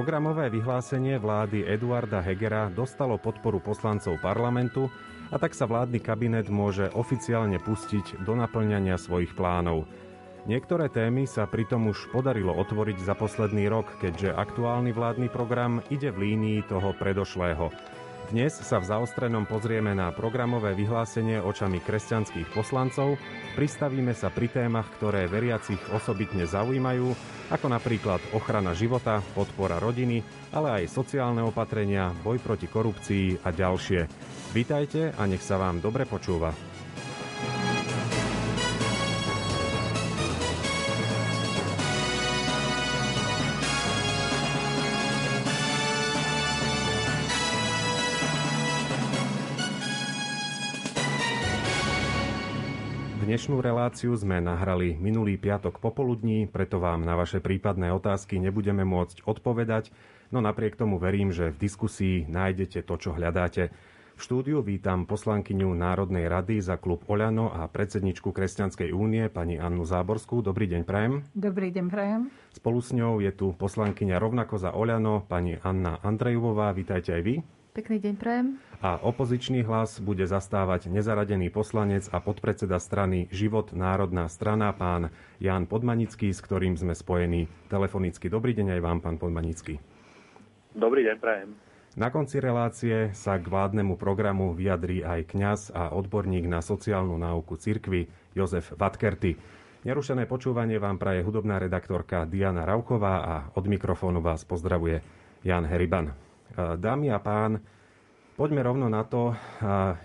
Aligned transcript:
Programové 0.00 0.48
vyhlásenie 0.48 1.20
vlády 1.20 1.60
Eduarda 1.68 2.24
Hegera 2.24 2.72
dostalo 2.72 3.20
podporu 3.20 3.60
poslancov 3.60 4.16
parlamentu 4.24 4.88
a 5.28 5.36
tak 5.36 5.52
sa 5.52 5.68
vládny 5.68 6.00
kabinet 6.00 6.48
môže 6.48 6.88
oficiálne 6.96 7.60
pustiť 7.60 8.24
do 8.24 8.32
naplňania 8.32 8.96
svojich 8.96 9.36
plánov. 9.36 9.84
Niektoré 10.48 10.88
témy 10.88 11.28
sa 11.28 11.44
pritom 11.44 11.92
už 11.92 12.16
podarilo 12.16 12.56
otvoriť 12.56 12.96
za 12.96 13.12
posledný 13.12 13.68
rok, 13.68 13.92
keďže 14.00 14.32
aktuálny 14.32 14.88
vládny 14.96 15.28
program 15.28 15.84
ide 15.92 16.08
v 16.08 16.32
línii 16.32 16.64
toho 16.64 16.96
predošlého. 16.96 17.68
Dnes 18.30 18.54
sa 18.54 18.78
v 18.78 18.86
zaostrenom 18.86 19.42
pozrieme 19.42 19.90
na 19.90 20.14
programové 20.14 20.70
vyhlásenie 20.78 21.42
očami 21.42 21.82
kresťanských 21.82 22.54
poslancov, 22.54 23.18
pristavíme 23.58 24.14
sa 24.14 24.30
pri 24.30 24.46
témach, 24.46 24.86
ktoré 24.94 25.26
veriacich 25.26 25.82
osobitne 25.90 26.46
zaujímajú, 26.46 27.10
ako 27.50 27.66
napríklad 27.66 28.22
ochrana 28.30 28.70
života, 28.70 29.18
podpora 29.34 29.82
rodiny, 29.82 30.22
ale 30.54 30.78
aj 30.78 30.94
sociálne 30.94 31.42
opatrenia, 31.42 32.14
boj 32.22 32.38
proti 32.38 32.70
korupcii 32.70 33.42
a 33.42 33.50
ďalšie. 33.50 34.06
Vítajte 34.54 35.10
a 35.10 35.26
nech 35.26 35.42
sa 35.42 35.58
vám 35.58 35.82
dobre 35.82 36.06
počúva. 36.06 36.69
Dnešnú 53.40 53.64
reláciu 53.64 54.12
sme 54.20 54.36
nahrali 54.36 55.00
minulý 55.00 55.40
piatok 55.40 55.80
popoludní, 55.80 56.44
preto 56.44 56.76
vám 56.76 57.08
na 57.08 57.16
vaše 57.16 57.40
prípadné 57.40 57.88
otázky 57.88 58.36
nebudeme 58.36 58.84
môcť 58.84 59.24
odpovedať, 59.24 59.96
no 60.28 60.44
napriek 60.44 60.76
tomu 60.76 61.00
verím, 61.00 61.32
že 61.32 61.48
v 61.48 61.56
diskusii 61.64 62.28
nájdete 62.28 62.84
to, 62.84 62.94
čo 63.00 63.16
hľadáte. 63.16 63.72
V 64.12 64.20
štúdiu 64.20 64.60
vítam 64.60 65.08
poslankyňu 65.08 65.72
Národnej 65.72 66.28
rady 66.28 66.60
za 66.60 66.76
klub 66.76 67.00
Oľano 67.08 67.48
a 67.48 67.64
predsedničku 67.64 68.28
Kresťanskej 68.28 68.92
únie 68.92 69.24
pani 69.32 69.56
Annu 69.56 69.88
Záborskú. 69.88 70.44
Dobrý 70.44 70.68
deň, 70.68 70.84
prajem. 70.84 71.24
Dobrý 71.32 71.72
deň, 71.72 71.86
prajem. 71.88 72.28
Spolu 72.52 72.84
s 72.84 72.92
ňou 72.92 73.24
je 73.24 73.32
tu 73.32 73.56
poslankyňa 73.56 74.20
rovnako 74.20 74.60
za 74.60 74.76
Oľano, 74.76 75.24
pani 75.24 75.56
Anna 75.64 75.96
Andrejová. 76.04 76.76
Vítajte 76.76 77.16
aj 77.16 77.22
vy. 77.24 77.40
Pekný 77.72 78.04
deň, 78.04 78.14
prajem 78.20 78.69
a 78.80 78.96
opozičný 78.96 79.60
hlas 79.68 80.00
bude 80.00 80.24
zastávať 80.24 80.88
nezaradený 80.88 81.52
poslanec 81.52 82.08
a 82.08 82.16
podpredseda 82.16 82.80
strany 82.80 83.28
Život 83.28 83.76
národná 83.76 84.24
strana, 84.32 84.72
pán 84.72 85.12
Ján 85.36 85.68
Podmanický, 85.68 86.32
s 86.32 86.40
ktorým 86.40 86.80
sme 86.80 86.96
spojení 86.96 87.44
telefonicky. 87.68 88.32
Dobrý 88.32 88.56
deň 88.56 88.76
aj 88.76 88.80
vám, 88.80 88.98
pán 89.04 89.16
Podmanický. 89.20 89.76
Dobrý 90.72 91.04
deň, 91.04 91.16
prajem. 91.20 91.50
Na 91.92 92.08
konci 92.08 92.40
relácie 92.40 93.12
sa 93.12 93.36
k 93.36 93.44
vládnemu 93.50 94.00
programu 94.00 94.56
vyjadrí 94.56 95.04
aj 95.04 95.28
kňaz 95.28 95.60
a 95.76 95.92
odborník 95.92 96.48
na 96.48 96.64
sociálnu 96.64 97.20
náuku 97.20 97.60
cirkvy 97.60 98.08
Jozef 98.32 98.72
Vatkerty. 98.80 99.36
Nerušené 99.84 100.24
počúvanie 100.24 100.80
vám 100.80 100.96
praje 100.96 101.20
hudobná 101.20 101.60
redaktorka 101.60 102.24
Diana 102.24 102.64
Rauchová 102.64 103.14
a 103.20 103.34
od 103.52 103.64
mikrofónu 103.68 104.24
vás 104.24 104.46
pozdravuje 104.48 105.04
Jan 105.44 105.68
Heriban. 105.68 106.16
Dámy 106.56 107.10
a 107.12 107.18
pán, 107.20 107.60
Poďme 108.40 108.64
rovno 108.64 108.88
na 108.88 109.04
to. 109.04 109.36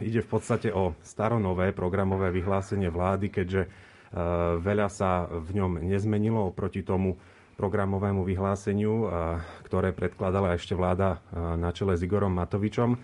Ide 0.03 0.19
v 0.19 0.28
podstate 0.28 0.68
o 0.68 0.91
staronové 1.00 1.72
programové 1.72 2.35
vyhlásenie 2.35 2.91
vlády, 2.91 3.31
keďže 3.31 3.72
veľa 4.59 4.91
sa 4.91 5.23
v 5.23 5.56
ňom 5.56 5.79
nezmenilo 5.79 6.51
oproti 6.51 6.84
tomu 6.84 7.16
programovému 7.56 8.28
vyhláseniu, 8.28 9.07
ktoré 9.63 9.96
predkladala 9.96 10.59
ešte 10.59 10.75
vláda 10.75 11.23
na 11.31 11.72
čele 11.72 11.96
s 11.96 12.03
Igorom 12.03 12.35
Matovičom. 12.35 13.00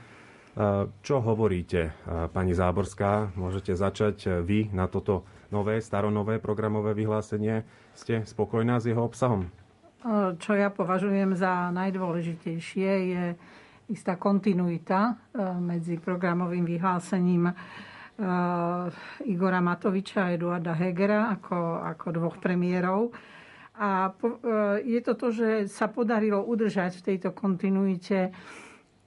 Čo 1.00 1.16
hovoríte, 1.24 1.96
pani 2.36 2.52
Záborská? 2.52 3.32
Môžete 3.40 3.72
začať 3.72 4.44
vy 4.44 4.68
na 4.76 4.92
toto 4.92 5.24
nové, 5.48 5.80
staronové 5.80 6.44
programové 6.44 6.92
vyhlásenie. 6.92 7.64
Ste 7.96 8.28
spokojná 8.28 8.84
s 8.84 8.92
jeho 8.92 9.08
obsahom? 9.08 9.48
Čo 10.44 10.60
ja 10.60 10.68
považujem 10.68 11.40
za 11.40 11.72
najdôležitejšie 11.72 12.92
je 13.16 13.24
istá 13.90 14.16
kontinuita 14.16 15.00
e, 15.10 15.14
medzi 15.58 15.98
programovým 15.98 16.64
vyhlásením 16.64 17.50
e, 17.50 17.54
Igora 19.28 19.60
Matoviča 19.60 20.30
a 20.30 20.34
Eduarda 20.36 20.78
Hegera 20.78 21.34
ako, 21.34 21.82
ako 21.82 22.08
dvoch 22.14 22.38
premiérov. 22.38 23.12
A 23.82 24.12
e, 24.12 24.26
je 24.86 25.00
to 25.02 25.14
to, 25.18 25.28
že 25.34 25.50
sa 25.72 25.90
podarilo 25.90 26.44
udržať 26.46 27.02
v 27.02 27.06
tejto 27.14 27.34
kontinuite 27.34 28.32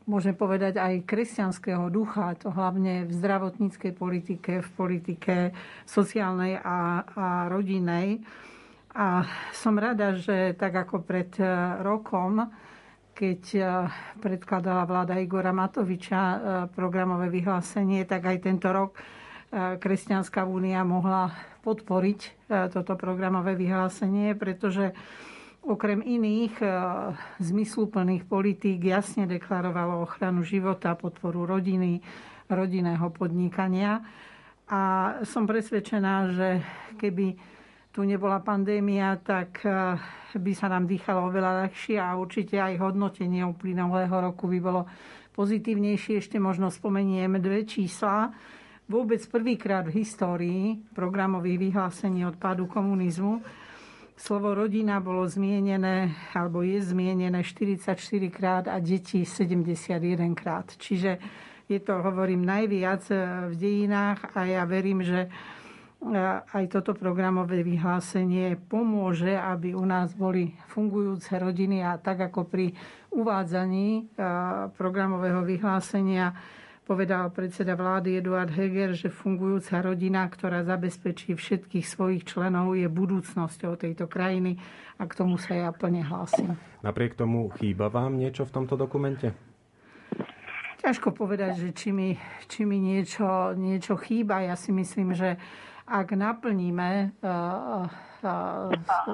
môžeme 0.05 0.37
povedať 0.37 0.77
aj 0.77 1.09
kresťanského 1.09 1.89
ducha, 1.89 2.37
to 2.37 2.53
hlavne 2.53 3.09
v 3.09 3.13
zdravotníckej 3.17 3.93
politike, 3.97 4.61
v 4.61 4.71
politike 4.77 5.37
sociálnej 5.89 6.61
a, 6.61 7.01
a 7.09 7.27
rodinnej. 7.49 8.21
A 8.93 9.25
som 9.57 9.81
rada, 9.81 10.13
že 10.13 10.53
tak 10.61 10.77
ako 10.77 11.03
pred 11.03 11.33
rokom 11.81 12.53
keď 13.15 13.43
e, 13.55 13.63
predkladala 14.19 14.83
vláda 14.85 15.15
Igora 15.23 15.55
Matoviča 15.55 16.21
e, 16.21 16.37
programové 16.75 17.31
vyhlásenie, 17.31 18.03
tak 18.05 18.27
aj 18.27 18.39
tento 18.43 18.69
rok 18.75 18.99
e, 18.99 19.01
Kresťanská 19.79 20.43
únia 20.43 20.83
mohla 20.83 21.31
podporiť 21.65 22.45
toto 22.77 22.93
programové 22.93 23.57
vyhlásenie, 23.57 24.37
pretože 24.37 24.93
okrem 25.65 26.05
iných 26.05 26.61
zmysluplných 27.41 28.29
politík 28.29 28.85
jasne 28.85 29.25
deklarovalo 29.25 30.05
ochranu 30.05 30.45
života, 30.45 30.93
podporu 30.93 31.49
rodiny, 31.49 32.05
rodinného 32.53 33.09
podnikania. 33.17 34.05
A 34.69 34.81
som 35.25 35.49
presvedčená, 35.49 36.37
že 36.37 36.49
keby 37.01 37.33
tu 37.95 38.03
nebola 38.03 38.43
pandémia, 38.43 39.15
tak 39.23 39.63
eh, 39.63 39.95
by 40.35 40.53
sa 40.59 40.67
nám 40.67 40.91
dýchalo 40.91 41.31
oveľa 41.31 41.63
ľahšie 41.63 42.03
a 42.03 42.19
určite 42.19 42.59
aj 42.59 42.83
hodnotenie 42.83 43.47
uplynulého 43.47 44.11
roku 44.11 44.51
by 44.51 44.59
bolo 44.59 44.83
pozitívnejšie. 45.39 46.19
Ešte 46.19 46.43
možno 46.43 46.75
spomeniem 46.75 47.39
dve 47.39 47.63
čísla. 47.63 48.35
Vôbec 48.91 49.23
prvýkrát 49.31 49.87
v 49.87 50.03
histórii 50.03 50.83
programových 50.91 51.71
vyhlásení 51.71 52.27
odpadu 52.27 52.67
komunizmu 52.67 53.41
slovo 54.15 54.55
rodina 54.55 54.99
bolo 54.99 55.27
zmienené, 55.27 56.15
alebo 56.35 56.63
je 56.63 56.83
zmienené 56.83 57.43
44 57.43 57.95
krát 58.31 58.65
a 58.71 58.79
deti 58.79 59.23
71 59.23 60.35
krát. 60.35 60.67
Čiže 60.79 61.19
je 61.71 61.79
to, 61.79 61.95
hovorím, 62.03 62.43
najviac 62.43 63.07
eh, 63.15 63.23
v 63.51 63.55
dejinách 63.55 64.35
a 64.35 64.51
ja 64.51 64.67
verím, 64.67 65.07
že 65.07 65.31
aj 66.53 66.65
toto 66.69 66.93
programové 66.93 67.65
vyhlásenie 67.65 68.61
pomôže, 68.61 69.33
aby 69.33 69.73
u 69.73 69.89
nás 69.89 70.13
boli 70.13 70.53
fungujúce 70.69 71.33
rodiny 71.41 71.81
a 71.81 71.97
tak 71.97 72.29
ako 72.29 72.45
pri 72.45 72.77
uvádzaní 73.09 74.13
programového 74.77 75.41
vyhlásenia 75.49 76.37
povedal 76.85 77.33
predseda 77.33 77.73
vlády 77.73 78.21
Eduard 78.21 78.53
Heger, 78.53 78.93
že 78.93 79.09
fungujúca 79.09 79.81
rodina, 79.81 80.29
ktorá 80.29 80.61
zabezpečí 80.69 81.33
všetkých 81.33 81.87
svojich 81.89 82.29
členov, 82.29 82.77
je 82.77 82.85
budúcnosťou 82.85 83.81
tejto 83.81 84.05
krajiny 84.05 84.61
a 85.01 85.09
k 85.09 85.17
tomu 85.17 85.41
sa 85.41 85.57
ja 85.57 85.73
plne 85.73 86.05
hlásim. 86.05 86.53
Napriek 86.85 87.17
tomu 87.17 87.49
chýba 87.57 87.89
vám 87.89 88.21
niečo 88.21 88.45
v 88.45 88.53
tomto 88.53 88.77
dokumente? 88.77 89.33
Ťažko 90.85 91.17
povedať, 91.17 91.57
že 91.57 91.69
či 91.73 91.97
mi, 91.97 92.13
či 92.45 92.69
mi 92.69 92.77
niečo, 92.77 93.57
niečo 93.57 93.97
chýba. 93.97 94.45
Ja 94.45 94.53
si 94.53 94.69
myslím, 94.69 95.17
že 95.17 95.41
ak 95.85 96.17
naplníme 96.17 96.91
eh, 96.91 97.09
eh, 97.21 98.33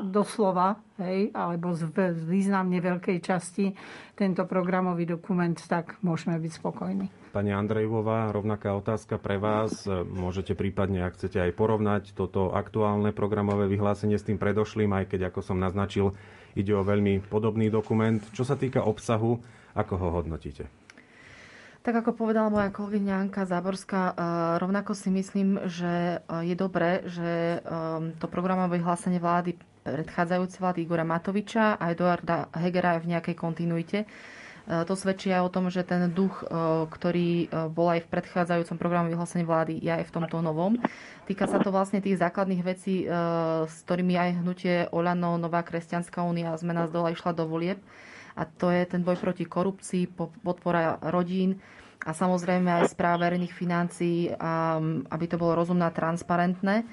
doslova, 0.07 0.79
hej, 1.03 1.35
alebo 1.35 1.75
z 1.75 1.91
významne 2.15 2.79
veľkej 2.79 3.19
časti 3.19 3.75
tento 4.15 4.47
programový 4.47 5.03
dokument, 5.03 5.59
tak 5.59 5.99
môžeme 6.07 6.39
byť 6.39 6.53
spokojní. 6.55 7.07
Pani 7.31 7.55
Andrejová, 7.55 8.31
rovnaká 8.35 8.75
otázka 8.75 9.19
pre 9.19 9.39
vás. 9.39 9.87
Môžete 10.11 10.59
prípadne, 10.59 11.07
ak 11.07 11.15
chcete, 11.15 11.39
aj 11.39 11.55
porovnať 11.55 12.15
toto 12.15 12.51
aktuálne 12.51 13.15
programové 13.15 13.71
vyhlásenie 13.71 14.19
s 14.19 14.27
tým 14.27 14.39
predošlým, 14.39 14.91
aj 14.91 15.15
keď, 15.15 15.31
ako 15.31 15.41
som 15.43 15.63
naznačil, 15.63 16.11
ide 16.59 16.75
o 16.75 16.83
veľmi 16.83 17.23
podobný 17.31 17.71
dokument. 17.71 18.19
Čo 18.35 18.43
sa 18.43 18.59
týka 18.59 18.83
obsahu, 18.83 19.39
ako 19.79 19.95
ho 19.95 20.09
hodnotíte? 20.19 20.80
Tak 21.81 22.05
ako 22.05 22.13
povedala 22.13 22.53
moja 22.53 22.69
kolegyňa 22.69 23.25
Anka 23.25 23.49
Záborská, 23.49 24.13
eh, 24.13 24.15
rovnako 24.61 24.93
si 24.93 25.09
myslím, 25.09 25.65
že 25.65 26.21
eh, 26.21 26.53
je 26.53 26.53
dobré, 26.53 27.01
že 27.09 27.57
eh, 27.57 27.61
to 28.21 28.29
programové 28.29 28.77
vyhlásenie 28.77 29.17
vlády 29.17 29.57
predchádzajúce 29.81 30.61
vlády 30.61 30.85
Igora 30.85 31.09
Matoviča 31.09 31.81
a 31.81 31.89
Eduarda 31.89 32.53
Hegera 32.53 33.01
je 33.01 33.09
v 33.09 33.11
nejakej 33.17 33.33
kontinuite. 33.33 33.99
To 34.69 34.93
svedčí 34.93 35.33
aj 35.33 35.41
o 35.41 35.51
tom, 35.51 35.67
že 35.73 35.83
ten 35.83 36.13
duch, 36.13 36.47
ktorý 36.93 37.49
bol 37.73 37.91
aj 37.91 38.07
v 38.07 38.11
predchádzajúcom 38.13 38.77
programu 38.77 39.09
vyhlásení 39.09 39.43
vlády, 39.43 39.81
je 39.83 39.91
aj 39.91 40.05
v 40.07 40.15
tomto 40.15 40.45
novom. 40.45 40.79
Týka 41.27 41.49
sa 41.49 41.59
to 41.59 41.73
vlastne 41.75 41.99
tých 42.05 42.21
základných 42.21 42.63
vecí, 42.63 43.09
s 43.67 43.77
ktorými 43.89 44.15
aj 44.21 44.31
hnutie 44.45 44.87
Olano, 44.93 45.41
Nová 45.41 45.65
kresťanská 45.65 46.23
únia, 46.23 46.55
zmena 46.61 46.87
z 46.87 46.93
dola 46.93 47.11
išla 47.11 47.35
do 47.35 47.49
volieb 47.49 47.81
a 48.37 48.43
to 48.45 48.71
je 48.71 48.83
ten 48.87 49.03
boj 49.03 49.17
proti 49.17 49.45
korupcii, 49.45 50.11
podpora 50.43 50.99
rodín 51.09 51.59
a 52.01 52.17
samozrejme 52.17 52.81
aj 52.81 52.97
správa 52.97 53.29
verejných 53.29 53.53
financií, 53.53 54.33
aby 55.07 55.25
to 55.29 55.37
bolo 55.37 55.61
rozumné 55.61 55.85
a 55.85 55.93
transparentné. 55.93 56.89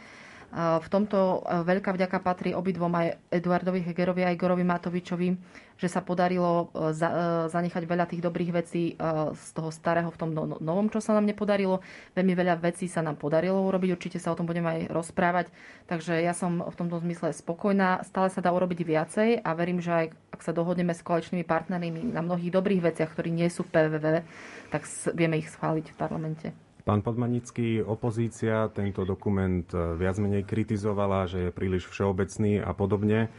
V 0.55 0.87
tomto 0.87 1.43
e, 1.43 1.59
veľká 1.67 1.91
vďaka 1.91 2.23
patrí 2.23 2.55
obidvom 2.55 2.87
aj 2.95 3.19
Eduardovi 3.27 3.83
Hegerovi 3.83 4.23
a 4.23 4.31
Igorovi 4.31 4.63
Matovičovi, 4.63 5.35
že 5.75 5.91
sa 5.91 5.99
podarilo 5.99 6.71
e, 6.71 6.95
e, 6.95 7.11
zanechať 7.51 7.83
veľa 7.83 8.07
tých 8.07 8.23
dobrých 8.23 8.51
vecí 8.55 8.95
z 9.35 9.47
toho 9.51 9.69
starého 9.75 10.07
v 10.07 10.17
tom 10.17 10.31
no, 10.31 10.47
no, 10.47 10.55
novom, 10.63 10.87
čo 10.87 11.03
sa 11.03 11.11
nám 11.11 11.27
nepodarilo. 11.27 11.83
Veľmi 12.15 12.31
veľa 12.31 12.63
vecí 12.63 12.87
sa 12.87 13.03
nám 13.03 13.19
podarilo 13.19 13.59
urobiť, 13.67 13.91
určite 13.91 14.17
sa 14.23 14.31
o 14.31 14.39
tom 14.39 14.47
budeme 14.47 14.71
aj 14.71 14.81
rozprávať. 14.87 15.51
Takže 15.91 16.15
ja 16.23 16.31
som 16.31 16.63
v 16.63 16.75
tomto 16.79 17.03
zmysle 17.03 17.35
spokojná. 17.35 18.07
Stále 18.07 18.31
sa 18.31 18.39
dá 18.39 18.55
urobiť 18.55 18.87
viacej 18.87 19.29
a 19.43 19.49
verím, 19.51 19.83
že 19.83 19.91
aj 19.91 20.05
ak 20.31 20.41
sa 20.47 20.55
dohodneme 20.55 20.95
s 20.95 21.03
koaličnými 21.03 21.43
partnermi 21.43 22.07
na 22.07 22.23
mnohých 22.23 22.55
dobrých 22.55 22.87
veciach, 22.87 23.11
ktorí 23.11 23.35
nie 23.35 23.51
sú 23.51 23.67
v 23.67 23.75
PVV, 23.75 24.23
tak 24.71 24.87
vieme 25.11 25.43
ich 25.43 25.51
schváliť 25.51 25.91
v 25.91 25.99
parlamente. 25.99 26.66
Pán 26.87 27.03
Podmanický, 27.03 27.83
opozícia 27.83 28.71
tento 28.71 29.03
dokument 29.03 29.67
e, 29.75 29.99
viac 29.99 30.15
menej 30.23 30.47
kritizovala, 30.47 31.27
že 31.27 31.51
je 31.51 31.51
príliš 31.51 31.83
všeobecný 31.91 32.63
a 32.63 32.71
podobne. 32.71 33.27
E, 33.27 33.29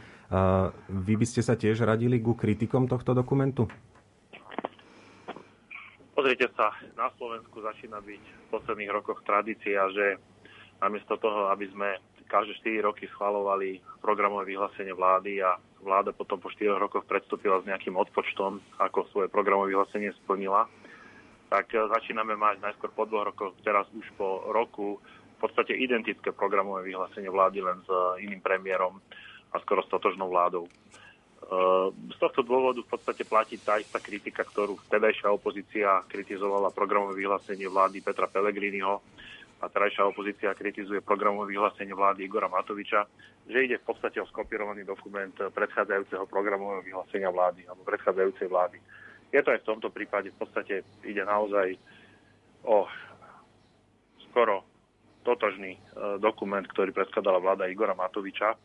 vy 0.85 1.17
by 1.17 1.25
ste 1.25 1.41
sa 1.41 1.57
tiež 1.57 1.81
radili 1.81 2.21
ku 2.21 2.37
kritikom 2.37 2.85
tohto 2.85 3.17
dokumentu? 3.17 3.65
Pozrite 6.13 6.45
sa, 6.53 6.69
na 6.93 7.09
Slovensku 7.17 7.57
začína 7.65 7.97
byť 7.97 8.21
v 8.21 8.45
posledných 8.53 8.93
rokoch 8.93 9.25
tradícia, 9.25 9.81
že 9.97 10.21
namiesto 10.77 11.17
toho, 11.17 11.49
aby 11.49 11.65
sme 11.73 11.97
každé 12.29 12.53
4 12.77 12.85
roky 12.85 13.09
schvalovali 13.09 13.81
programové 13.97 14.53
vyhlásenie 14.53 14.93
vlády 14.93 15.41
a 15.41 15.57
vláda 15.81 16.13
potom 16.13 16.37
po 16.37 16.53
4 16.53 16.77
rokoch 16.77 17.01
predstúpila 17.09 17.65
s 17.65 17.65
nejakým 17.65 17.97
odpočtom, 17.97 18.61
ako 18.77 19.09
svoje 19.09 19.27
programové 19.33 19.73
vyhlásenie 19.73 20.13
splnila, 20.21 20.69
tak 21.49 21.73
e, 21.73 21.81
začíname 21.81 22.37
mať 22.37 22.61
najskôr 22.61 22.93
po 22.93 23.09
dvoch 23.09 23.33
rokoch, 23.33 23.57
teraz 23.65 23.89
už 23.91 24.05
po 24.15 24.45
roku, 24.53 25.01
v 25.35 25.37
podstate 25.41 25.73
identické 25.73 26.29
programové 26.29 26.93
vyhlásenie 26.93 27.27
vlády 27.27 27.59
len 27.65 27.81
s 27.81 27.89
e, 27.89 28.29
iným 28.29 28.39
premiérom 28.39 29.01
a 29.49 29.57
skoro 29.65 29.81
s 29.81 29.89
totožnou 29.89 30.29
vládou. 30.29 30.69
E, 30.69 30.71
z 32.13 32.17
tohto 32.21 32.45
dôvodu 32.45 32.85
v 32.85 32.91
podstate 32.93 33.25
platí 33.25 33.57
tá 33.57 33.81
istá 33.81 33.97
kritika, 33.97 34.45
ktorú 34.45 34.77
vtedajšia 34.87 35.33
opozícia 35.33 36.05
kritizovala 36.05 36.69
programové 36.69 37.25
vyhlásenie 37.25 37.65
vlády 37.65 38.05
Petra 38.05 38.29
Pellegriniho 38.29 39.01
a 39.59 39.65
terajšia 39.67 40.07
opozícia 40.07 40.55
kritizuje 40.55 41.03
programové 41.03 41.57
vyhlásenie 41.57 41.91
vlády 41.91 42.23
Igora 42.23 42.47
Matoviča, 42.47 43.03
že 43.49 43.57
ide 43.59 43.75
v 43.81 43.87
podstate 43.91 44.21
o 44.21 44.29
skopírovaný 44.29 44.87
dokument 44.87 45.35
predchádzajúceho 45.35 46.29
programového 46.29 46.85
vyhlásenia 46.85 47.27
vlády 47.27 47.67
alebo 47.67 47.83
predchádzajúcej 47.83 48.47
vlády. 48.47 48.77
Je 49.29 49.41
to 49.45 49.53
aj 49.53 49.61
v 49.61 49.69
tomto 49.69 49.89
prípade, 49.93 50.33
v 50.33 50.39
podstate 50.41 50.81
ide 51.05 51.21
naozaj 51.21 51.77
o 52.65 52.89
skoro 54.29 54.65
totožný 55.21 55.77
e, 55.77 55.79
dokument, 56.17 56.65
ktorý 56.65 56.89
predkladala 56.89 57.37
vláda 57.37 57.69
Igora 57.69 57.93
Matoviča. 57.93 58.57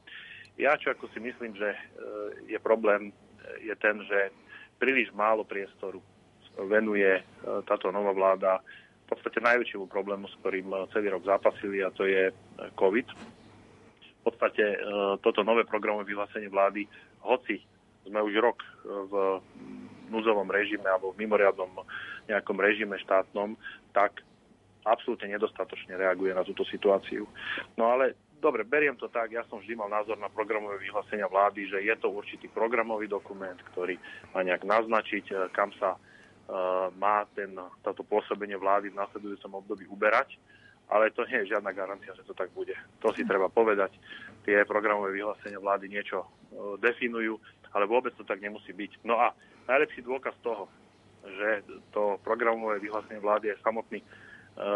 Ja 0.57 0.79
čo 0.79 0.95
ako 0.95 1.11
si 1.13 1.21
myslím, 1.21 1.53
že 1.59 1.75
e, 1.75 1.79
je 2.49 2.59
problém, 2.63 3.11
e, 3.11 3.69
je 3.69 3.75
ten, 3.77 4.01
že 4.09 4.33
príliš 4.81 5.13
málo 5.13 5.45
priestoru 5.45 6.01
venuje 6.55 7.19
táto 7.67 7.91
nová 7.91 8.15
vláda 8.15 8.63
v 8.63 9.07
podstate 9.11 9.43
najväčšiemu 9.43 9.91
problému, 9.91 10.31
s 10.31 10.39
ktorým 10.39 10.71
celý 10.95 11.11
rok 11.11 11.27
zápasili, 11.27 11.83
a 11.83 11.91
to 11.91 12.07
je 12.07 12.31
COVID. 12.79 13.11
V 13.11 14.21
podstate 14.23 14.79
toto 15.19 15.43
nové 15.43 15.67
programové 15.67 16.15
vyhlásenie 16.15 16.47
vlády, 16.47 16.87
hoci 17.27 17.59
sme 18.07 18.23
už 18.23 18.39
rok 18.39 18.63
v 18.87 19.43
núzovom 20.11 20.49
režime 20.51 20.89
alebo 20.89 21.13
v 21.13 21.25
mimoriadnom 21.25 21.71
nejakom 22.29 22.57
režime 22.61 22.97
štátnom, 23.01 23.57
tak 23.93 24.25
absolútne 24.85 25.33
nedostatočne 25.33 25.97
reaguje 25.97 26.37
na 26.37 26.45
túto 26.45 26.63
situáciu. 26.69 27.25
No 27.81 27.97
ale 27.97 28.17
dobre, 28.45 28.69
beriem 28.69 28.93
to 29.01 29.09
tak, 29.09 29.33
ja 29.33 29.41
som 29.49 29.57
vždy 29.57 29.73
mal 29.73 29.89
názor 29.89 30.21
na 30.21 30.29
programové 30.29 30.77
vyhlásenia 30.85 31.25
vlády, 31.25 31.65
že 31.73 31.81
je 31.81 31.95
to 31.97 32.13
určitý 32.13 32.53
programový 32.53 33.09
dokument, 33.09 33.57
ktorý 33.73 33.97
má 34.37 34.45
nejak 34.45 34.69
naznačiť, 34.69 35.25
eh, 35.33 35.37
kam 35.57 35.73
sa 35.81 35.97
uh, 35.97 36.93
má 37.01 37.25
ten, 37.33 37.57
toto 37.81 38.05
pôsobenie 38.05 38.61
vlády 38.61 38.93
v 38.93 39.01
následujúcom 39.01 39.65
období 39.65 39.89
uberať, 39.89 40.37
ale 40.93 41.09
to 41.17 41.25
nie 41.25 41.41
je 41.41 41.57
žiadna 41.57 41.73
garancia, 41.73 42.13
že 42.13 42.29
to 42.29 42.37
tak 42.37 42.53
bude. 42.53 42.77
To 43.01 43.17
si 43.17 43.25
treba 43.25 43.49
povedať. 43.49 43.97
Tie 44.45 44.61
programové 44.69 45.17
vyhlásenia 45.17 45.57
vlády 45.57 45.89
niečo 45.89 46.21
uh, 46.21 46.77
definujú, 46.77 47.41
ale 47.73 47.89
vôbec 47.89 48.13
to 48.13 48.29
tak 48.29 48.45
nemusí 48.45 48.77
byť. 48.77 49.09
No 49.09 49.17
a 49.17 49.33
najlepší 49.69 50.05
dôkaz 50.05 50.37
toho, 50.45 50.69
že 51.25 51.65
to 51.93 52.21
programové 52.21 52.81
vyhlásenie 52.85 53.21
vlády 53.21 53.53
aj 53.57 53.65
samotní 53.65 54.01
e, 54.01 54.07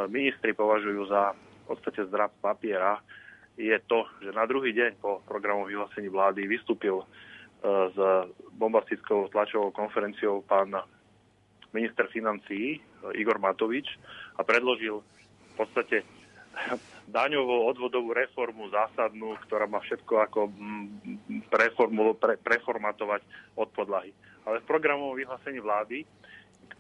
ministri 0.08 0.56
považujú 0.56 1.08
za 1.08 1.37
v 1.37 1.76
podstate 1.76 2.08
zdrab 2.08 2.32
papiera, 2.40 2.96
je 3.61 3.76
to, 3.85 4.08
že 4.25 4.32
na 4.32 4.49
druhý 4.49 4.73
deň 4.73 4.96
po 4.96 5.20
programovom 5.29 5.69
vyhlásení 5.69 6.08
vlády 6.08 6.49
vystúpil 6.49 7.05
e, 7.05 7.06
s 7.93 7.99
bombastickou 8.56 9.29
tlačovou 9.29 9.69
konferenciou 9.76 10.40
pán 10.40 10.73
minister 11.76 12.08
financí 12.08 12.76
e, 12.76 12.79
Igor 13.20 13.37
Matovič 13.37 13.93
a 14.41 14.46
predložil 14.46 15.05
v 15.05 15.55
podstate 15.58 16.00
daňovú 17.08 17.69
odvodovú 17.69 18.17
reformu 18.17 18.73
zásadnú, 18.73 19.37
ktorá 19.46 19.69
má 19.69 19.84
všetko 19.84 20.14
ako 20.26 20.41
pre, 21.52 21.69
preformatovať 22.41 23.20
od 23.55 23.69
podlahy 23.76 24.17
ale 24.48 24.64
v 24.64 24.68
programovom 24.72 25.12
vyhlásení 25.12 25.60
vlády, 25.60 26.08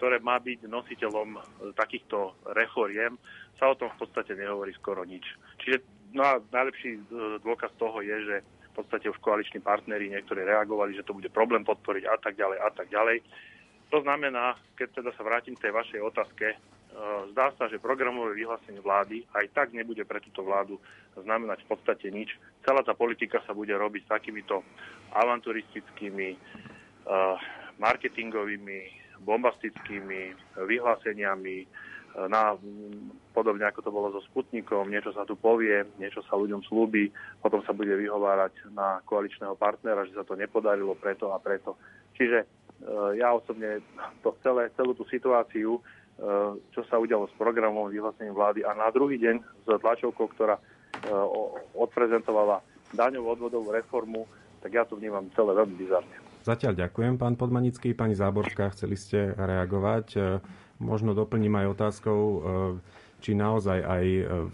ktoré 0.00 0.16
má 0.24 0.40
byť 0.40 0.64
nositeľom 0.64 1.36
e, 1.36 1.40
takýchto 1.76 2.32
reforiem, 2.56 3.20
sa 3.60 3.68
o 3.68 3.76
tom 3.76 3.92
v 3.92 4.08
podstate 4.08 4.32
nehovorí 4.32 4.72
skoro 4.72 5.04
nič. 5.04 5.26
Čiže 5.60 5.84
no 6.16 6.24
a 6.24 6.40
najlepší 6.40 6.96
e, 6.96 7.00
dôkaz 7.44 7.76
toho 7.76 8.00
je, 8.00 8.16
že 8.24 8.36
v 8.72 8.72
podstate 8.72 9.10
už 9.12 9.20
koaliční 9.20 9.60
partnery 9.60 10.08
niektorí 10.08 10.48
reagovali, 10.48 10.96
že 10.96 11.04
to 11.04 11.12
bude 11.12 11.28
problém 11.28 11.66
podporiť 11.66 12.08
a 12.08 12.16
tak 12.16 12.40
ďalej 12.40 12.58
a 12.62 12.70
tak 12.72 12.88
ďalej. 12.88 13.20
To 13.90 13.98
znamená, 14.04 14.56
keď 14.76 15.02
teda 15.02 15.10
sa 15.16 15.26
vrátim 15.26 15.56
k 15.58 15.68
tej 15.68 15.72
vašej 15.74 16.00
otázke, 16.00 16.46
e, 16.54 16.56
zdá 17.34 17.52
sa, 17.58 17.68
že 17.68 17.82
programové 17.82 18.38
vyhlásenie 18.38 18.80
vlády 18.80 19.28
aj 19.34 19.50
tak 19.52 19.76
nebude 19.76 20.06
pre 20.08 20.24
túto 20.24 20.40
vládu 20.40 20.80
znamenať 21.18 21.66
v 21.66 21.68
podstate 21.74 22.06
nič. 22.08 22.32
Celá 22.64 22.80
tá 22.80 22.94
politika 22.94 23.42
sa 23.44 23.52
bude 23.52 23.74
robiť 23.74 24.08
takýmito 24.08 24.62
avanturistickými 25.10 26.28
marketingovými, 27.78 28.78
bombastickými 29.22 30.34
vyhláseniami, 30.58 31.56
e, 31.62 31.66
na, 32.28 32.54
podobne 33.32 33.64
ako 33.66 33.80
to 33.82 33.90
bolo 33.94 34.08
so 34.12 34.20
Sputnikom, 34.28 34.90
niečo 34.90 35.14
sa 35.14 35.24
tu 35.24 35.38
povie, 35.38 35.86
niečo 35.98 36.22
sa 36.26 36.38
ľuďom 36.38 36.62
slúbi, 36.66 37.10
potom 37.42 37.62
sa 37.64 37.72
bude 37.72 37.94
vyhovárať 37.94 38.74
na 38.74 39.00
koaličného 39.06 39.54
partnera, 39.54 40.06
že 40.06 40.18
sa 40.18 40.26
to 40.26 40.34
nepodarilo 40.34 40.94
preto 40.98 41.32
a 41.32 41.38
preto. 41.38 41.78
Čiže 42.18 42.38
e, 42.42 42.46
ja 43.18 43.32
osobne 43.32 43.82
to 44.22 44.34
celé, 44.42 44.70
celú 44.74 44.92
tú 44.94 45.06
situáciu, 45.08 45.80
čo 46.74 46.82
sa 46.90 46.98
udialo 46.98 47.30
s 47.30 47.38
programom 47.38 47.94
vyhlásením 47.94 48.34
vlády 48.34 48.66
a 48.66 48.74
na 48.74 48.90
druhý 48.90 49.22
deň 49.22 49.38
s 49.38 49.66
tlačovkou, 49.78 50.26
ktorá 50.34 50.58
odprezentovala 51.78 52.58
daňovú 52.90 53.38
odvodovú 53.38 53.70
reformu, 53.70 54.26
tak 54.58 54.74
ja 54.74 54.82
to 54.82 54.98
vnímam 54.98 55.30
celé 55.38 55.54
veľmi 55.54 55.78
bizarne. 55.78 56.27
Zatiaľ 56.48 56.88
ďakujem, 56.88 57.20
pán 57.20 57.36
Podmanický. 57.36 57.92
Pani 57.92 58.16
Záborská, 58.16 58.72
chceli 58.72 58.96
ste 58.96 59.36
reagovať. 59.36 60.06
E, 60.16 60.18
možno 60.80 61.12
doplním 61.12 61.60
aj 61.60 61.76
otázkou, 61.76 62.20
e, 62.24 62.38
či 63.20 63.36
naozaj 63.36 63.78
aj 63.84 64.04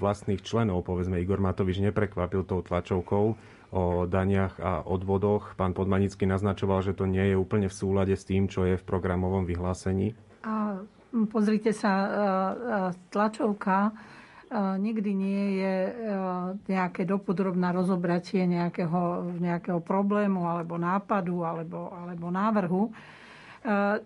vlastných 0.01 0.43
členov, 0.43 0.89
povedzme 0.89 1.23
Igor 1.23 1.39
Matovič, 1.39 1.79
neprekvapil 1.79 2.43
tou 2.49 2.67
tlačovkou 2.67 3.39
o 3.71 3.83
daniach 4.11 4.59
a 4.59 4.83
odvodoch. 4.83 5.55
Pán 5.55 5.71
Podmanický 5.71 6.27
naznačoval, 6.27 6.83
že 6.83 6.99
to 6.99 7.07
nie 7.07 7.31
je 7.31 7.37
úplne 7.39 7.71
v 7.71 7.79
súlade 7.79 8.19
s 8.19 8.27
tým, 8.27 8.51
čo 8.51 8.67
je 8.67 8.75
v 8.75 8.83
programovom 8.83 9.47
vyhlásení. 9.47 10.19
A 10.43 10.83
pozrite 11.31 11.71
sa, 11.71 11.93
e, 11.95 12.09
tlačovka 13.15 13.95
nikdy 14.55 15.11
nie 15.15 15.45
je 15.59 15.75
e, 15.91 15.93
nejaké 16.71 17.03
dopodrobná 17.03 17.75
rozobratie 17.75 18.47
nejakého, 18.47 19.35
nejakého 19.43 19.83
problému 19.83 20.47
alebo 20.47 20.79
nápadu 20.79 21.43
alebo, 21.43 21.91
alebo 21.91 22.31
návrhu. 22.31 22.83
E, 22.87 22.93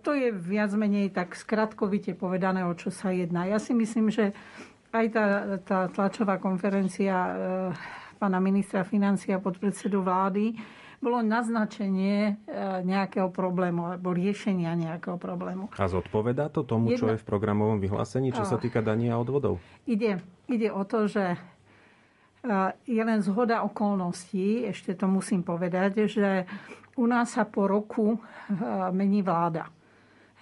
to 0.01 0.17
je 0.17 0.33
viac 0.33 0.73
menej 0.73 1.13
tak 1.13 1.37
skratkovite 1.37 2.17
povedané, 2.17 2.65
o 2.65 2.73
čo 2.73 2.89
sa 2.89 3.13
jedná. 3.13 3.45
Ja 3.45 3.61
si 3.61 3.77
myslím, 3.77 4.09
že 4.09 4.33
aj 4.89 5.07
tá, 5.13 5.27
tá 5.69 5.79
tlačová 5.93 6.41
konferencia 6.41 7.13
e, 7.13 7.33
pána 8.17 8.41
ministra 8.41 8.89
financia 8.89 9.37
podpredsedu 9.37 10.01
vlády 10.01 10.57
bolo 10.99 11.23
naznačenie 11.23 12.35
e, 12.47 12.53
nejakého 12.83 13.31
problému 13.31 13.95
alebo 13.95 14.11
riešenia 14.11 14.75
nejakého 14.75 15.15
problému. 15.15 15.71
A 15.79 15.87
zodpovedá 15.87 16.51
to 16.51 16.67
tomu, 16.67 16.91
Jedna... 16.93 16.99
čo 16.99 17.07
je 17.15 17.23
v 17.23 17.27
programovom 17.27 17.79
vyhlásení, 17.79 18.35
čo 18.35 18.43
sa 18.43 18.59
týka 18.59 18.83
daní 18.83 19.09
a 19.09 19.19
odvodov? 19.19 19.63
Ide, 19.87 20.19
ide 20.51 20.69
o 20.75 20.83
to, 20.83 21.07
že 21.07 21.35
e, 21.35 21.39
je 22.87 23.03
len 23.03 23.23
zhoda 23.23 23.63
okolností, 23.63 24.67
ešte 24.67 24.99
to 24.99 25.07
musím 25.07 25.47
povedať, 25.47 26.11
že 26.11 26.45
u 26.99 27.07
nás 27.07 27.31
sa 27.39 27.47
po 27.47 27.71
roku 27.71 28.19
mení 28.91 29.23
vláda. 29.23 29.71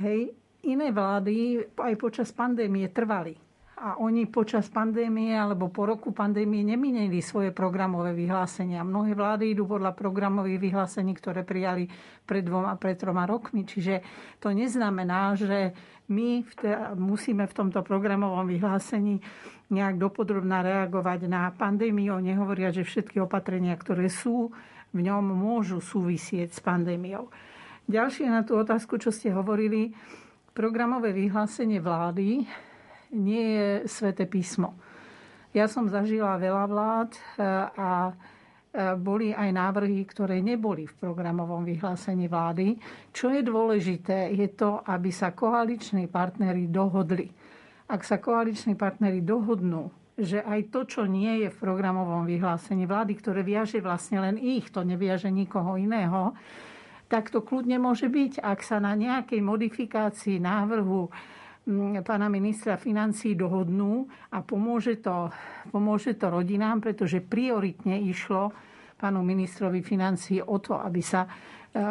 Hej, 0.01 0.33
iné 0.65 0.89
vlády 0.89 1.69
aj 1.77 1.95
počas 2.01 2.33
pandémie 2.33 2.89
trvali 2.89 3.46
a 3.77 4.01
oni 4.01 4.25
počas 4.25 4.73
pandémie 4.73 5.37
alebo 5.37 5.69
po 5.69 5.85
roku 5.85 6.09
pandémie 6.09 6.65
neminili 6.65 7.21
svoje 7.21 7.53
programové 7.53 8.17
vyhlásenia. 8.17 8.81
Mnohé 8.81 9.13
vlády 9.13 9.53
idú 9.53 9.69
podľa 9.69 9.93
programových 9.93 10.57
vyhlásení, 10.57 11.13
ktoré 11.13 11.45
prijali 11.45 11.85
pred 12.25 12.41
dvoma, 12.41 12.81
pred 12.81 12.97
troma 12.97 13.29
rokmi. 13.29 13.69
Čiže 13.69 14.01
to 14.41 14.49
neznamená, 14.57 15.37
že 15.37 15.77
my 16.09 16.41
v 16.41 16.53
te, 16.57 16.73
musíme 16.97 17.45
v 17.45 17.53
tomto 17.53 17.85
programovom 17.85 18.49
vyhlásení 18.49 19.21
nejak 19.69 20.01
dopodrobná 20.01 20.65
reagovať 20.65 21.29
na 21.29 21.53
pandémiu. 21.53 22.17
Nehovoria, 22.17 22.73
že 22.73 22.81
všetky 22.81 23.21
opatrenia, 23.21 23.77
ktoré 23.77 24.09
sú 24.09 24.57
v 24.97 24.99
ňom, 25.05 25.37
môžu 25.37 25.85
súvisieť 25.85 26.49
s 26.49 26.65
pandémiou. 26.65 27.29
Ďalšie 27.93 28.25
na 28.33 28.41
tú 28.41 28.57
otázku, 28.57 28.97
čo 28.97 29.13
ste 29.13 29.37
hovorili, 29.37 29.93
programové 30.57 31.13
vyhlásenie 31.13 31.77
vlády 31.85 32.49
nie 33.15 33.45
je 33.59 33.69
sveté 33.87 34.27
písmo. 34.27 34.75
Ja 35.57 35.71
som 35.71 35.89
zažila 35.89 36.37
veľa 36.37 36.65
vlád 36.69 37.11
e, 37.17 37.21
a 37.81 37.91
e, 38.09 38.13
boli 39.01 39.33
aj 39.33 39.51
návrhy, 39.57 40.05
ktoré 40.05 40.45
neboli 40.45 40.85
v 40.85 40.99
programovom 41.01 41.65
vyhlásení 41.65 42.29
vlády. 42.29 42.77
Čo 43.09 43.33
je 43.33 43.41
dôležité, 43.41 44.37
je 44.37 44.53
to, 44.53 44.85
aby 44.85 45.09
sa 45.09 45.33
koaliční 45.33 46.13
partnery 46.13 46.69
dohodli. 46.69 47.33
Ak 47.89 48.05
sa 48.05 48.21
koaliční 48.21 48.77
partnery 48.77 49.25
dohodnú, 49.25 49.89
že 50.17 50.45
aj 50.45 50.73
to, 50.73 50.85
čo 50.85 51.03
nie 51.09 51.45
je 51.45 51.49
v 51.53 51.61
programovom 51.61 52.25
vyhlásení 52.25 52.85
vlády, 52.85 53.17
ktoré 53.17 53.41
viaže 53.41 53.81
vlastne 53.81 54.21
len 54.21 54.37
ich, 54.37 54.69
to 54.69 54.85
neviaže 54.85 55.33
nikoho 55.33 55.77
iného, 55.77 56.37
tak 57.07 57.31
to 57.31 57.45
kľudne 57.45 57.79
môže 57.79 58.11
byť, 58.11 58.43
ak 58.43 58.61
sa 58.61 58.83
na 58.83 58.93
nejakej 58.99 59.39
modifikácii 59.39 60.43
návrhu 60.43 61.09
pána 62.07 62.31
ministra 62.31 62.79
financí 62.79 63.35
dohodnú 63.35 64.07
a 64.31 64.39
pomôže 64.39 65.03
to, 65.03 65.35
pomôže 65.75 66.15
to 66.15 66.31
rodinám, 66.31 66.79
pretože 66.79 67.19
prioritne 67.19 67.99
išlo 68.07 68.55
pánu 68.97 69.21
ministrovi 69.27 69.83
financí 69.83 70.39
o 70.39 70.57
to, 70.63 70.79
aby 70.79 71.03
sa 71.03 71.27
e, 71.27 71.31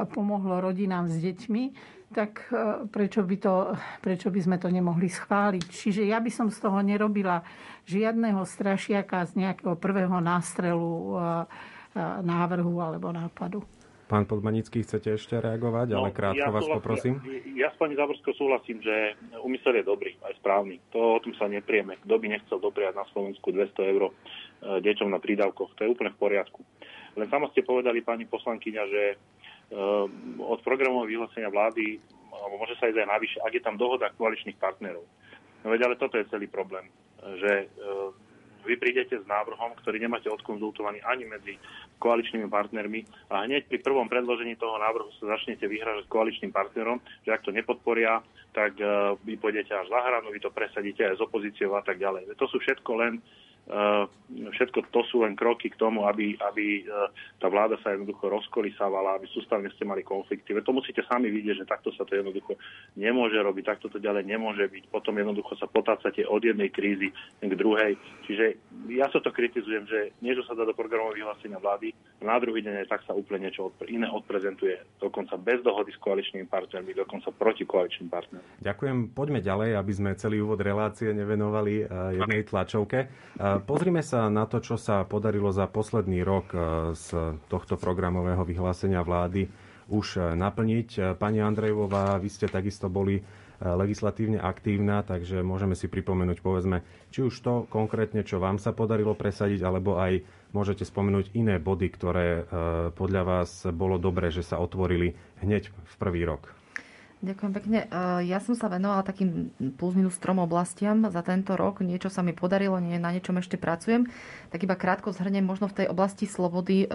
pomohlo 0.09 0.63
rodinám 0.63 1.11
s 1.11 1.19
deťmi, 1.19 1.63
tak 2.15 2.47
e, 2.49 2.87
prečo 2.87 3.21
by, 3.27 3.35
to, 3.37 3.75
prečo 3.99 4.31
by 4.31 4.39
sme 4.41 4.57
to 4.57 4.71
nemohli 4.71 5.11
schváliť? 5.11 5.65
Čiže 5.67 6.07
ja 6.07 6.23
by 6.23 6.31
som 6.31 6.47
z 6.47 6.57
toho 6.63 6.79
nerobila 6.79 7.43
žiadneho 7.85 8.41
strašiaka 8.47 9.27
z 9.27 9.43
nejakého 9.43 9.75
prvého 9.75 10.17
nástrelu 10.23 10.87
e, 10.87 11.15
návrhu 12.23 12.79
alebo 12.79 13.11
nápadu. 13.11 13.74
Pán 14.05 14.29
Podmanický, 14.29 14.85
chcete 14.85 15.17
ešte 15.17 15.41
reagovať, 15.41 15.97
ale 15.97 16.13
no, 16.13 16.15
krátko 16.15 16.37
ja 16.37 16.53
vás 16.53 16.69
poprosím. 16.69 17.17
Ja, 17.57 17.65
ja 17.65 17.67
s 17.73 17.77
pani 17.81 17.97
Záborskou 17.97 18.37
súhlasím, 18.37 18.77
že 18.77 19.17
úmysel 19.41 19.81
je 19.81 19.85
dobrý, 19.89 20.13
aj 20.21 20.37
správny. 20.37 20.77
To 20.93 21.17
o 21.17 21.21
tom 21.25 21.33
sa 21.33 21.49
neprieme. 21.49 21.97
Kto 22.05 22.21
by 22.21 22.25
nechcel 22.29 22.61
dopriať 22.61 22.93
na 22.93 23.05
Slovensku 23.09 23.49
200 23.49 23.73
eur 23.97 24.03
e, 24.05 24.13
deťom 24.85 25.09
na 25.09 25.17
prídavkoch, 25.17 25.73
to 25.73 25.81
je 25.81 25.89
úplne 25.89 26.13
v 26.13 26.21
poriadku. 26.21 26.61
Len 27.17 27.25
samo 27.33 27.49
ste 27.49 27.65
povedali, 27.65 28.05
pani 28.05 28.29
poslankyňa, 28.29 28.83
že 28.93 29.03
e, 29.09 29.15
od 30.37 30.61
programového 30.61 31.09
vyhlásenia 31.09 31.49
vlády, 31.49 31.97
alebo 32.29 32.61
môže 32.61 32.77
sa 32.77 32.85
ísť 32.85 33.01
aj 33.01 33.09
navyše, 33.09 33.37
ak 33.41 33.57
je 33.57 33.65
tam 33.65 33.73
dohoda 33.73 34.13
koaličných 34.13 34.61
partnerov. 34.61 35.01
No 35.65 35.73
veď, 35.73 35.89
ale 35.89 35.97
toto 35.97 36.21
je 36.21 36.29
celý 36.29 36.45
problém, 36.45 36.85
že 37.41 37.65
e, 37.65 37.67
vy 38.65 38.75
prídete 38.81 39.21
s 39.21 39.25
návrhom, 39.29 39.77
ktorý 39.79 40.01
nemáte 40.01 40.27
odkonzultovaný 40.27 40.99
ani 41.05 41.29
medzi 41.29 41.53
koaličnými 42.01 42.49
partnermi 42.49 43.31
a 43.31 43.45
hneď 43.45 43.69
pri 43.69 43.79
prvom 43.79 44.09
predložení 44.09 44.57
toho 44.57 44.75
návrhu 44.81 45.13
sa 45.21 45.37
začnete 45.37 45.69
vyhrážať 45.69 46.09
koaličným 46.11 46.51
partnerom, 46.51 46.99
že 47.23 47.31
ak 47.31 47.45
to 47.45 47.53
nepodporia, 47.53 48.19
tak 48.51 48.75
uh, 48.81 49.15
vy 49.23 49.37
pôjdete 49.39 49.71
až 49.71 49.87
za 49.87 49.99
hranu, 50.01 50.33
vy 50.33 50.41
to 50.41 50.51
presadíte 50.51 51.05
aj 51.05 51.15
s 51.15 51.23
opozíciou 51.23 51.77
a 51.77 51.83
tak 51.85 52.01
ďalej. 52.01 52.35
To 52.35 52.45
sú 52.49 52.59
všetko 52.59 52.91
len 52.99 53.21
všetko 54.29 54.93
to 54.93 55.01
sú 55.09 55.25
len 55.25 55.33
kroky 55.33 55.73
k 55.73 55.79
tomu, 55.79 56.05
aby, 56.05 56.37
aby 56.37 56.85
uh, 56.85 57.09
tá 57.41 57.49
vláda 57.49 57.81
sa 57.81 57.97
jednoducho 57.97 58.29
rozkolisávala, 58.29 59.17
aby 59.17 59.25
sústavne 59.29 59.69
ste 59.73 59.85
mali 59.85 60.05
konflikty. 60.05 60.53
Veď 60.53 60.69
to 60.69 60.77
musíte 60.77 61.01
sami 61.05 61.33
vidieť, 61.33 61.65
že 61.65 61.69
takto 61.69 61.89
sa 61.97 62.05
to 62.05 62.13
jednoducho 62.13 62.57
nemôže 62.93 63.37
robiť, 63.37 63.63
takto 63.65 63.89
to 63.89 63.97
ďalej 63.97 64.25
nemôže 64.25 64.65
byť. 64.69 64.83
Potom 64.93 65.17
jednoducho 65.17 65.57
sa 65.57 65.65
potácate 65.65 66.25
od 66.29 66.41
jednej 66.45 66.69
krízy 66.69 67.09
k 67.41 67.53
druhej. 67.57 67.97
Čiže 68.29 68.45
ja 68.93 69.09
sa 69.09 69.17
to 69.21 69.33
kritizujem, 69.33 69.89
že 69.89 70.13
niečo 70.21 70.45
sa 70.45 70.53
dá 70.53 70.65
do 70.65 70.77
programového 70.77 71.25
vyhlásenia 71.25 71.57
vlády, 71.57 71.93
na 72.21 72.37
druhý 72.41 72.65
deň 72.65 72.89
tak 72.89 73.05
sa 73.05 73.13
úplne 73.13 73.49
niečo 73.49 73.69
odpre, 73.69 73.89
iné 73.91 74.09
odprezentuje, 74.09 74.77
dokonca 74.97 75.37
bez 75.37 75.61
dohody 75.61 75.93
s 75.93 75.99
koaličnými 76.01 76.49
partnermi, 76.49 76.97
dokonca 76.97 77.29
proti 77.35 77.67
koaličným 77.67 78.09
partnerom. 78.09 78.45
Ďakujem. 78.61 78.97
Poďme 79.13 79.39
ďalej, 79.41 79.69
aby 79.77 79.93
sme 79.93 80.11
celý 80.17 80.41
úvod 80.41 80.61
relácie 80.61 81.13
nevenovali 81.13 81.85
uh, 81.85 82.13
jednej 82.13 82.41
tlačovke. 82.47 83.09
Pozrime 83.63 84.03
sa 84.03 84.27
na 84.27 84.43
to, 84.43 84.59
čo 84.59 84.75
sa 84.75 85.07
podarilo 85.07 85.47
za 85.55 85.69
posledný 85.71 86.27
rok 86.27 86.51
uh, 86.51 86.59
z 86.91 87.39
tohto 87.47 87.79
programového 87.79 88.43
vyhlásenia 88.43 88.99
vlády 88.99 89.47
už 89.87 90.33
naplniť. 90.33 91.15
Pani 91.21 91.45
Andrejová, 91.45 92.17
vy 92.17 92.25
ste 92.25 92.49
takisto 92.49 92.89
boli 92.89 93.21
legislatívne 93.61 94.41
aktívna, 94.41 95.05
takže 95.05 95.39
môžeme 95.39 95.77
si 95.77 95.87
pripomenúť, 95.87 96.43
povedzme, 96.43 96.83
či 97.11 97.23
už 97.23 97.35
to 97.39 97.53
konkrétne, 97.71 98.25
čo 98.27 98.41
vám 98.41 98.59
sa 98.59 98.75
podarilo 98.75 99.15
presadiť, 99.15 99.63
alebo 99.63 99.95
aj 99.95 100.25
môžete 100.51 100.83
spomenúť 100.83 101.35
iné 101.35 101.59
body, 101.59 101.87
ktoré 101.91 102.27
e, 102.27 102.43
podľa 102.95 103.23
vás 103.23 103.67
bolo 103.75 103.99
dobré, 103.99 104.31
že 104.31 104.43
sa 104.43 104.59
otvorili 104.59 105.15
hneď 105.43 105.71
v 105.71 105.95
prvý 105.99 106.23
rok. 106.23 106.54
Ďakujem 107.25 107.51
pekne. 107.57 107.79
E, 107.83 108.29
ja 108.29 108.37
som 108.37 108.53
sa 108.53 108.69
venovala 108.69 109.01
takým 109.01 109.49
plus 109.81 109.97
minus 109.97 110.21
trom 110.21 110.37
oblastiam 110.37 111.09
za 111.09 111.25
tento 111.25 111.57
rok. 111.57 111.81
Niečo 111.81 112.13
sa 112.13 112.21
mi 112.21 112.37
podarilo, 112.37 112.77
nie, 112.77 113.01
na 113.01 113.09
niečom 113.09 113.41
ešte 113.41 113.57
pracujem. 113.57 114.05
Tak 114.53 114.61
iba 114.61 114.77
krátko 114.77 115.09
zhrnem, 115.09 115.41
možno 115.41 115.65
v 115.65 115.81
tej 115.81 115.87
oblasti 115.89 116.29
slobody 116.29 116.85
e, 116.85 116.87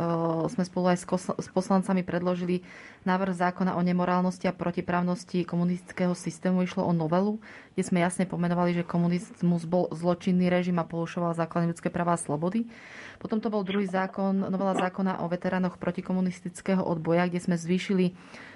sme 0.47 0.63
spolu 0.63 0.95
aj 0.95 1.03
s 1.35 1.49
poslancami 1.51 2.07
predložili 2.07 2.63
návrh 3.03 3.35
zákona 3.35 3.75
o 3.75 3.83
nemorálnosti 3.83 4.47
a 4.47 4.55
protiprávnosti 4.55 5.43
komunistického 5.43 6.15
systému. 6.15 6.63
Išlo 6.63 6.87
o 6.87 6.95
novelu, 6.95 7.43
kde 7.75 7.83
sme 7.83 7.99
jasne 7.99 8.23
pomenovali, 8.23 8.71
že 8.79 8.87
komunizmus 8.87 9.67
bol 9.67 9.91
zločinný 9.91 10.47
režim 10.47 10.79
a 10.79 10.87
porušoval 10.87 11.35
základné 11.35 11.75
ľudské 11.75 11.91
práva 11.91 12.15
a 12.15 12.23
slobody. 12.23 12.71
Potom 13.19 13.43
to 13.43 13.51
bol 13.51 13.67
druhý 13.67 13.91
zákon, 13.91 14.47
novela 14.47 14.79
zákona 14.79 15.21
o 15.21 15.29
veteránoch 15.29 15.77
protikomunistického 15.77 16.81
odboja, 16.81 17.27
kde 17.27 17.41
sme 17.43 17.57
zvýšili 17.59 18.15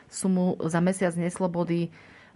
sumu 0.09 0.57
za 0.65 0.81
mesiac 0.81 1.15
neslobody 1.17 1.91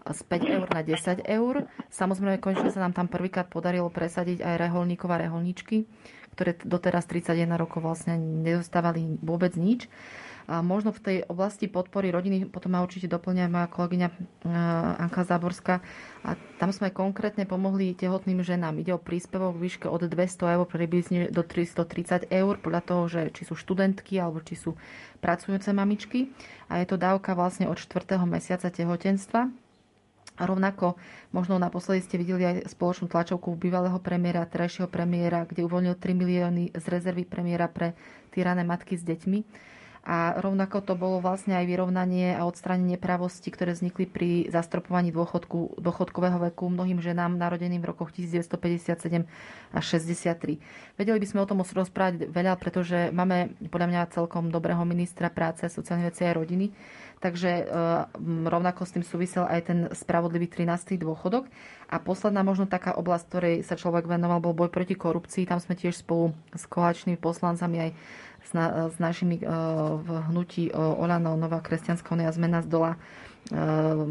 z 0.09 0.21
5 0.25 0.57
eur 0.57 0.67
na 0.73 0.81
10 0.81 1.25
eur. 1.27 1.55
Samozrejme, 1.93 2.41
konečne 2.41 2.73
sa 2.73 2.81
nám 2.81 2.97
tam 2.97 3.09
prvýkrát 3.11 3.51
podarilo 3.51 3.93
presadiť 3.93 4.41
aj 4.41 4.55
reholníkov 4.57 5.09
a 5.13 5.21
reholničky, 5.21 5.85
ktoré 6.37 6.57
doteraz 6.65 7.05
31 7.11 7.59
rokov 7.59 7.85
vlastne 7.85 8.17
nedostávali 8.17 9.21
vôbec 9.21 9.53
nič. 9.59 9.91
A 10.49 10.65
možno 10.65 10.97
v 10.97 11.05
tej 11.05 11.17
oblasti 11.29 11.69
podpory 11.69 12.09
rodiny, 12.09 12.49
potom 12.49 12.73
ma 12.73 12.81
určite 12.81 13.05
doplňa 13.05 13.53
moja 13.53 13.69
kolegyňa 13.69 14.09
Anka 14.97 15.29
Záborská, 15.29 15.85
a 16.25 16.41
tam 16.57 16.73
sme 16.73 16.89
konkrétne 16.89 17.45
pomohli 17.45 17.93
tehotným 17.93 18.41
ženám. 18.41 18.81
Ide 18.81 18.97
o 18.97 19.01
príspevok 19.01 19.61
v 19.61 19.69
výške 19.69 19.93
od 19.93 20.09
200 20.09 20.57
eur 20.57 20.65
približne 20.65 21.29
do 21.29 21.45
330 21.45 22.33
eur, 22.33 22.57
podľa 22.65 22.81
toho, 22.81 23.03
že 23.13 23.21
či 23.37 23.45
sú 23.45 23.61
študentky 23.61 24.17
alebo 24.17 24.41
či 24.41 24.57
sú 24.57 24.73
pracujúce 25.21 25.69
mamičky. 25.77 26.33
A 26.73 26.81
je 26.81 26.89
to 26.89 26.97
dávka 26.97 27.37
vlastne 27.37 27.69
od 27.69 27.77
4. 27.77 28.17
mesiaca 28.25 28.73
tehotenstva. 28.73 29.53
A 30.39 30.43
rovnako 30.49 30.97
možno 31.29 31.61
naposledy 31.61 32.01
ste 32.01 32.17
videli 32.17 32.49
aj 32.49 32.73
spoločnú 32.73 33.13
tlačovku 33.13 33.53
bývalého 33.53 34.01
premiéra, 34.01 34.49
terajšieho 34.49 34.89
premiéra, 34.89 35.45
kde 35.45 35.69
uvoľnil 35.69 35.93
3 35.93 36.09
milióny 36.17 36.65
z 36.73 36.85
rezervy 36.89 37.29
premiéra 37.29 37.69
pre 37.69 37.93
týrané 38.33 38.65
matky 38.65 38.97
s 38.97 39.05
deťmi 39.05 39.69
a 40.09 40.41
rovnako 40.41 40.81
to 40.81 40.97
bolo 40.97 41.21
vlastne 41.21 41.53
aj 41.53 41.69
vyrovnanie 41.69 42.33
a 42.33 42.49
odstránenie 42.49 42.97
pravosti, 42.97 43.53
ktoré 43.53 43.77
vznikli 43.77 44.09
pri 44.09 44.49
zastropovaní 44.49 45.13
dôchodku, 45.13 45.77
dôchodkového 45.77 46.49
veku 46.49 46.73
mnohým 46.73 46.97
ženám 46.97 47.37
narodeným 47.37 47.85
v 47.85 47.93
rokoch 47.93 48.17
1957 48.17 49.29
a 49.69 49.79
63. 49.85 50.97
Vedeli 50.97 51.19
by 51.21 51.27
sme 51.29 51.45
o 51.45 51.49
tom 51.53 51.61
rozprávať 51.61 52.25
veľa, 52.25 52.57
pretože 52.57 53.13
máme 53.13 53.53
podľa 53.69 53.89
mňa 53.93 54.13
celkom 54.17 54.49
dobrého 54.49 54.81
ministra 54.89 55.29
práce, 55.29 55.69
sociálnej 55.69 56.09
veci 56.09 56.25
a 56.25 56.33
rodiny. 56.33 56.73
Takže 57.19 57.51
e, 57.51 57.65
rovnako 58.49 58.87
s 58.87 58.95
tým 58.95 59.05
súvisel 59.05 59.45
aj 59.45 59.61
ten 59.69 59.79
spravodlivý 59.91 60.49
13. 60.49 60.97
dôchodok. 61.03 61.51
A 61.91 61.99
posledná 61.99 62.47
možno 62.47 62.71
taká 62.71 62.95
oblasť, 62.95 63.25
ktorej 63.29 63.57
sa 63.67 63.75
človek 63.75 64.07
venoval, 64.07 64.39
bol 64.41 64.55
boj 64.55 64.71
proti 64.71 64.95
korupcii. 64.95 65.45
Tam 65.45 65.59
sme 65.59 65.75
tiež 65.75 65.99
spolu 65.99 66.31
s 66.55 66.65
koaličnými 66.71 67.19
poslancami 67.19 67.77
aj 67.77 67.91
s, 68.49 68.57
na, 68.57 68.89
s 68.89 68.97
našimi 68.97 69.45
uh, 69.45 70.01
v 70.01 70.09
hnutí 70.33 70.73
uh, 70.73 70.97
Olano, 70.97 71.37
Nová 71.37 71.61
kresťanská 71.61 72.17
unia 72.17 72.33
zmena 72.33 72.65
z 72.65 72.73
dola 72.73 72.97
uh, 72.97 74.09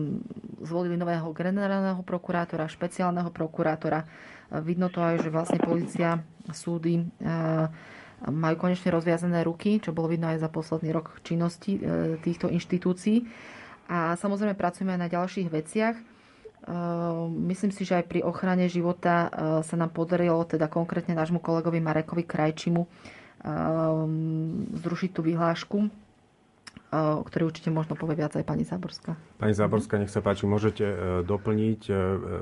zvolili 0.62 0.94
nového 0.94 1.34
generálneho 1.34 2.06
prokurátora, 2.06 2.70
špeciálneho 2.70 3.34
prokurátora. 3.34 4.06
Vidno 4.63 4.88
to 4.88 5.03
aj, 5.03 5.27
že 5.27 5.34
vlastne 5.34 5.60
policia, 5.60 6.24
súdy 6.56 7.03
majú 8.32 8.56
konečne 8.56 8.96
rozviazané 8.96 9.44
ruky, 9.44 9.84
čo 9.84 9.91
bolo 9.91 10.08
vidno 10.08 10.32
aj 10.32 10.39
za 10.39 10.48
posledný 10.48 10.96
rok 10.96 11.20
činnosti 11.20 11.75
týchto 12.24 12.48
inštitúcií. 12.48 13.27
A 13.91 14.15
samozrejme 14.15 14.56
pracujeme 14.56 14.96
aj 14.96 15.01
na 15.03 15.12
ďalších 15.12 15.51
veciach. 15.51 15.96
Myslím 17.27 17.75
si, 17.75 17.84
že 17.84 18.00
aj 18.00 18.08
pri 18.08 18.24
ochrane 18.24 18.72
života 18.72 19.27
sa 19.67 19.75
nám 19.75 19.91
podarilo, 19.91 20.48
teda 20.48 20.72
konkrétne 20.72 21.12
nášmu 21.12 21.44
kolegovi 21.44 21.84
Marekovi 21.84 22.24
Krajčimu, 22.24 22.88
zrušiť 24.77 25.12
tú 25.13 25.22
vyhlášku, 25.22 25.77
o 26.88 27.24
ktorej 27.27 27.51
určite 27.51 27.70
možno 27.70 28.00
povie 28.00 28.17
viac 28.17 28.34
aj 28.34 28.48
pani 28.48 28.63
Záborská. 28.63 29.13
Pani 29.38 29.53
Záborská, 29.53 30.00
nech 30.00 30.13
sa 30.13 30.24
páči, 30.24 30.48
môžete 30.48 30.86
e, 30.88 30.96
doplniť. 31.27 31.82
E, 31.88 31.94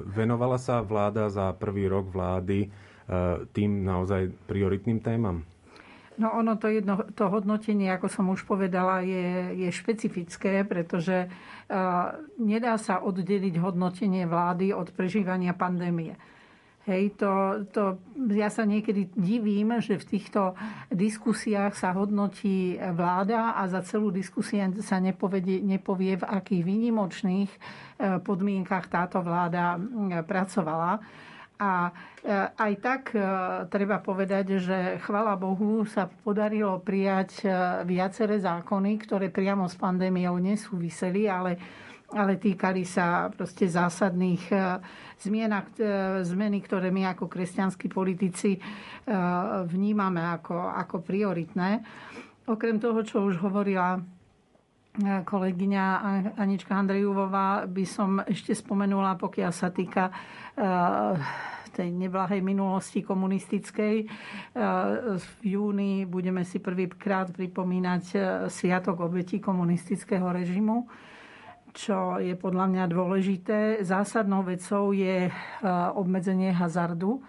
venovala 0.06 0.62
sa 0.62 0.86
vláda 0.86 1.34
za 1.34 1.50
prvý 1.58 1.90
rok 1.90 2.14
vlády 2.14 2.70
tým 3.54 3.86
naozaj 3.86 4.34
prioritným 4.50 4.98
témam? 4.98 5.46
No 6.16 6.32
ono 6.32 6.56
to, 6.56 6.72
jedno, 6.72 7.04
to 7.12 7.28
hodnotenie, 7.28 7.92
ako 7.92 8.08
som 8.08 8.32
už 8.32 8.48
povedala, 8.48 9.04
je, 9.04 9.60
je 9.68 9.70
špecifické, 9.70 10.64
pretože 10.64 11.28
uh, 11.28 12.16
nedá 12.40 12.80
sa 12.80 13.04
oddeliť 13.04 13.60
hodnotenie 13.60 14.24
vlády 14.24 14.72
od 14.72 14.96
prežívania 14.96 15.52
pandémie. 15.52 16.16
Hej, 16.86 17.18
to, 17.18 17.66
to, 17.74 17.98
ja 18.30 18.54
sa 18.54 18.62
niekedy 18.62 19.10
divím, 19.18 19.82
že 19.82 19.98
v 19.98 20.06
týchto 20.06 20.54
diskusiách 20.94 21.74
sa 21.74 21.90
hodnotí 21.98 22.78
vláda 22.78 23.58
a 23.58 23.66
za 23.66 23.82
celú 23.82 24.14
diskusiu 24.14 24.70
sa 24.86 25.02
nepovie, 25.02 25.66
nepovie, 25.66 26.22
v 26.22 26.30
akých 26.30 26.62
výnimočných 26.62 27.50
e, 27.50 27.60
podmienkach 28.22 28.86
táto 28.86 29.26
vláda 29.26 29.82
pracovala. 30.30 31.02
A 31.58 31.90
e, 31.90 31.92
aj 32.54 32.74
tak 32.78 33.18
e, 33.18 33.22
treba 33.66 33.98
povedať, 33.98 34.62
že 34.62 34.78
chvala 35.02 35.34
Bohu 35.42 35.90
sa 35.90 36.06
podarilo 36.06 36.86
prijať 36.86 37.50
viaceré 37.82 38.38
zákony, 38.38 39.02
ktoré 39.02 39.34
priamo 39.34 39.66
s 39.66 39.74
pandémiou 39.74 40.38
nesúviseli, 40.38 41.26
ale 41.26 41.58
ale 42.16 42.40
týkali 42.40 42.88
sa 42.88 43.28
proste 43.28 43.68
zásadných 43.68 44.44
e, 44.48 44.56
zmien, 45.20 45.52
e, 45.52 45.62
zmeny, 46.24 46.64
ktoré 46.64 46.88
my 46.88 47.12
ako 47.12 47.28
kresťanskí 47.28 47.92
politici 47.92 48.56
e, 48.56 48.60
vnímame 49.68 50.24
ako, 50.24 50.56
ako 50.56 51.04
prioritné. 51.04 51.84
Okrem 52.48 52.80
toho, 52.80 53.04
čo 53.04 53.28
už 53.28 53.36
hovorila 53.44 54.00
kolegyňa 55.04 55.86
Anička 56.40 56.72
Andrejúvová, 56.72 57.68
by 57.68 57.84
som 57.84 58.24
ešte 58.24 58.56
spomenula, 58.56 59.20
pokiaľ 59.20 59.52
sa 59.52 59.68
týka 59.68 60.08
tej 61.76 61.92
neblahej 61.92 62.40
minulosti 62.40 63.04
komunistickej. 63.04 64.08
V 65.20 65.28
júni 65.44 66.08
budeme 66.08 66.48
si 66.48 66.64
prvýkrát 66.64 67.28
pripomínať 67.36 68.04
Sviatok 68.48 69.04
obetí 69.04 69.44
komunistického 69.44 70.32
režimu 70.32 70.88
čo 71.76 72.24
je 72.24 72.32
podľa 72.40 72.72
mňa 72.72 72.84
dôležité. 72.88 73.60
Zásadnou 73.84 74.48
vecou 74.48 74.96
je 74.96 75.28
e, 75.28 75.32
obmedzenie 75.92 76.56
hazardu, 76.56 77.20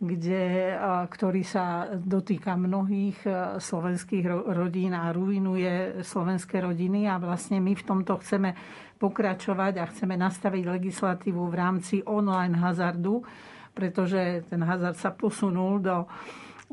kde, 0.00 0.72
e, 0.72 0.76
ktorý 1.12 1.44
sa 1.44 1.92
dotýka 1.92 2.56
mnohých 2.56 3.18
e, 3.28 3.30
slovenských 3.60 4.48
rodín 4.48 4.96
a 4.96 5.12
ruinuje 5.12 6.00
slovenské 6.00 6.64
rodiny 6.64 7.04
a 7.04 7.20
vlastne 7.20 7.60
my 7.60 7.76
v 7.76 7.84
tomto 7.84 8.16
chceme 8.24 8.56
pokračovať 8.96 9.74
a 9.76 9.90
chceme 9.92 10.16
nastaviť 10.16 10.64
legislatívu 10.64 11.52
v 11.52 11.54
rámci 11.54 12.00
online 12.08 12.56
hazardu, 12.56 13.20
pretože 13.76 14.48
ten 14.48 14.64
hazard 14.64 14.96
sa 14.96 15.12
posunul 15.12 15.84
do 15.84 16.08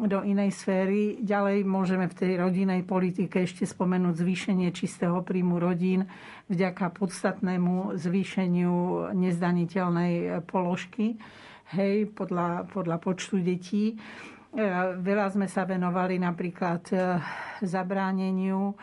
do 0.07 0.23
inej 0.23 0.55
sféry. 0.55 1.19
Ďalej 1.19 1.67
môžeme 1.67 2.07
v 2.07 2.15
tej 2.15 2.31
rodinej 2.39 2.87
politike 2.87 3.43
ešte 3.43 3.67
spomenúť 3.67 4.15
zvýšenie 4.15 4.71
čistého 4.71 5.19
príjmu 5.19 5.59
rodín 5.59 6.07
vďaka 6.47 6.95
podstatnému 6.95 7.99
zvýšeniu 7.99 9.11
nezdaniteľnej 9.11 10.45
položky 10.47 11.19
hej, 11.75 12.07
podľa, 12.15 12.71
podľa 12.71 12.97
počtu 13.03 13.43
detí. 13.43 13.93
E, 13.93 14.65
veľa 15.03 15.35
sme 15.35 15.51
sa 15.51 15.67
venovali 15.67 16.15
napríklad 16.15 16.83
e, 16.89 16.95
zabráneniu 17.67 18.79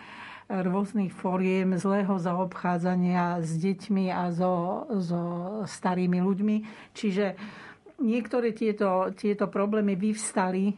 rôznych 0.47 1.11
fóriem 1.11 1.75
zlého 1.75 2.23
zaobchádzania 2.23 3.43
s 3.43 3.59
deťmi 3.59 4.15
a 4.15 4.31
so, 4.31 4.87
so 5.03 5.23
starými 5.67 6.23
ľuďmi. 6.23 6.57
Čiže 6.95 7.35
niektoré 8.01 8.53
tieto, 8.53 9.13
tieto 9.17 9.49
problémy 9.49 9.97
vyvstali 9.97 10.65
eh, 10.69 10.77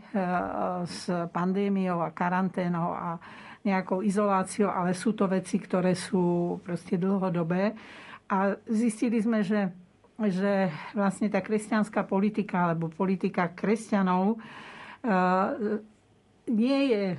s 0.86 1.10
pandémiou 1.10 1.98
a 2.02 2.14
karanténou 2.14 2.94
a 2.94 3.18
nejakou 3.66 4.06
izoláciou, 4.06 4.70
ale 4.70 4.94
sú 4.94 5.18
to 5.18 5.26
veci, 5.26 5.58
ktoré 5.58 5.98
sú 5.98 6.56
proste 6.62 6.94
dlhodobé. 6.94 7.74
A 8.30 8.54
zistili 8.70 9.18
sme, 9.18 9.42
že, 9.42 9.74
že 10.30 10.70
vlastne 10.94 11.26
tá 11.26 11.42
kresťanská 11.42 12.06
politika 12.06 12.70
alebo 12.70 12.92
politika 12.92 13.50
kresťanov 13.50 14.38
eh, 14.38 15.82
nie 16.48 16.80
je 16.94 17.04
eh, 17.12 17.18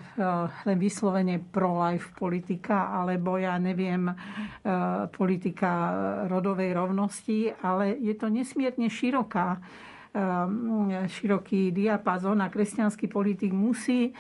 len 0.64 0.78
vyslovene 0.80 1.44
pro-life 1.44 2.16
politika, 2.16 2.88
alebo 2.96 3.36
ja 3.36 3.60
neviem, 3.60 4.10
politika 5.12 5.72
rodovej 6.32 6.72
rovnosti, 6.72 7.52
ale 7.62 8.00
je 8.00 8.16
to 8.16 8.32
nesmierne 8.32 8.88
široká 8.88 9.60
široký 11.08 11.72
diapazon 11.72 12.42
a 12.42 12.50
kresťanský 12.50 13.08
politik 13.08 13.54
musí 13.54 14.14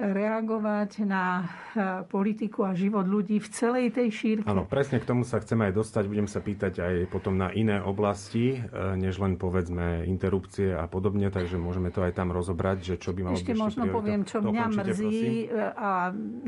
reagovať 0.00 1.04
na 1.04 1.44
uh, 1.44 2.02
politiku 2.08 2.64
a 2.64 2.72
život 2.72 3.04
ľudí 3.04 3.38
v 3.38 3.48
celej 3.52 3.86
tej 3.92 4.08
šírke. 4.10 4.48
Áno, 4.48 4.64
presne 4.64 4.98
k 4.98 5.08
tomu 5.08 5.22
sa 5.22 5.38
chceme 5.38 5.68
aj 5.68 5.74
dostať. 5.76 6.02
Budem 6.08 6.28
sa 6.28 6.40
pýtať 6.40 6.80
aj 6.80 6.94
potom 7.12 7.36
na 7.36 7.52
iné 7.52 7.78
oblasti, 7.78 8.56
uh, 8.58 8.96
než 8.96 9.20
len 9.20 9.36
povedzme 9.36 10.08
interrupcie 10.08 10.72
a 10.72 10.88
podobne, 10.88 11.28
takže 11.28 11.60
môžeme 11.60 11.92
to 11.92 12.00
aj 12.02 12.16
tam 12.16 12.32
rozobrať, 12.32 12.78
že 12.82 12.94
čo 12.96 13.12
by 13.12 13.20
malo 13.20 13.36
Ešte 13.36 13.52
byť 13.52 13.60
možno 13.60 13.82
priorita. 13.84 13.98
poviem, 14.00 14.20
čo 14.24 14.38
mňa 14.40 14.64
mrzí 14.72 15.20
prosím. 15.48 15.72
a 15.76 15.90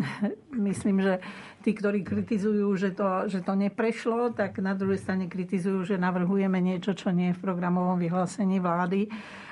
myslím, 0.73 0.97
že 1.05 1.15
tí, 1.61 1.71
ktorí 1.77 2.01
kritizujú, 2.05 2.69
že 2.77 2.91
to, 2.97 3.29
že 3.31 3.41
to 3.45 3.53
neprešlo, 3.57 4.33
tak 4.33 4.61
na 4.61 4.77
druhej 4.77 5.01
strane 5.01 5.29
kritizujú, 5.29 5.85
že 5.85 5.97
navrhujeme 6.01 6.59
niečo, 6.61 6.97
čo 6.97 7.13
nie 7.13 7.33
je 7.33 7.37
v 7.39 7.45
programovom 7.45 8.01
vyhlásení 8.01 8.59
vlády 8.59 9.09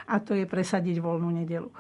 a 0.09 0.19
to 0.19 0.35
je 0.37 0.45
presadiť 0.45 0.99
voľnú 0.99 1.31
nedelu. 1.33 1.71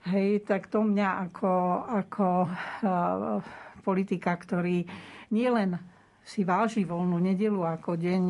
Hej, 0.00 0.48
tak 0.48 0.72
to 0.72 0.80
mňa 0.80 1.28
ako, 1.28 1.52
ako 1.84 2.26
uh, 2.48 3.44
politika, 3.84 4.32
ktorý 4.32 4.88
nielen 5.28 5.76
si 6.24 6.40
váži 6.40 6.88
voľnú 6.88 7.20
nedelu 7.20 7.60
ako 7.64 8.00
deň, 8.00 8.24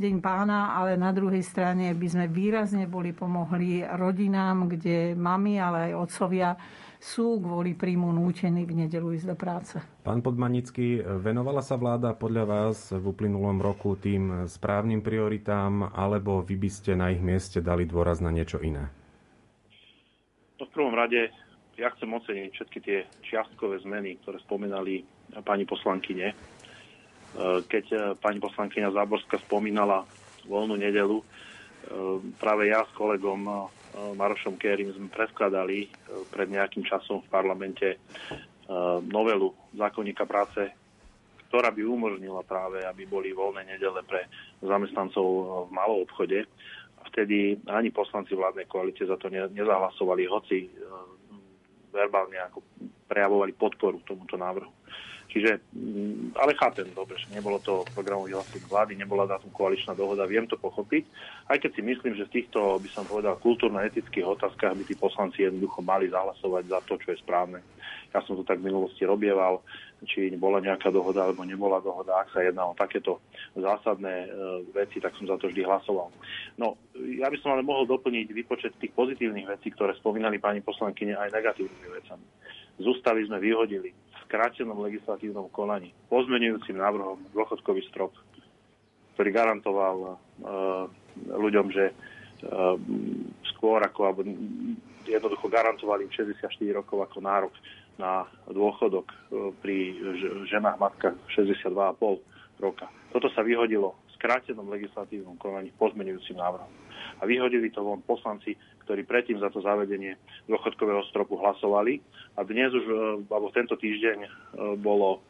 deň 0.00 0.14
pána, 0.24 0.72
ale 0.72 0.96
na 0.96 1.12
druhej 1.12 1.44
strane 1.44 1.92
by 1.92 2.06
sme 2.08 2.26
výrazne 2.32 2.88
boli 2.88 3.12
pomohli 3.12 3.84
rodinám, 3.84 4.64
kde 4.64 5.12
mami, 5.12 5.60
ale 5.60 5.92
aj 5.92 6.08
otcovia 6.08 6.56
sú 6.96 7.36
kvôli 7.36 7.76
príjmu 7.76 8.08
nútení 8.08 8.64
v 8.64 8.88
nedelu 8.88 9.12
ísť 9.12 9.28
do 9.28 9.36
práce. 9.36 9.76
Pán 10.08 10.24
Podmanický, 10.24 11.04
venovala 11.20 11.60
sa 11.60 11.76
vláda 11.76 12.16
podľa 12.16 12.44
vás 12.48 12.96
v 12.96 13.04
uplynulom 13.04 13.60
roku 13.60 13.92
tým 14.00 14.48
správnym 14.48 15.04
prioritám, 15.04 15.92
alebo 15.92 16.40
vy 16.40 16.56
by 16.56 16.70
ste 16.72 16.96
na 16.96 17.12
ich 17.12 17.20
mieste 17.20 17.60
dali 17.60 17.84
dôraz 17.84 18.24
na 18.24 18.32
niečo 18.32 18.56
iné? 18.64 18.88
Prvom 20.74 20.90
rade 20.90 21.30
ja 21.78 21.90
chcem 21.94 22.10
oceniť 22.10 22.50
všetky 22.50 22.78
tie 22.82 22.98
čiastkové 23.22 23.78
zmeny, 23.82 24.18
ktoré 24.22 24.42
spomínali 24.42 25.06
pani 25.42 25.62
poslankyne. 25.66 26.30
E, 26.30 26.36
keď 27.66 27.84
e, 27.90 27.98
pani 28.18 28.38
poslankyňa 28.38 28.94
Záborská 28.94 29.42
spomínala 29.42 30.06
voľnú 30.46 30.78
nedelu, 30.78 31.18
e, 31.18 31.24
práve 32.38 32.70
ja 32.70 32.86
s 32.86 32.90
kolegom 32.94 33.70
Marošom 33.94 34.58
Kérim 34.58 34.90
sme 34.90 35.06
predkladali 35.06 35.86
pred 36.34 36.50
nejakým 36.50 36.82
časom 36.82 37.22
v 37.22 37.30
parlamente 37.30 38.02
novelu 39.06 39.54
zákonníka 39.70 40.26
práce, 40.26 40.66
ktorá 41.46 41.70
by 41.70 41.86
umožnila 41.86 42.42
práve, 42.42 42.82
aby 42.82 43.06
boli 43.06 43.30
voľné 43.30 43.62
nedele 43.62 44.02
pre 44.02 44.26
zamestnancov 44.58 45.22
v 45.68 45.70
malom 45.70 46.02
obchode. 46.02 46.42
Vtedy 47.14 47.62
ani 47.70 47.94
poslanci 47.94 48.34
vládnej 48.34 48.66
koalície 48.66 49.06
za 49.06 49.14
to 49.14 49.30
nezahlasovali, 49.30 50.26
hoci 50.26 50.66
e, 50.66 50.68
verbálne 51.94 52.42
ako 52.42 52.58
prejavovali 53.06 53.54
podporu 53.54 54.02
tomuto 54.02 54.34
návrhu. 54.34 54.74
Čiže, 55.34 55.66
mm, 55.74 56.38
ale 56.38 56.54
chápem, 56.54 56.86
dobre, 56.94 57.18
že 57.18 57.26
nebolo 57.34 57.58
to 57.58 57.82
programové 57.90 58.30
vyhlásenie 58.30 58.70
vlády, 58.70 58.92
nebola 58.94 59.26
na 59.26 59.42
tom 59.42 59.50
koaličná 59.50 59.90
dohoda, 59.90 60.30
viem 60.30 60.46
to 60.46 60.54
pochopiť. 60.54 61.10
Aj 61.50 61.58
keď 61.58 61.70
si 61.74 61.82
myslím, 61.82 62.14
že 62.14 62.30
v 62.30 62.34
týchto, 62.38 62.78
by 62.78 62.88
som 62.94 63.02
povedal, 63.02 63.34
kultúrno-etických 63.42 64.22
otázkach 64.22 64.78
by 64.78 64.86
tí 64.86 64.94
poslanci 64.94 65.42
jednoducho 65.42 65.82
mali 65.82 66.06
zahlasovať 66.06 66.64
za 66.70 66.78
to, 66.86 66.94
čo 67.02 67.08
je 67.10 67.18
správne. 67.18 67.58
Ja 68.14 68.22
som 68.22 68.38
to 68.38 68.46
tak 68.46 68.62
v 68.62 68.70
minulosti 68.70 69.02
robieval. 69.02 69.58
Či 70.04 70.32
bola 70.36 70.60
nejaká 70.60 70.88
dohoda 70.92 71.26
alebo 71.26 71.44
nebola 71.44 71.80
dohoda. 71.80 72.20
Ak 72.20 72.32
sa 72.32 72.44
jedná 72.44 72.64
o 72.64 72.76
takéto 72.76 73.24
zásadné 73.56 74.14
e, 74.24 74.28
veci, 74.72 75.00
tak 75.00 75.16
som 75.16 75.28
za 75.28 75.36
to 75.40 75.48
vždy 75.50 75.64
hlasoval. 75.64 76.12
No, 76.60 76.78
ja 76.96 77.28
by 77.28 77.36
som 77.40 77.56
ale 77.56 77.66
mohol 77.66 77.88
doplniť 77.88 78.26
výpočet 78.30 78.72
tých 78.78 78.92
pozitívnych 78.92 79.48
vecí, 79.48 79.72
ktoré 79.72 79.96
spomínali 79.98 80.38
pani 80.38 80.60
poslankyne 80.60 81.16
aj 81.16 81.32
negatívnymi 81.32 81.88
vecami. 81.90 82.26
Z 82.78 82.84
ústavy 82.90 83.26
sme 83.26 83.38
vyhodili 83.38 83.90
v 83.94 84.16
skrátenom 84.26 84.78
legislatívnom 84.82 85.46
konaní 85.54 85.94
pozmenujúcim 86.10 86.74
návrhom 86.74 87.22
dôchodkový 87.30 87.86
strop, 87.86 88.10
ktorý 89.14 89.30
garantoval 89.30 89.96
uh, 90.02 90.90
ľuďom, 91.30 91.70
že 91.70 91.94
uh, 91.94 92.74
skôr 93.54 93.78
ako, 93.78 94.00
alebo 94.10 94.26
jednoducho 95.06 95.46
garantovali 95.46 96.10
64 96.10 96.50
rokov 96.74 97.06
ako 97.06 97.18
nárok 97.22 97.54
na 97.98 98.26
dôchodok 98.50 99.06
e, 99.06 99.14
pri 99.62 99.76
ženách 100.50 100.76
matkách 100.78 101.16
62,5 101.30 102.60
roka. 102.62 102.86
Toto 103.14 103.30
sa 103.32 103.46
vyhodilo 103.46 103.94
v 103.94 104.10
skrátenom 104.18 104.66
legislatívnom 104.70 105.38
konaní 105.38 105.70
pozmenujúcim 105.78 106.38
návrhom. 106.38 106.70
A 107.18 107.22
vyhodili 107.28 107.70
to 107.70 107.86
von 107.86 108.02
poslanci, 108.02 108.58
ktorí 108.86 109.06
predtým 109.06 109.38
za 109.38 109.50
to 109.50 109.62
zavedenie 109.62 110.18
dôchodkového 110.50 111.06
stropu 111.10 111.38
hlasovali. 111.38 112.02
A 112.34 112.42
dnes 112.42 112.74
už, 112.74 112.84
e, 112.84 112.94
alebo 113.30 113.54
tento 113.54 113.78
týždeň 113.78 114.18
e, 114.22 114.28
bolo, 114.82 115.22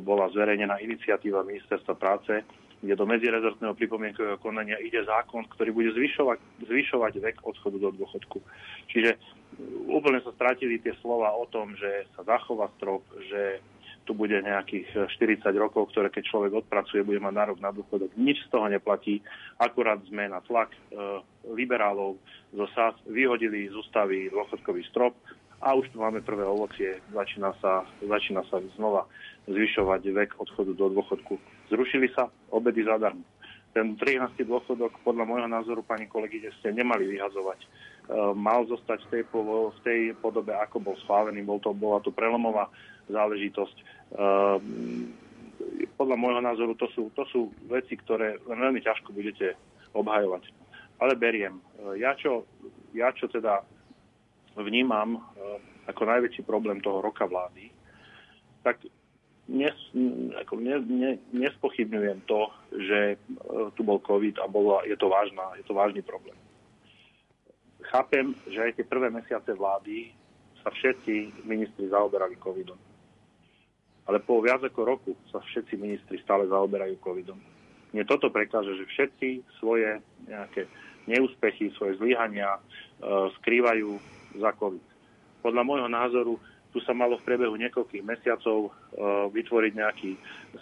bola 0.00 0.28
zverejnená 0.32 0.80
iniciatíva 0.80 1.44
Ministerstva 1.44 1.94
práce, 1.96 2.44
kde 2.80 2.96
do 2.96 3.04
medzirezortného 3.04 3.76
pripomienkového 3.76 4.40
konania 4.40 4.80
ide 4.80 5.04
zákon, 5.04 5.44
ktorý 5.52 5.70
bude 5.76 5.90
zvyšovať, 5.92 6.64
zvyšovať 6.64 7.12
vek 7.20 7.36
odchodu 7.44 7.76
do 7.76 7.90
dôchodku. 7.92 8.40
Čiže 8.88 9.20
úplne 9.92 10.24
sa 10.24 10.32
stratili 10.32 10.80
tie 10.80 10.96
slova 11.04 11.36
o 11.36 11.44
tom, 11.52 11.76
že 11.76 12.08
sa 12.16 12.24
zachová 12.24 12.72
strop, 12.80 13.04
že 13.28 13.60
tu 14.08 14.16
bude 14.16 14.34
nejakých 14.42 15.12
40 15.12 15.44
rokov, 15.60 15.92
ktoré 15.92 16.08
keď 16.08 16.24
človek 16.26 16.52
odpracuje, 16.64 17.04
bude 17.04 17.20
mať 17.20 17.34
nárok 17.36 17.58
na 17.60 17.70
dôchodok. 17.70 18.16
Nič 18.16 18.42
z 18.42 18.50
toho 18.50 18.66
neplatí. 18.66 19.20
Akurát 19.60 20.00
sme 20.08 20.26
na 20.26 20.40
tlak 20.40 20.72
e, 20.72 20.78
liberálov 21.52 22.16
zo 22.50 22.66
SAS 22.74 22.96
vyhodili 23.06 23.68
z 23.68 23.76
ústavy 23.76 24.32
dôchodkový 24.32 24.82
strop 24.88 25.14
a 25.60 25.76
už 25.76 25.92
tu 25.92 26.00
máme 26.00 26.24
prvé 26.24 26.42
ovocie. 26.42 26.98
Začína 27.12 27.52
sa, 27.60 27.84
začína 28.00 28.42
sa 28.48 28.58
znova 28.80 29.04
zvyšovať 29.46 30.02
vek 30.10 30.30
odchodu 30.40 30.72
do 30.72 30.90
dôchodku. 30.90 31.36
Zrušili 31.70 32.10
sa 32.10 32.26
obedy 32.50 32.82
zadarmo. 32.82 33.22
Ten 33.70 33.94
13. 33.94 34.34
dôchodok 34.42 34.98
podľa 35.06 35.24
môjho 35.30 35.46
názoru, 35.46 35.86
pani 35.86 36.10
kolegyne, 36.10 36.50
ste 36.58 36.74
nemali 36.74 37.06
vyhazovať. 37.06 37.62
E, 37.62 37.66
mal 38.34 38.66
zostať 38.66 39.06
v 39.06 39.10
tej, 39.14 39.22
v 39.30 39.80
tej 39.86 40.00
podobe, 40.18 40.50
ako 40.50 40.82
bol 40.82 40.98
schválený. 41.06 41.46
Bol 41.46 41.62
to, 41.62 41.70
bola 41.70 42.02
to 42.02 42.10
prelomová 42.10 42.66
záležitosť. 43.06 43.76
E, 43.78 43.84
podľa 45.94 46.16
môjho 46.18 46.42
názoru 46.42 46.74
to 46.74 46.90
sú, 46.90 47.14
to 47.14 47.22
sú 47.30 47.54
veci, 47.70 47.94
ktoré 47.94 48.42
veľmi 48.42 48.82
ťažko 48.82 49.14
budete 49.14 49.54
obhajovať. 49.94 50.50
Ale 50.98 51.14
beriem. 51.14 51.62
E, 51.78 52.02
ja 52.02 52.18
čo, 52.18 52.50
ja 52.90 53.14
čo 53.14 53.30
teda 53.30 53.62
vnímam 54.58 55.22
ako 55.86 56.02
najväčší 56.10 56.42
problém 56.42 56.82
toho 56.82 56.98
roka 56.98 57.22
vlády, 57.22 57.70
tak 58.66 58.82
nes, 59.50 59.74
ako 60.38 60.62
ne, 60.62 60.78
ne, 60.86 61.10
nespochybňujem 61.34 62.22
to, 62.30 62.46
že 62.70 62.98
e, 63.14 63.16
tu 63.74 63.82
bol 63.82 63.98
COVID 63.98 64.38
a 64.38 64.46
bola, 64.46 64.86
je, 64.86 64.94
to 64.94 65.10
vážna, 65.10 65.58
je 65.58 65.66
to 65.66 65.74
vážny 65.74 66.06
problém. 66.06 66.38
Chápem, 67.90 68.30
že 68.46 68.62
aj 68.62 68.78
tie 68.78 68.86
prvé 68.86 69.10
mesiace 69.10 69.50
vlády 69.50 70.14
sa 70.62 70.70
všetci 70.70 71.42
ministri 71.42 71.90
zaoberali 71.90 72.38
covidom. 72.38 72.78
Ale 74.06 74.22
po 74.22 74.38
viac 74.38 74.62
ako 74.62 74.80
roku 74.86 75.12
sa 75.34 75.42
všetci 75.42 75.74
ministri 75.74 76.22
stále 76.22 76.46
zaoberajú 76.46 77.02
covidom. 77.02 77.38
Mne 77.90 78.06
toto 78.06 78.30
prekáže, 78.30 78.78
že 78.78 78.86
všetci 78.86 79.58
svoje 79.58 79.98
nejaké 80.30 80.70
neúspechy, 81.10 81.74
svoje 81.74 81.98
zlyhania 81.98 82.54
e, 82.54 82.60
skrývajú 83.42 83.98
za 84.38 84.54
covid. 84.54 84.86
Podľa 85.42 85.62
môjho 85.66 85.88
názoru 85.90 86.38
tu 86.70 86.78
sa 86.86 86.94
malo 86.94 87.18
v 87.18 87.26
priebehu 87.26 87.54
niekoľkých 87.58 88.06
mesiacov 88.06 88.58
e, 88.66 88.70
vytvoriť 89.34 89.72
nejaký, 89.74 90.10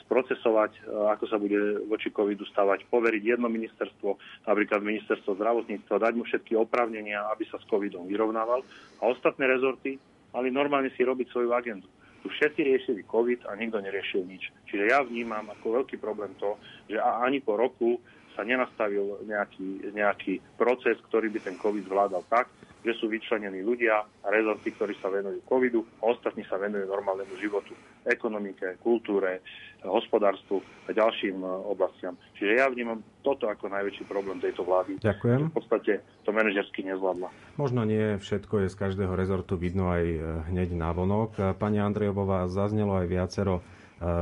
sprocesovať, 0.08 0.72
e, 0.76 0.80
ako 1.12 1.24
sa 1.28 1.36
bude 1.36 1.84
voči 1.84 2.08
covidu 2.08 2.48
stavať, 2.48 2.88
poveriť 2.88 3.36
jedno 3.36 3.52
ministerstvo, 3.52 4.16
napríklad 4.48 4.80
ministerstvo 4.80 5.36
zdravotníctva, 5.36 6.00
dať 6.00 6.12
mu 6.16 6.24
všetky 6.24 6.56
oprávnenia, 6.56 7.28
aby 7.28 7.44
sa 7.48 7.60
s 7.60 7.68
covidom 7.68 8.08
vyrovnával 8.08 8.64
a 9.00 9.02
ostatné 9.04 9.44
rezorty 9.44 10.00
mali 10.32 10.48
normálne 10.48 10.92
si 10.96 11.04
robiť 11.04 11.28
svoju 11.28 11.52
agendu. 11.52 11.88
Tu 12.18 12.26
všetci 12.26 12.60
riešili 12.66 13.06
COVID 13.06 13.46
a 13.46 13.54
nikto 13.54 13.78
neriešil 13.78 14.26
nič. 14.26 14.50
Čiže 14.66 14.90
ja 14.90 15.06
vnímam 15.06 15.46
ako 15.54 15.82
veľký 15.82 16.02
problém 16.02 16.34
to, 16.36 16.58
že 16.90 16.98
ani 16.98 17.38
po 17.38 17.54
roku 17.54 18.02
sa 18.34 18.42
nenastavil 18.42 19.22
nejaký, 19.26 19.94
nejaký 19.94 20.38
proces, 20.58 20.98
ktorý 21.10 21.30
by 21.30 21.40
ten 21.42 21.56
COVID 21.58 21.86
zvládal 21.86 22.22
tak, 22.30 22.50
že 22.88 22.96
sú 22.96 23.12
vyčlenení 23.12 23.60
ľudia 23.60 24.00
a 24.00 24.28
rezorty, 24.32 24.72
ktorí 24.72 24.96
sa 24.96 25.12
venujú 25.12 25.44
covidu 25.44 25.84
a 26.00 26.08
ostatní 26.08 26.40
sa 26.48 26.56
venujú 26.56 26.88
normálnemu 26.88 27.36
životu, 27.36 27.76
ekonomike, 28.08 28.80
kultúre, 28.80 29.44
hospodárstvu 29.84 30.64
a 30.88 30.96
ďalším 30.96 31.44
e, 31.44 31.48
oblastiam. 31.68 32.16
Čiže 32.40 32.64
ja 32.64 32.66
vnímam 32.72 33.04
toto 33.20 33.52
ako 33.52 33.68
najväčší 33.68 34.08
problém 34.08 34.40
tejto 34.40 34.64
vlády. 34.64 34.96
Ďakujem. 35.04 35.52
V 35.52 35.54
podstate 35.54 35.92
to 36.24 36.32
manažersky 36.32 36.80
nezvládla. 36.88 37.28
Možno 37.60 37.84
nie 37.84 38.16
všetko 38.16 38.64
je 38.64 38.72
z 38.72 38.76
každého 38.80 39.12
rezortu 39.12 39.60
vidno 39.60 39.92
aj 39.92 40.04
e, 40.08 40.18
hneď 40.48 40.72
na 40.72 40.96
vonok. 40.96 41.36
E, 41.36 41.40
pani 41.52 41.84
Andrejová, 41.84 42.48
zaznelo 42.48 42.96
aj 43.04 43.06
viacero 43.06 43.60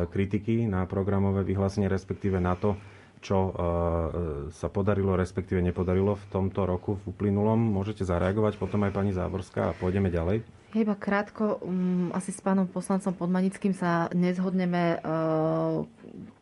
kritiky 0.08 0.64
na 0.64 0.88
programové 0.88 1.44
vyhlásenie, 1.44 1.84
respektíve 1.84 2.40
na 2.40 2.56
to, 2.56 2.80
čo 3.26 3.50
e, 3.50 3.52
sa 4.54 4.70
podarilo, 4.70 5.18
respektíve 5.18 5.58
nepodarilo 5.58 6.14
v 6.14 6.24
tomto 6.30 6.62
roku, 6.62 6.94
v 7.02 7.10
uplynulom. 7.10 7.58
Môžete 7.58 8.06
zareagovať 8.06 8.54
potom 8.54 8.86
aj 8.86 8.94
pani 8.94 9.10
Záborská 9.10 9.74
a 9.74 9.76
pôjdeme 9.76 10.06
ďalej. 10.06 10.46
Iba 10.76 10.92
krátko, 10.92 11.56
um, 11.64 12.12
asi 12.12 12.36
s 12.36 12.44
pánom 12.44 12.68
poslancom 12.68 13.16
Podmanickým 13.16 13.72
sa 13.72 14.12
nezhodneme 14.12 15.00
uh, 15.00 15.80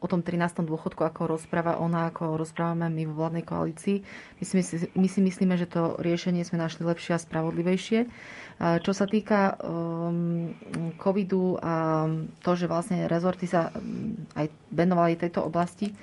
o 0.03 0.07
tom 0.11 0.27
13. 0.27 0.67
dôchodku, 0.67 1.07
ako 1.07 1.39
rozpráva 1.39 1.79
ona, 1.79 2.11
ako 2.11 2.35
rozprávame 2.35 2.91
my 2.91 3.07
vo 3.07 3.15
vládnej 3.15 3.47
koalícii. 3.47 4.03
My 4.43 4.45
si, 4.45 4.91
my 4.91 5.09
si 5.13 5.21
myslíme, 5.23 5.55
že 5.55 5.71
to 5.71 5.95
riešenie 6.03 6.43
sme 6.43 6.59
našli 6.59 6.83
lepšie 6.83 7.15
a 7.15 7.23
spravodlivejšie. 7.23 8.11
Uh, 8.59 8.83
čo 8.83 8.91
sa 8.91 9.07
týka 9.07 9.55
um, 9.63 10.51
covidu 10.99 11.55
a 11.63 12.09
to, 12.43 12.59
že 12.59 12.67
vlastne 12.67 13.07
rezorty 13.07 13.47
sa 13.47 13.71
um, 13.71 14.19
aj 14.35 14.51
venovali 14.75 15.15
tejto 15.15 15.47
oblasti, 15.47 15.95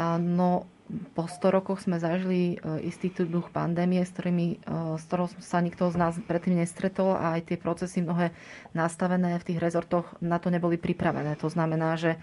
No, 0.00 0.64
po 1.14 1.30
100 1.30 1.54
rokoch 1.54 1.78
sme 1.82 2.02
zažili 2.02 2.58
e, 2.58 2.86
istý 2.90 3.14
duch 3.14 3.54
pandémie, 3.54 4.02
s, 4.02 4.10
ktorými, 4.10 4.58
e, 4.58 4.98
s 4.98 5.04
ktorou 5.06 5.30
sa 5.38 5.62
nikto 5.62 5.86
z 5.90 5.96
nás 5.96 6.14
predtým 6.18 6.58
nestretol 6.58 7.14
a 7.14 7.38
aj 7.38 7.52
tie 7.52 7.56
procesy 7.60 8.02
mnohé 8.02 8.34
nastavené 8.74 9.38
v 9.38 9.46
tých 9.46 9.62
rezortoch 9.62 10.18
na 10.18 10.42
to 10.42 10.50
neboli 10.50 10.74
pripravené. 10.80 11.38
To 11.38 11.46
znamená, 11.46 11.94
že 11.94 12.16
e, 12.16 12.18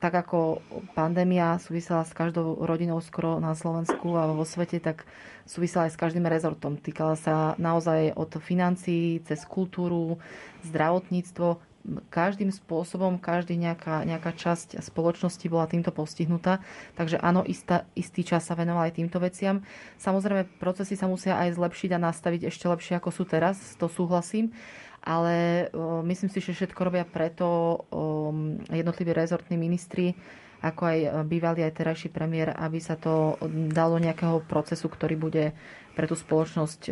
tak 0.00 0.12
ako 0.12 0.64
pandémia 0.96 1.60
súvisela 1.60 2.08
s 2.08 2.16
každou 2.16 2.64
rodinou 2.64 2.96
skoro 3.04 3.36
na 3.42 3.52
Slovensku 3.52 4.16
a 4.16 4.32
vo 4.32 4.48
svete, 4.48 4.80
tak 4.80 5.04
súvisela 5.44 5.90
aj 5.90 5.92
s 5.92 6.00
každým 6.00 6.24
rezortom. 6.24 6.80
Týkala 6.80 7.18
sa 7.20 7.52
naozaj 7.60 8.16
od 8.16 8.40
financií 8.40 9.20
cez 9.28 9.44
kultúru, 9.44 10.16
zdravotníctvo, 10.64 11.71
každým 12.14 12.54
spôsobom, 12.54 13.18
každý 13.18 13.58
nejaká, 13.58 14.06
nejaká 14.06 14.30
časť 14.32 14.78
spoločnosti 14.78 15.42
bola 15.50 15.66
týmto 15.66 15.90
postihnutá. 15.90 16.62
Takže 16.94 17.18
áno, 17.18 17.42
istá, 17.42 17.90
istý 17.98 18.22
čas 18.22 18.46
sa 18.46 18.54
venoval 18.54 18.86
aj 18.86 19.02
týmto 19.02 19.18
veciam. 19.18 19.66
Samozrejme, 19.98 20.46
procesy 20.62 20.94
sa 20.94 21.10
musia 21.10 21.34
aj 21.38 21.58
zlepšiť 21.58 21.90
a 21.94 22.02
nastaviť 22.02 22.46
ešte 22.46 22.70
lepšie, 22.70 22.94
ako 22.98 23.10
sú 23.10 23.26
teraz, 23.26 23.58
to 23.78 23.90
súhlasím. 23.90 24.54
Ale 25.02 25.66
o, 25.74 26.06
myslím 26.06 26.30
si, 26.30 26.38
že 26.38 26.54
všetko 26.54 26.80
robia 26.86 27.02
preto 27.02 27.46
o, 27.46 28.30
jednotliví 28.70 29.10
rezortní 29.10 29.58
ministri, 29.58 30.14
ako 30.62 30.82
aj 30.86 30.98
bývalý 31.26 31.66
aj 31.66 31.74
terajší 31.74 32.08
premiér, 32.14 32.54
aby 32.54 32.78
sa 32.78 32.94
to 32.94 33.34
dalo 33.74 33.98
nejakého 33.98 34.46
procesu, 34.46 34.86
ktorý 34.86 35.18
bude 35.18 35.44
pre 35.98 36.06
tú 36.06 36.14
spoločnosť 36.14 36.86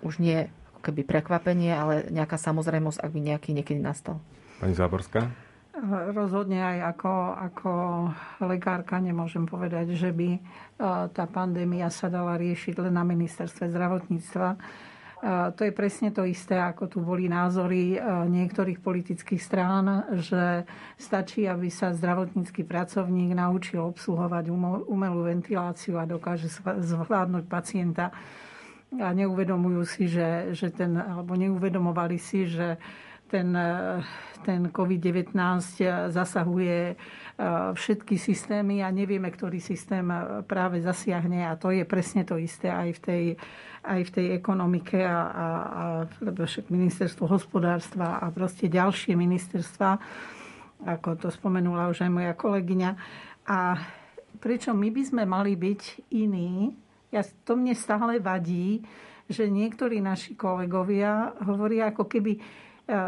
už 0.00 0.14
nie 0.16 0.48
keby 0.84 1.08
prekvapenie, 1.08 1.72
ale 1.72 1.94
nejaká 2.12 2.36
samozrejmosť, 2.36 3.00
ak 3.00 3.10
by 3.10 3.20
nejaký 3.32 3.50
niekedy 3.56 3.80
nastal. 3.80 4.20
Pani 4.60 4.76
Záborská? 4.76 5.44
Rozhodne 6.14 6.62
aj 6.62 6.78
ako, 6.94 7.12
ako 7.34 7.70
lekárka 8.46 9.02
nemôžem 9.02 9.42
povedať, 9.42 9.98
že 9.98 10.14
by 10.14 10.38
e, 10.38 10.40
tá 11.10 11.26
pandémia 11.26 11.90
sa 11.90 12.06
dala 12.06 12.38
riešiť 12.38 12.78
len 12.78 12.94
na 12.94 13.02
ministerstve 13.02 13.74
zdravotníctva. 13.74 14.48
E, 14.54 14.58
to 15.50 15.66
je 15.66 15.72
presne 15.74 16.14
to 16.14 16.22
isté, 16.22 16.54
ako 16.62 16.86
tu 16.86 17.02
boli 17.02 17.26
názory 17.26 17.98
e, 17.98 18.06
niektorých 18.06 18.78
politických 18.78 19.42
strán, 19.42 20.14
že 20.22 20.62
stačí, 20.94 21.50
aby 21.50 21.66
sa 21.74 21.90
zdravotnícky 21.90 22.62
pracovník 22.62 23.34
naučil 23.34 23.82
obsluhovať 23.82 24.54
umelú 24.86 25.26
ventiláciu 25.26 25.98
a 25.98 26.06
dokáže 26.06 26.54
zvládnuť 26.62 27.44
pacienta 27.50 28.14
a 29.00 29.10
neuvedomujú 29.10 29.82
si, 29.86 30.06
že, 30.06 30.54
že 30.54 30.70
ten, 30.70 30.94
alebo 30.94 31.34
neuvedomovali 31.34 32.18
si, 32.18 32.46
že 32.46 32.78
ten, 33.26 33.50
ten 34.46 34.70
COVID-19 34.70 35.34
zasahuje 36.12 36.94
všetky 37.74 38.14
systémy 38.14 38.86
a 38.86 38.94
nevieme, 38.94 39.26
ktorý 39.26 39.58
systém 39.58 40.06
práve 40.46 40.78
zasiahne 40.78 41.50
a 41.50 41.58
to 41.58 41.74
je 41.74 41.82
presne 41.82 42.22
to 42.22 42.38
isté 42.38 42.70
aj 42.70 42.94
v 42.94 43.00
tej, 43.00 43.24
aj 43.82 44.00
v 44.06 44.10
tej 44.14 44.26
ekonomike 44.38 45.02
a, 45.02 45.10
a, 45.10 45.46
a 45.66 45.84
ministerstvo 46.70 47.26
hospodárstva 47.26 48.22
a 48.22 48.30
proste 48.30 48.70
ďalšie 48.70 49.18
ministerstva, 49.18 49.98
ako 50.86 51.18
to 51.18 51.28
spomenula 51.34 51.90
už 51.90 52.06
aj 52.06 52.12
moja 52.12 52.32
kolegyňa. 52.38 52.90
A 53.50 53.82
prečo 54.38 54.70
my 54.70 54.94
by 54.94 55.02
sme 55.02 55.22
mali 55.26 55.58
byť 55.58 56.12
iní, 56.14 56.83
ja, 57.14 57.22
to 57.46 57.54
mne 57.54 57.78
stále 57.78 58.18
vadí, 58.18 58.82
že 59.30 59.46
niektorí 59.46 60.02
naši 60.02 60.34
kolegovia 60.34 61.32
hovoria, 61.46 61.94
ako 61.94 62.10
keby 62.10 62.32
e, 62.36 62.40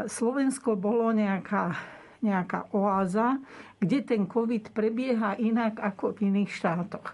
Slovensko 0.06 0.78
bolo 0.78 1.10
nejaká, 1.10 1.74
nejaká 2.22 2.70
oáza, 2.72 3.36
kde 3.82 4.06
ten 4.06 4.22
COVID 4.24 4.72
prebieha 4.72 5.36
inak 5.36 5.82
ako 5.82 6.16
v 6.16 6.32
iných 6.32 6.50
štátoch. 6.54 7.12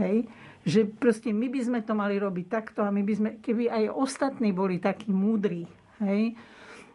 Hej? 0.00 0.26
Že 0.64 0.80
proste 0.96 1.30
my 1.30 1.46
by 1.52 1.60
sme 1.60 1.80
to 1.84 1.92
mali 1.94 2.18
robiť 2.18 2.46
takto 2.48 2.82
a 2.82 2.90
my 2.90 3.04
by 3.04 3.14
sme, 3.14 3.30
keby 3.38 3.70
aj 3.70 3.84
ostatní 3.92 4.50
boli 4.50 4.80
takí 4.80 5.12
múdri, 5.12 5.68
hej? 6.02 6.34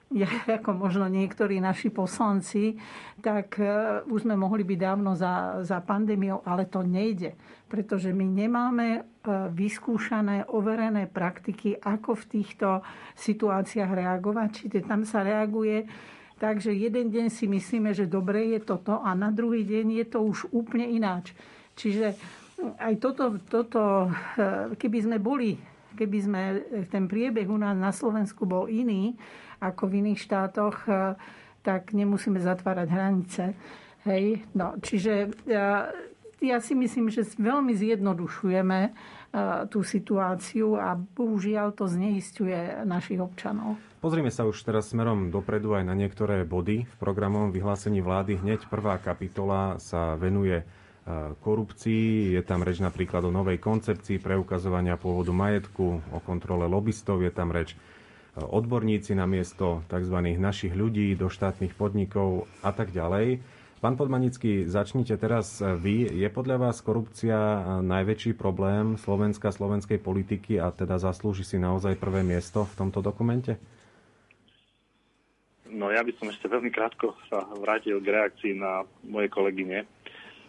Ja, 0.10 0.26
ako 0.58 0.74
možno 0.74 1.06
niektorí 1.06 1.62
naši 1.62 1.93
poslanci, 1.93 2.82
tak 3.22 3.62
uh, 3.62 4.02
už 4.10 4.26
sme 4.26 4.34
mohli 4.34 4.65
byť 4.65 4.80
dávno 4.82 5.13
za, 5.13 5.62
za 5.62 5.86
pandémiou, 5.86 6.41
ale 6.41 6.65
to 6.65 6.82
nejde. 6.82 7.38
Pretože 7.69 8.10
my 8.10 8.26
nemáme 8.26 8.88
uh, 9.06 9.54
vyskúšané, 9.54 10.50
overené 10.50 11.06
praktiky, 11.06 11.78
ako 11.78 12.17
v 12.17 12.26
týchto 12.26 12.82
situáciách 13.22 13.91
reagovať. 13.93 14.65
Čiže 14.65 14.89
tam 14.89 15.06
sa 15.06 15.22
reaguje 15.22 15.86
Takže 16.39 16.72
jeden 16.72 17.12
deň 17.12 17.28
si 17.28 17.52
myslíme, 17.52 17.91
že 17.91 18.08
dobre 18.08 18.56
je 18.56 18.63
toto 18.63 19.04
a 19.04 19.12
na 19.12 19.28
druhý 19.28 19.67
deň 19.67 20.00
je 20.00 20.06
to 20.08 20.24
už 20.24 20.48
úplne 20.56 20.88
ináč. 20.88 21.36
Čiže 21.76 22.15
aj 22.80 22.93
toto, 23.04 23.36
toto 23.43 24.08
eh, 24.08 24.72
keby 24.80 24.98
sme 25.04 25.17
boli, 25.19 25.60
keby 25.97 26.17
sme 26.19 26.41
ten 26.89 27.10
priebeh 27.10 27.47
u 27.49 27.58
nás 27.58 27.78
na 27.78 27.89
Slovensku 27.89 28.45
bol 28.45 28.69
iný 28.69 29.17
ako 29.60 29.91
v 29.91 30.06
iných 30.06 30.19
štátoch, 30.19 30.88
eh, 30.88 31.15
tak 31.63 31.91
nemusíme 31.91 32.39
zatvárať 32.39 32.88
hranice. 32.88 33.43
Hej? 34.08 34.47
No, 34.56 34.80
čiže 34.80 35.36
ja, 35.43 35.91
eh, 36.39 36.54
ja 36.56 36.58
si 36.63 36.71
myslím, 36.75 37.12
že 37.12 37.28
veľmi 37.36 37.75
zjednodušujeme 37.75 38.80
tú 39.69 39.86
situáciu 39.86 40.73
a 40.73 40.97
bohužiaľ 40.97 41.78
to 41.78 41.86
zneistuje 41.86 42.82
našich 42.82 43.21
občanov. 43.21 43.78
Pozrime 44.02 44.34
sa 44.34 44.47
už 44.47 44.58
teraz 44.65 44.89
smerom 44.89 45.30
dopredu 45.30 45.78
aj 45.78 45.86
na 45.86 45.93
niektoré 45.93 46.47
body 46.49 46.88
v 46.88 46.95
programovom 46.97 47.54
vyhlásení 47.54 48.02
vlády. 48.02 48.41
Hneď 48.41 48.65
prvá 48.71 48.97
kapitola 48.97 49.78
sa 49.78 50.17
venuje 50.17 50.65
korupcii. 51.41 52.34
Je 52.38 52.41
tam 52.45 52.62
reč 52.62 52.78
napríklad 52.80 53.26
o 53.26 53.32
novej 53.34 53.58
koncepcii 53.58 54.22
preukazovania 54.22 54.95
pôvodu 54.95 55.34
majetku, 55.34 56.02
o 56.13 56.19
kontrole 56.22 56.69
lobbystov, 56.69 57.26
je 57.26 57.32
tam 57.34 57.50
reč 57.50 57.74
odborníci 58.39 59.17
na 59.17 59.26
miesto 59.26 59.84
tzv. 59.89 60.15
našich 60.38 60.72
ľudí 60.72 61.17
do 61.17 61.28
štátnych 61.28 61.76
podnikov 61.76 62.48
a 62.63 62.72
tak 62.72 62.93
ďalej. 62.93 63.41
Pán 63.80 63.95
Podmanický, 63.95 64.67
začnite 64.67 65.15
teraz 65.15 65.63
vy. 65.63 66.04
Je 66.12 66.28
podľa 66.28 66.67
vás 66.67 66.84
korupcia 66.84 67.80
najväčší 67.80 68.36
problém 68.36 69.00
Slovenska, 69.00 69.56
slovenskej 69.56 70.04
politiky 70.04 70.60
a 70.60 70.67
teda 70.76 71.00
zaslúži 71.00 71.48
si 71.48 71.56
naozaj 71.56 71.95
prvé 71.95 72.19
miesto 72.19 72.67
v 72.67 72.76
tomto 72.76 73.00
dokumente? 73.00 73.56
No 75.72 75.88
ja 75.95 76.04
by 76.04 76.12
som 76.19 76.28
ešte 76.28 76.52
veľmi 76.52 76.76
krátko 76.76 77.15
sa 77.32 77.45
vrátil 77.56 78.04
k 78.04 78.12
reakcii 78.19 78.54
na 78.60 78.84
moje 79.08 79.32
kolegyne 79.32 79.88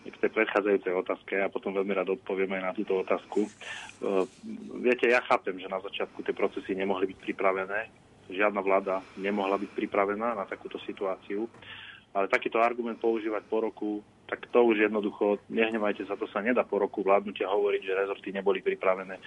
k 0.09 0.17
tej 0.17 0.31
predchádzajúcej 0.33 0.95
otázke 0.97 1.35
a 1.37 1.53
potom 1.53 1.77
veľmi 1.77 1.93
rád 1.93 2.17
odpoviem 2.17 2.57
aj 2.57 2.63
na 2.63 2.73
túto 2.73 2.97
otázku. 2.97 3.45
Uh, 4.01 4.25
viete, 4.81 5.05
ja 5.05 5.21
chápem, 5.29 5.61
že 5.61 5.69
na 5.69 5.77
začiatku 5.77 6.25
tie 6.25 6.33
procesy 6.33 6.73
nemohli 6.73 7.13
byť 7.13 7.19
pripravené. 7.21 7.93
Žiadna 8.33 8.61
vláda 8.65 9.05
nemohla 9.21 9.61
byť 9.61 9.71
pripravená 9.77 10.33
na 10.39 10.49
takúto 10.49 10.81
situáciu. 10.89 11.45
Ale 12.11 12.27
takýto 12.27 12.59
argument 12.59 12.99
používať 12.99 13.47
po 13.47 13.63
roku, 13.63 13.91
tak 14.27 14.51
to 14.51 14.67
už 14.67 14.83
jednoducho, 14.83 15.39
nehnevajte 15.47 16.07
sa, 16.11 16.19
to 16.19 16.27
sa 16.27 16.43
nedá 16.43 16.67
po 16.67 16.83
roku 16.83 17.07
vládnutia 17.07 17.47
hovoriť, 17.47 17.83
že 17.87 17.99
rezorty 18.03 18.35
neboli 18.35 18.59
pripravené, 18.67 19.15
e, 19.15 19.23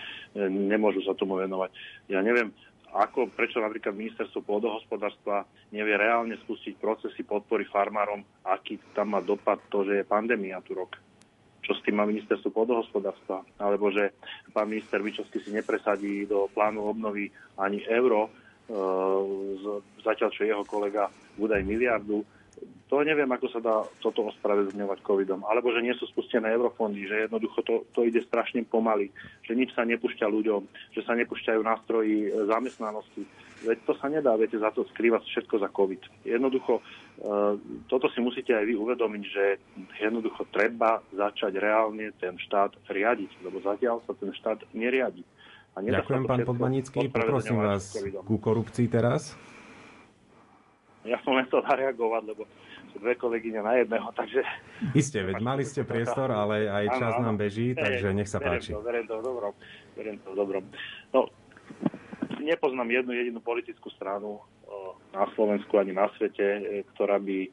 nemôžu 0.51 0.99
sa 1.07 1.15
tomu 1.15 1.39
venovať. 1.39 1.71
Ja 2.11 2.19
neviem, 2.19 2.51
ako, 2.93 3.33
prečo 3.33 3.57
napríklad 3.57 3.97
ministerstvo 3.97 4.45
pôdohospodárstva 4.45 5.49
nevie 5.73 5.97
reálne 5.97 6.37
spustiť 6.45 6.77
procesy 6.77 7.25
podpory 7.25 7.65
farmárom, 7.65 8.21
aký 8.45 8.77
tam 8.93 9.17
má 9.17 9.19
dopad 9.19 9.57
to, 9.73 9.81
že 9.81 10.01
je 10.01 10.05
pandémia 10.05 10.61
tu 10.61 10.77
rok. 10.77 10.93
Čo 11.63 11.73
s 11.73 11.81
tým 11.81 11.97
má 11.97 12.05
ministerstvo 12.05 12.53
pôdohospodárstva? 12.53 13.41
Alebo 13.57 13.89
že 13.89 14.13
pán 14.53 14.69
minister 14.69 15.01
Vyčovský 15.01 15.41
si 15.41 15.49
nepresadí 15.49 16.29
do 16.29 16.45
plánu 16.51 16.85
obnovy 16.85 17.33
ani 17.57 17.81
euro, 17.87 18.29
e, 18.29 18.31
zatiaľ 20.05 20.29
čo 20.29 20.43
jeho 20.45 20.63
kolega 20.67 21.09
údaj 21.39 21.65
miliardu 21.65 22.21
to 22.93 23.01
neviem, 23.01 23.25
ako 23.33 23.49
sa 23.49 23.57
dá 23.57 23.81
toto 24.05 24.29
ospravedlňovať 24.29 25.01
covidom. 25.01 25.41
Alebo 25.49 25.73
že 25.73 25.81
nie 25.81 25.97
sú 25.97 26.05
spustené 26.13 26.53
eurofondy, 26.53 27.09
že 27.09 27.25
jednoducho 27.25 27.65
to, 27.65 27.75
to 27.89 28.05
ide 28.05 28.21
strašne 28.29 28.61
pomaly, 28.69 29.09
že 29.41 29.57
nič 29.57 29.73
sa 29.73 29.81
nepúšťa 29.81 30.29
ľuďom, 30.29 30.61
že 30.93 31.01
sa 31.01 31.17
nepúšťajú 31.17 31.57
nástroji 31.65 32.29
e, 32.29 32.45
zamestnanosti. 32.45 33.25
Veď 33.65 33.77
to 33.89 33.97
sa 33.97 34.13
nedá, 34.13 34.37
viete, 34.37 34.61
za 34.61 34.69
to 34.69 34.85
skrývať 34.93 35.25
všetko 35.25 35.55
za 35.65 35.73
covid. 35.73 36.05
Jednoducho, 36.21 36.77
e, 36.77 36.81
toto 37.89 38.13
si 38.13 38.21
musíte 38.21 38.53
aj 38.53 38.61
vy 38.69 38.77
uvedomiť, 38.77 39.23
že 39.25 39.45
jednoducho 39.97 40.45
treba 40.53 41.01
začať 41.17 41.57
reálne 41.57 42.13
ten 42.21 42.37
štát 42.37 42.77
riadiť, 42.93 43.41
lebo 43.41 43.57
zatiaľ 43.65 44.05
sa 44.05 44.13
ten 44.13 44.29
štát 44.37 44.69
neriadi. 44.77 45.25
A 45.73 45.81
Ďakujem, 45.81 46.29
pán 46.29 46.45
Podmanický. 46.45 47.09
Poprosím 47.09 47.57
vás 47.57 47.97
ku 48.21 48.37
korupcii 48.37 48.85
teraz. 48.85 49.33
Ja 51.03 51.17
som 51.25 51.33
len 51.35 51.49
to 51.49 51.57
zareagovať, 51.65 52.23
lebo 52.29 52.45
dve 52.97 53.13
kolegyne 53.15 53.61
na 53.65 53.79
jedného, 53.81 54.09
takže... 54.13 54.41
Isté, 54.93 55.25
veď 55.25 55.41
mali 55.41 55.63
ste 55.65 55.81
priestor, 55.87 56.29
ale 56.29 56.69
aj 56.69 56.85
čas 56.99 57.13
nám 57.19 57.37
beží, 57.37 57.73
takže 57.73 58.13
nech 58.13 58.29
sa 58.29 58.37
páči. 58.37 58.73
To, 58.73 58.83
verím 58.83 59.05
to 59.09 59.21
dobrom. 59.21 59.53
Verím 59.97 60.17
to 60.21 60.31
dobrom. 60.33 60.63
No, 61.13 61.29
nepoznám 62.41 62.89
jednu 62.91 63.13
jedinú 63.13 63.39
politickú 63.39 63.89
stranu 63.93 64.43
na 65.13 65.29
Slovensku 65.37 65.77
ani 65.77 65.93
na 65.93 66.09
svete, 66.17 66.43
e, 66.43 66.61
ktorá 66.93 67.21
by 67.21 67.37
e, 67.45 67.49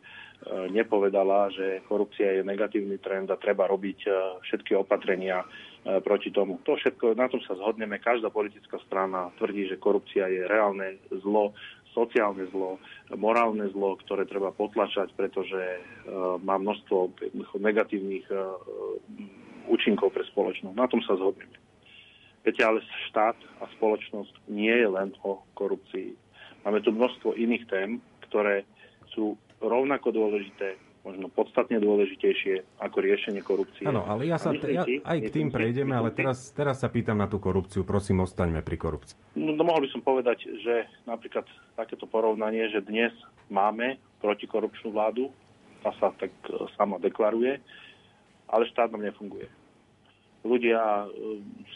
nepovedala, 0.73 1.53
že 1.53 1.85
korupcia 1.85 2.41
je 2.41 2.43
negatívny 2.43 2.97
trend 2.99 3.29
a 3.29 3.37
treba 3.37 3.69
robiť 3.69 3.99
e, 4.09 4.11
všetky 4.49 4.73
opatrenia 4.75 5.45
proti 5.81 6.29
tomu. 6.29 6.61
To 6.69 6.77
všetko, 6.77 7.17
na 7.17 7.25
tom 7.33 7.41
sa 7.41 7.57
zhodneme. 7.57 7.97
Každá 8.05 8.29
politická 8.29 8.77
strana 8.85 9.33
tvrdí, 9.41 9.65
že 9.65 9.81
korupcia 9.81 10.29
je 10.29 10.45
reálne 10.45 11.01
zlo, 11.25 11.57
sociálne 11.91 12.47
zlo, 12.55 12.79
morálne 13.19 13.67
zlo, 13.75 13.99
ktoré 14.03 14.27
treba 14.27 14.55
potlačať, 14.55 15.11
pretože 15.19 15.59
uh, 15.59 16.39
má 16.43 16.59
množstvo 16.59 17.15
negatívnych 17.59 18.27
uh, 18.31 18.55
účinkov 19.71 20.15
pre 20.15 20.27
spoločnosť. 20.31 20.75
Na 20.75 20.87
tom 20.91 21.03
sa 21.03 21.19
zhodneme. 21.19 21.59
Viete, 22.41 22.65
ale 22.65 22.81
štát 23.13 23.37
a 23.61 23.69
spoločnosť 23.77 24.49
nie 24.49 24.73
je 24.73 24.89
len 24.89 25.13
o 25.23 25.45
korupcii. 25.53 26.17
Máme 26.65 26.81
tu 26.81 26.93
množstvo 26.93 27.37
iných 27.37 27.65
tém, 27.69 28.01
ktoré 28.29 28.65
sú 29.13 29.37
rovnako 29.61 30.13
dôležité 30.13 30.81
možno 31.01 31.33
podstatne 31.33 31.81
dôležitejšie 31.81 32.77
ako 32.77 32.97
riešenie 33.01 33.41
korupcie. 33.41 33.89
Áno, 33.89 34.05
ale 34.05 34.29
ja 34.29 34.37
sa 34.37 34.53
ja, 34.53 34.85
aj 34.85 35.19
k 35.25 35.29
tým 35.33 35.49
prejdeme, 35.49 35.97
ale 35.97 36.13
teraz, 36.13 36.53
teraz 36.53 36.85
sa 36.85 36.93
pýtam 36.93 37.17
na 37.17 37.25
tú 37.25 37.41
korupciu. 37.41 37.89
Prosím, 37.89 38.29
ostaňme 38.29 38.61
pri 38.61 38.77
korupcii. 38.77 39.17
No, 39.41 39.57
no 39.57 39.63
mohol 39.65 39.89
by 39.89 39.91
som 39.97 40.05
povedať, 40.05 40.45
že 40.61 40.85
napríklad 41.09 41.49
takéto 41.73 42.05
porovnanie, 42.05 42.69
že 42.69 42.85
dnes 42.85 43.17
máme 43.49 43.97
protikorupčnú 44.21 44.93
vládu, 44.93 45.33
tá 45.81 45.97
sa 45.97 46.13
tak 46.21 46.29
e, 46.45 46.69
sama 46.77 47.01
deklaruje, 47.01 47.57
ale 48.53 48.69
štát 48.69 48.93
nám 48.93 49.09
nefunguje. 49.09 49.49
Ľudia 50.45 50.81
e, 50.81 51.07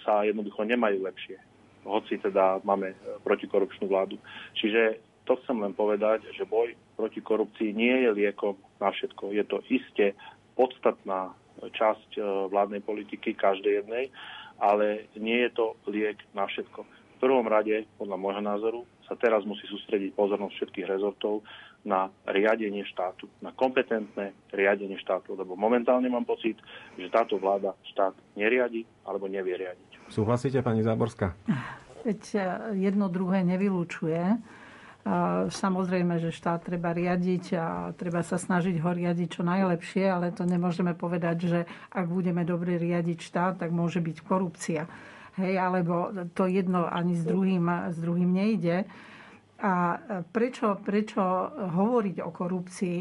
sa 0.04 0.28
jednoducho 0.28 0.68
nemajú 0.68 1.00
lepšie, 1.00 1.40
hoci 1.88 2.20
teda 2.20 2.60
máme 2.60 2.92
e, 2.92 2.96
protikorupčnú 3.24 3.88
vládu. 3.88 4.20
Čiže 4.60 5.00
to 5.24 5.40
chcem 5.40 5.56
len 5.64 5.72
povedať, 5.72 6.20
že 6.36 6.44
boj 6.44 6.76
proti 6.94 7.20
korupcii 7.20 7.74
nie 7.74 8.06
je 8.06 8.10
liekom 8.14 8.56
na 8.80 8.90
všetko. 8.90 9.34
Je 9.34 9.44
to 9.44 9.60
iste 9.70 10.14
podstatná 10.54 11.34
časť 11.62 12.18
e, 12.18 12.20
vládnej 12.50 12.82
politiky, 12.82 13.34
každej 13.34 13.84
jednej, 13.84 14.10
ale 14.58 15.10
nie 15.18 15.42
je 15.46 15.50
to 15.54 15.66
liek 15.90 16.18
na 16.34 16.46
všetko. 16.46 16.82
V 16.84 17.18
prvom 17.22 17.46
rade, 17.46 17.86
podľa 17.96 18.16
môjho 18.18 18.42
názoru, 18.42 18.80
sa 19.04 19.14
teraz 19.16 19.44
musí 19.44 19.64
sústrediť 19.68 20.16
pozornosť 20.16 20.54
všetkých 20.56 20.86
rezortov 20.88 21.44
na 21.84 22.08
riadenie 22.24 22.84
štátu, 22.88 23.28
na 23.44 23.52
kompetentné 23.52 24.32
riadenie 24.48 24.96
štátu, 24.96 25.36
lebo 25.36 25.52
momentálne 25.52 26.08
mám 26.08 26.24
pocit, 26.24 26.56
že 26.96 27.12
táto 27.12 27.36
vláda 27.36 27.76
štát 27.92 28.16
neriadi 28.40 28.88
alebo 29.04 29.28
nevie 29.28 29.60
riadiť. 29.60 30.08
Súhlasíte, 30.08 30.64
pani 30.64 30.80
Záborská? 30.80 31.36
Veď 32.04 32.22
e, 32.36 32.40
jedno 32.88 33.12
druhé 33.12 33.44
nevylúčuje 33.44 34.40
Samozrejme, 35.52 36.16
že 36.16 36.32
štát 36.32 36.64
treba 36.64 36.96
riadiť 36.96 37.44
a 37.60 37.92
treba 37.92 38.24
sa 38.24 38.40
snažiť 38.40 38.80
ho 38.80 38.88
riadiť 38.88 39.28
čo 39.36 39.42
najlepšie, 39.44 40.08
ale 40.08 40.32
to 40.32 40.48
nemôžeme 40.48 40.96
povedať, 40.96 41.36
že 41.44 41.60
ak 41.92 42.08
budeme 42.08 42.40
dobre 42.48 42.80
riadiť 42.80 43.18
štát, 43.20 43.60
tak 43.60 43.68
môže 43.68 44.00
byť 44.00 44.16
korupcia. 44.24 44.88
Hej, 45.36 45.60
alebo 45.60 46.08
to 46.32 46.48
jedno 46.48 46.88
ani 46.88 47.20
s 47.20 47.26
druhým, 47.28 47.92
s 47.92 48.00
druhým 48.00 48.32
nejde. 48.32 48.88
A 49.60 50.00
prečo, 50.32 50.80
prečo 50.80 51.20
hovoriť 51.52 52.24
o 52.24 52.30
korupcii? 52.32 53.00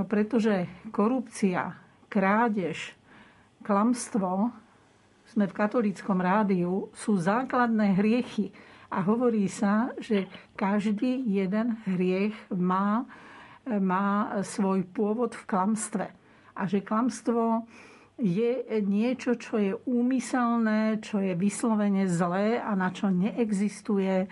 No 0.00 0.08
pretože 0.08 0.64
korupcia, 0.88 1.76
krádež, 2.08 2.96
klamstvo, 3.60 4.48
sme 5.28 5.44
v 5.44 5.56
katolíckom 5.60 6.24
rádiu, 6.24 6.88
sú 6.96 7.20
základné 7.20 8.00
hriechy 8.00 8.48
a 8.88 9.04
hovorí 9.04 9.46
sa, 9.52 9.92
že 10.00 10.24
každý 10.56 11.20
jeden 11.28 11.76
hriech 11.84 12.34
má, 12.56 13.04
má 13.68 14.40
svoj 14.40 14.88
pôvod 14.88 15.36
v 15.36 15.44
klamstve. 15.44 16.06
A 16.56 16.64
že 16.64 16.80
klamstvo 16.80 17.68
je 18.18 18.66
niečo, 18.82 19.38
čo 19.38 19.62
je 19.62 19.72
úmyselné, 19.86 20.98
čo 20.98 21.22
je 21.22 21.38
vyslovene 21.38 22.10
zlé 22.10 22.58
a 22.58 22.74
na 22.74 22.90
čo 22.90 23.14
neexistuje 23.14 24.26
e, 24.26 24.28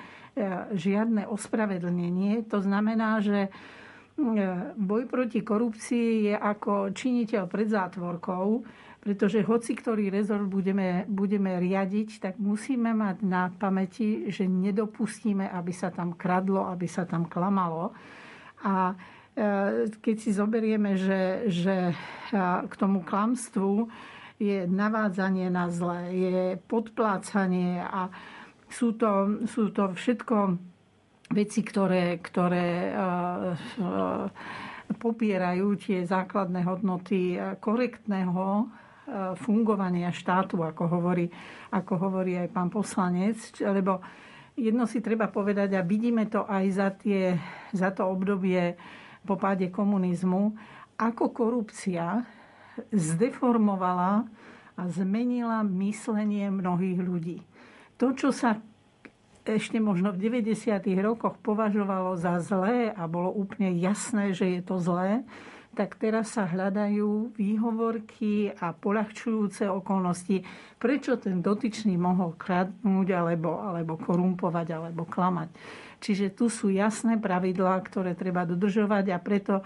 žiadne 0.75 1.31
ospravedlnenie. 1.31 2.51
To 2.51 2.59
znamená, 2.59 3.23
že 3.23 3.47
e, 3.47 3.51
boj 4.75 5.07
proti 5.07 5.47
korupcii 5.47 6.33
je 6.33 6.35
ako 6.35 6.91
činiteľ 6.91 7.47
pred 7.47 7.71
zátvorkou, 7.71 8.67
pretože 9.07 9.47
hoci 9.47 9.79
ktorý 9.79 10.11
rezort 10.11 10.51
budeme, 10.51 11.07
budeme 11.07 11.63
riadiť, 11.63 12.19
tak 12.19 12.43
musíme 12.43 12.91
mať 12.91 13.23
na 13.23 13.55
pamäti, 13.55 14.27
že 14.35 14.51
nedopustíme, 14.51 15.47
aby 15.47 15.71
sa 15.71 15.95
tam 15.95 16.19
kradlo, 16.19 16.67
aby 16.67 16.91
sa 16.91 17.07
tam 17.07 17.31
klamalo. 17.31 17.95
A 18.67 18.91
e, 18.91 19.95
keď 20.03 20.17
si 20.19 20.35
zoberieme, 20.35 20.99
že, 20.99 21.47
že 21.47 21.95
k 22.67 22.75
tomu 22.75 23.07
klamstvu 23.07 23.87
je 24.43 24.67
navádzanie 24.67 25.55
na 25.55 25.71
zle, 25.71 26.11
je 26.11 26.59
podplácanie 26.67 27.79
a 27.87 28.11
sú 28.67 28.99
to, 28.99 29.47
sú 29.47 29.71
to 29.71 29.95
všetko 29.95 30.59
veci, 31.31 31.63
ktoré, 31.63 32.19
ktoré 32.19 32.91
e, 32.91 32.91
e, 32.91 33.05
popierajú 34.99 35.79
tie 35.79 36.03
základné 36.03 36.67
hodnoty 36.67 37.39
korektného 37.63 38.67
fungovania 39.39 40.11
štátu, 40.11 40.59
ako 40.63 40.99
hovorí, 40.99 41.31
ako 41.71 41.93
hovorí 41.97 42.35
aj 42.39 42.49
pán 42.51 42.69
poslanec, 42.71 43.39
lebo 43.63 44.03
jedno 44.59 44.89
si 44.89 44.99
treba 44.99 45.31
povedať 45.31 45.79
a 45.79 45.87
vidíme 45.87 46.27
to 46.27 46.43
aj 46.43 46.65
za, 46.75 46.89
tie, 46.97 47.39
za 47.71 47.95
to 47.95 48.09
obdobie 48.09 48.75
po 49.23 49.39
páde 49.39 49.71
komunizmu, 49.71 50.55
ako 50.97 51.31
korupcia 51.31 52.25
zdeformovala 52.91 54.27
a 54.77 54.83
zmenila 54.93 55.65
myslenie 55.65 56.53
mnohých 56.53 57.01
ľudí. 57.01 57.39
To, 57.97 58.13
čo 58.13 58.29
sa 58.29 58.61
ešte 59.47 59.79
možno 59.79 60.11
v 60.11 60.19
90. 60.43 60.83
rokoch 61.01 61.39
považovalo 61.41 62.19
za 62.19 62.43
zlé 62.43 62.91
a 62.91 63.07
bolo 63.07 63.31
úplne 63.31 63.73
jasné, 63.79 64.35
že 64.35 64.59
je 64.59 64.61
to 64.61 64.83
zlé, 64.83 65.23
tak 65.77 66.01
teraz 66.01 66.33
sa 66.33 66.49
hľadajú 66.49 67.37
výhovorky 67.37 68.49
a 68.57 68.73
polahčujúce 68.73 69.69
okolnosti, 69.69 70.41
prečo 70.81 71.21
ten 71.21 71.45
dotyčný 71.45 72.01
mohol 72.01 72.33
kradnúť 72.41 73.09
alebo, 73.13 73.61
alebo 73.61 74.01
korumpovať 74.01 74.73
alebo 74.73 75.05
klamať. 75.05 75.53
Čiže 76.01 76.33
tu 76.33 76.49
sú 76.49 76.73
jasné 76.73 77.21
pravidlá, 77.21 77.77
ktoré 77.85 78.17
treba 78.17 78.49
dodržovať 78.49 79.05
a 79.13 79.19
preto 79.21 79.61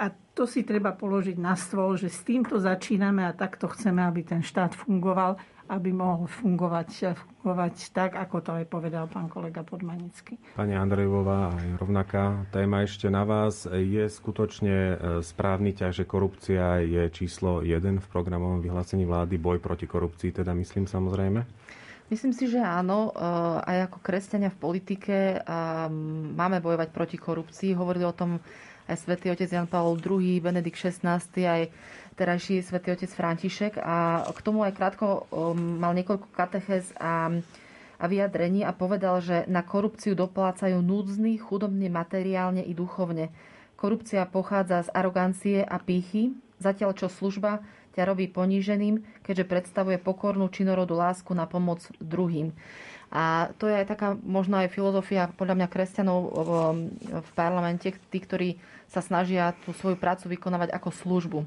a 0.00 0.08
to 0.32 0.48
si 0.48 0.64
treba 0.64 0.96
položiť 0.96 1.36
na 1.36 1.52
stôl, 1.52 2.00
že 2.00 2.08
s 2.08 2.24
týmto 2.24 2.56
začíname 2.56 3.28
a 3.28 3.36
takto 3.36 3.68
chceme, 3.68 4.00
aby 4.00 4.24
ten 4.24 4.40
štát 4.40 4.72
fungoval 4.72 5.36
aby 5.70 5.94
mohol 5.94 6.26
fungovať, 6.26 7.14
fungovať 7.14 7.94
tak, 7.94 8.18
ako 8.18 8.36
to 8.42 8.50
aj 8.58 8.66
povedal 8.66 9.06
pán 9.06 9.30
kolega 9.30 9.62
Podmanický. 9.62 10.34
Pani 10.58 10.74
Andrejová, 10.74 11.54
aj 11.54 11.78
rovnaká 11.78 12.42
téma 12.50 12.82
ešte 12.82 13.06
na 13.06 13.22
vás. 13.22 13.70
Je 13.70 14.02
skutočne 14.10 14.74
e, 14.74 14.94
správny 15.22 15.78
ťah, 15.78 15.94
že 15.94 16.10
korupcia 16.10 16.82
je 16.82 17.06
číslo 17.14 17.62
jeden 17.62 18.02
v 18.02 18.06
programovom 18.10 18.58
vyhlásení 18.58 19.06
vlády, 19.06 19.38
boj 19.38 19.62
proti 19.62 19.86
korupcii, 19.86 20.42
teda 20.42 20.50
myslím 20.58 20.90
samozrejme? 20.90 21.46
Myslím 22.10 22.34
si, 22.34 22.50
že 22.50 22.58
áno. 22.58 23.14
E, 23.14 23.22
aj 23.62 23.94
ako 23.94 23.98
kresťania 24.02 24.50
v 24.50 24.58
politike 24.58 25.46
máme 26.34 26.58
bojovať 26.58 26.90
proti 26.90 27.14
korupcii. 27.14 27.78
Hovorili 27.78 28.10
o 28.10 28.18
tom 28.18 28.42
svätý 28.96 29.30
otec 29.30 29.50
Jan 29.50 29.68
Pavel 29.70 29.98
II, 29.98 30.40
Benedikt 30.40 30.78
XVI, 30.78 31.20
aj 31.20 31.70
terajší 32.18 32.60
svätý 32.60 32.92
otec 32.92 33.10
František 33.10 33.80
a 33.80 34.26
k 34.28 34.40
tomu 34.44 34.60
aj 34.66 34.76
krátko 34.76 35.30
um, 35.32 35.80
mal 35.80 35.96
niekoľko 35.96 36.28
katechez 36.36 36.92
a, 37.00 37.32
a 37.96 38.04
vyjadrení 38.04 38.66
a 38.66 38.76
povedal, 38.76 39.24
že 39.24 39.48
na 39.48 39.64
korupciu 39.64 40.12
doplácajú 40.12 40.80
núdzny, 40.84 41.40
chudobne 41.40 41.88
materiálne 41.88 42.60
i 42.60 42.76
duchovne. 42.76 43.32
Korupcia 43.80 44.28
pochádza 44.28 44.84
z 44.84 44.92
arogancie 44.92 45.58
a 45.64 45.80
pýchy, 45.80 46.36
zatiaľ 46.60 46.92
čo 46.92 47.08
služba 47.08 47.64
ťa 47.96 48.06
robí 48.06 48.30
poníženým, 48.30 49.02
keďže 49.24 49.48
predstavuje 49.48 49.98
pokornú 49.98 50.52
činorodú 50.52 50.94
lásku 50.94 51.32
na 51.34 51.48
pomoc 51.48 51.82
druhým. 51.98 52.52
A 53.10 53.50
to 53.58 53.66
je 53.66 53.82
taká 53.82 54.14
možno 54.22 54.62
aj 54.62 54.70
filozofia 54.70 55.34
podľa 55.34 55.58
mňa 55.58 55.68
kresťanov 55.68 56.20
v 57.26 57.30
parlamente, 57.34 57.90
tí, 58.14 58.18
ktorí 58.22 58.62
sa 58.86 59.02
snažia 59.02 59.58
tú 59.66 59.74
svoju 59.74 59.98
prácu 59.98 60.30
vykonávať 60.30 60.70
ako 60.70 60.94
službu. 60.94 61.40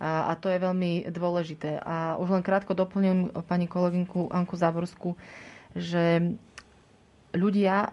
A, 0.00 0.32
to 0.40 0.48
je 0.48 0.60
veľmi 0.60 1.08
dôležité. 1.08 1.80
A 1.84 2.16
už 2.16 2.32
len 2.32 2.44
krátko 2.44 2.76
doplním 2.76 3.32
pani 3.48 3.68
kolegynku 3.68 4.28
Anku 4.28 4.56
Záborskú, 4.56 5.16
že 5.76 6.36
ľudia 7.36 7.92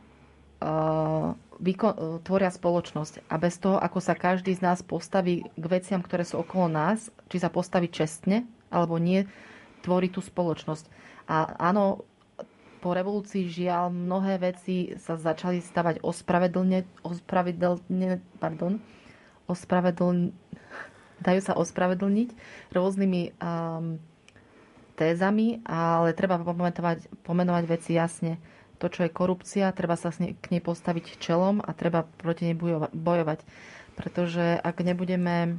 uh, 0.64 1.36
vyko- 1.60 2.24
tvoria 2.24 2.52
spoločnosť 2.52 3.28
a 3.28 3.36
bez 3.40 3.56
toho, 3.60 3.80
ako 3.80 4.00
sa 4.00 4.16
každý 4.16 4.56
z 4.56 4.64
nás 4.64 4.80
postaví 4.84 5.48
k 5.56 5.66
veciam, 5.68 6.04
ktoré 6.04 6.28
sú 6.28 6.44
okolo 6.44 6.68
nás, 6.68 7.08
či 7.32 7.40
sa 7.40 7.48
postaví 7.48 7.88
čestne 7.88 8.48
alebo 8.68 9.00
nie, 9.00 9.28
tvorí 9.84 10.12
tú 10.12 10.20
spoločnosť. 10.20 10.88
A 11.28 11.56
áno, 11.72 12.04
po 12.84 12.92
revolúcii 12.92 13.48
žiaľ 13.48 13.88
mnohé 13.88 14.44
veci 14.44 14.92
sa 15.00 15.16
začali 15.16 15.64
stavať 15.64 16.04
ospravedlne, 16.04 16.84
ospravedlne, 17.00 18.20
pardon, 18.44 18.84
ospravedlne, 19.48 20.36
dajú 21.24 21.40
sa 21.40 21.56
ospravedlniť 21.56 22.30
rôznymi 22.76 23.40
um, 23.40 23.96
tézami, 25.00 25.64
ale 25.64 26.12
treba 26.12 26.44
pomenovať, 27.24 27.66
veci 27.66 27.96
jasne. 27.96 28.36
To, 28.84 28.92
čo 28.92 29.08
je 29.08 29.16
korupcia, 29.16 29.72
treba 29.72 29.96
sa 29.96 30.12
k 30.12 30.46
nej 30.52 30.60
postaviť 30.60 31.16
čelom 31.18 31.64
a 31.64 31.72
treba 31.72 32.04
proti 32.20 32.52
nej 32.52 32.58
bojovať. 32.92 33.40
Pretože 33.96 34.60
ak 34.60 34.84
nebudeme 34.84 35.56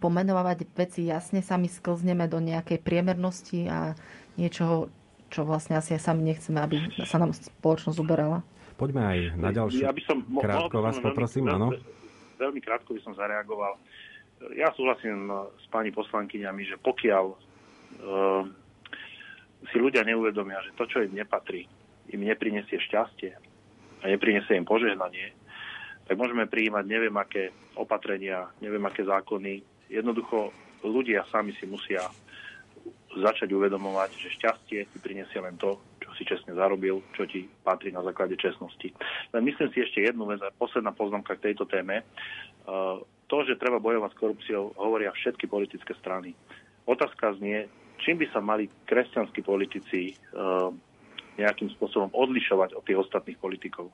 pomenovať 0.00 0.64
veci 0.72 1.04
jasne, 1.04 1.44
sami 1.44 1.68
sklzneme 1.68 2.24
do 2.24 2.40
nejakej 2.40 2.80
priemernosti 2.80 3.68
a 3.68 3.92
niečoho, 4.40 4.88
čo 5.28 5.44
vlastne 5.44 5.76
asi 5.76 5.96
aj 5.96 6.02
sami 6.02 6.28
nechceme, 6.28 6.58
aby 6.60 6.76
sa 7.04 7.20
nám 7.20 7.36
spoločnosť 7.36 7.98
uberala. 8.00 8.40
Poďme 8.78 9.02
aj 9.04 9.18
na 9.36 9.50
ďalšiu. 9.50 9.84
Ja 9.84 9.92
by 9.92 10.02
som, 10.06 10.22
krátko 10.38 10.80
vás 10.80 10.98
poprosím, 11.02 11.50
áno. 11.50 11.74
Veľmi 12.38 12.62
krátko 12.62 12.94
by 12.94 13.00
som 13.02 13.12
zareagoval 13.18 13.74
ja 14.54 14.70
súhlasím 14.74 15.26
no, 15.26 15.50
s 15.58 15.66
pani 15.70 15.90
poslankyňami, 15.90 16.62
že 16.66 16.76
pokiaľ 16.78 17.24
uh, 17.26 18.42
si 19.70 19.76
ľudia 19.76 20.06
neuvedomia, 20.06 20.62
že 20.62 20.76
to, 20.78 20.86
čo 20.86 21.02
im 21.02 21.14
nepatrí, 21.18 21.66
im 22.14 22.22
neprinesie 22.22 22.78
šťastie 22.78 23.34
a 24.02 24.04
neprinesie 24.06 24.54
im 24.54 24.66
požehnanie, 24.68 25.34
tak 26.06 26.14
môžeme 26.16 26.46
prijímať 26.46 26.84
neviem 26.86 27.16
aké 27.18 27.52
opatrenia, 27.74 28.48
neviem 28.62 28.80
aké 28.86 29.04
zákony. 29.04 29.60
Jednoducho 29.90 30.54
ľudia 30.86 31.26
sami 31.28 31.52
si 31.58 31.66
musia 31.66 32.06
začať 33.16 33.48
uvedomovať, 33.56 34.10
že 34.20 34.34
šťastie 34.36 34.80
ti 34.84 34.98
prinesie 35.00 35.40
len 35.40 35.56
to, 35.56 35.80
čo 36.04 36.10
si 36.16 36.28
čestne 36.28 36.52
zarobil, 36.52 37.00
čo 37.16 37.24
ti 37.24 37.48
patrí 37.64 37.88
na 37.88 38.04
základe 38.04 38.36
čestnosti. 38.36 38.92
Len 39.32 39.42
myslím 39.44 39.72
si 39.72 39.80
ešte 39.80 40.04
jednu 40.04 40.28
vec, 40.28 40.44
posledná 40.60 40.92
poznámka 40.92 41.36
k 41.40 41.52
tejto 41.52 41.64
téme. 41.64 42.04
Uh, 42.68 43.00
to, 43.28 43.44
že 43.48 43.60
treba 43.60 43.80
bojovať 43.80 44.12
s 44.12 44.20
korupciou, 44.20 44.64
hovoria 44.76 45.12
všetky 45.12 45.48
politické 45.48 45.92
strany. 46.00 46.36
Otázka 46.88 47.36
znie, 47.40 47.68
čím 48.00 48.20
by 48.20 48.26
sa 48.32 48.40
mali 48.40 48.68
kresťanskí 48.88 49.40
politici 49.44 50.16
uh, 50.36 50.72
nejakým 51.36 51.70
spôsobom 51.76 52.10
odlišovať 52.12 52.74
od 52.74 52.82
tých 52.82 52.98
ostatných 52.98 53.38
politikov. 53.38 53.92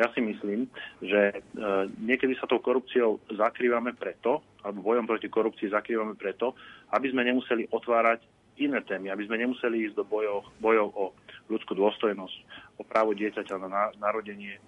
Ja 0.00 0.08
si 0.16 0.24
myslím, 0.24 0.68
že 1.04 1.38
uh, 1.38 1.88
niekedy 2.00 2.36
sa 2.40 2.48
tou 2.48 2.60
korupciou 2.60 3.20
zakrývame 3.36 3.96
preto, 3.96 4.40
alebo 4.64 4.84
bojom 4.84 5.04
proti 5.08 5.28
korupcii 5.28 5.72
zakrývame 5.72 6.16
preto, 6.16 6.56
aby 6.92 7.08
sme 7.12 7.24
nemuseli 7.24 7.68
otvárať 7.68 8.39
iné 8.60 8.84
témy, 8.84 9.08
aby 9.08 9.24
sme 9.24 9.40
nemuseli 9.40 9.88
ísť 9.88 9.96
do 9.96 10.04
bojov, 10.04 10.44
bojov 10.60 10.88
o 10.92 11.04
ľudskú 11.48 11.72
dôstojnosť, 11.74 12.36
o 12.78 12.82
právo 12.84 13.16
dieťaťa 13.16 13.56
na 13.64 13.90
narodenie, 13.96 14.60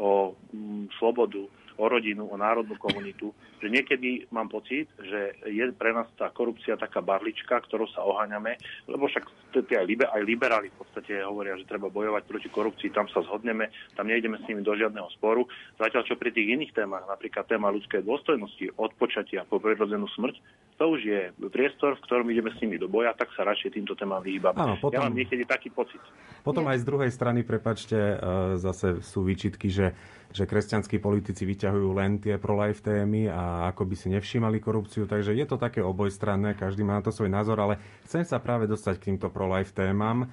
o 0.00 0.34
mm, 0.50 0.96
slobodu, 0.98 1.44
o 1.74 1.84
rodinu, 1.90 2.30
o 2.30 2.36
národnú 2.38 2.78
komunitu, 2.78 3.34
že 3.58 3.66
niekedy 3.66 4.30
mám 4.30 4.46
pocit, 4.46 4.86
že 5.02 5.34
je 5.50 5.64
pre 5.74 5.90
nás 5.90 6.06
tá 6.14 6.30
korupcia 6.30 6.78
taká 6.78 7.02
barlička, 7.02 7.58
ktorou 7.66 7.90
sa 7.90 8.06
oháňame, 8.06 8.54
lebo 8.86 9.10
však 9.10 9.26
aj, 9.58 9.86
liber, 9.86 10.06
aj 10.10 10.22
liberáli 10.22 10.68
v 10.70 10.78
podstate 10.78 11.18
hovoria, 11.26 11.58
že 11.58 11.66
treba 11.66 11.90
bojovať 11.90 12.22
proti 12.30 12.48
korupcii, 12.50 12.94
tam 12.94 13.10
sa 13.10 13.26
zhodneme, 13.26 13.74
tam 13.98 14.06
nejdeme 14.06 14.38
s 14.38 14.46
nimi 14.46 14.62
do 14.62 14.74
žiadneho 14.74 15.10
sporu. 15.18 15.46
Zatiaľ, 15.74 16.06
čo 16.06 16.14
pri 16.14 16.30
tých 16.30 16.54
iných 16.54 16.74
témach, 16.74 17.06
napríklad 17.10 17.46
téma 17.50 17.74
ľudskej 17.74 18.06
dôstojnosti, 18.06 18.78
odpočatia 18.78 19.42
po 19.42 19.58
prirodzenú 19.58 20.06
smrť, 20.14 20.38
to 20.74 20.84
už 20.90 21.00
je 21.06 21.20
priestor, 21.54 21.94
v 21.94 22.02
ktorom 22.02 22.26
ideme 22.34 22.50
s 22.50 22.58
nimi 22.58 22.74
do 22.82 22.90
boja, 22.90 23.14
tak 23.14 23.30
sa 23.38 23.46
radšej 23.46 23.78
týmto 23.78 23.94
témam 23.94 24.18
vyhýbame. 24.18 24.58
Áno, 24.58 24.74
potom, 24.82 24.98
ja 24.98 25.06
mám 25.06 25.14
niekedy 25.14 25.46
taký 25.46 25.70
pocit. 25.70 26.02
Potom 26.42 26.66
aj 26.66 26.82
z 26.82 26.84
druhej 26.84 27.10
strany, 27.14 27.46
prepačte, 27.46 27.96
e, 27.96 28.16
zase 28.58 28.98
sú 29.00 29.22
výčitky, 29.22 29.70
že, 29.70 29.94
že 30.34 30.44
kresťanskí 30.50 30.98
politici 30.98 31.46
vyťahujú 31.46 31.88
len 31.94 32.18
tie 32.18 32.42
pro-life 32.42 32.82
témy 32.82 33.30
a 33.30 33.70
ako 33.70 33.86
by 33.86 33.94
si 33.94 34.08
nevšímali 34.10 34.58
korupciu, 34.58 35.06
takže 35.06 35.30
je 35.30 35.46
to 35.46 35.56
také 35.56 35.78
obojstranné, 35.78 36.58
každý 36.58 36.82
má 36.82 36.98
na 36.98 37.06
to 37.06 37.14
svoj 37.14 37.30
názor, 37.30 37.62
ale 37.62 37.78
chcem 38.02 38.26
sa 38.26 38.42
práve 38.42 38.66
dostať 38.66 38.98
k 38.98 39.06
týmto 39.14 39.30
pro-life 39.30 39.70
témam. 39.70 40.26
E, 40.26 40.28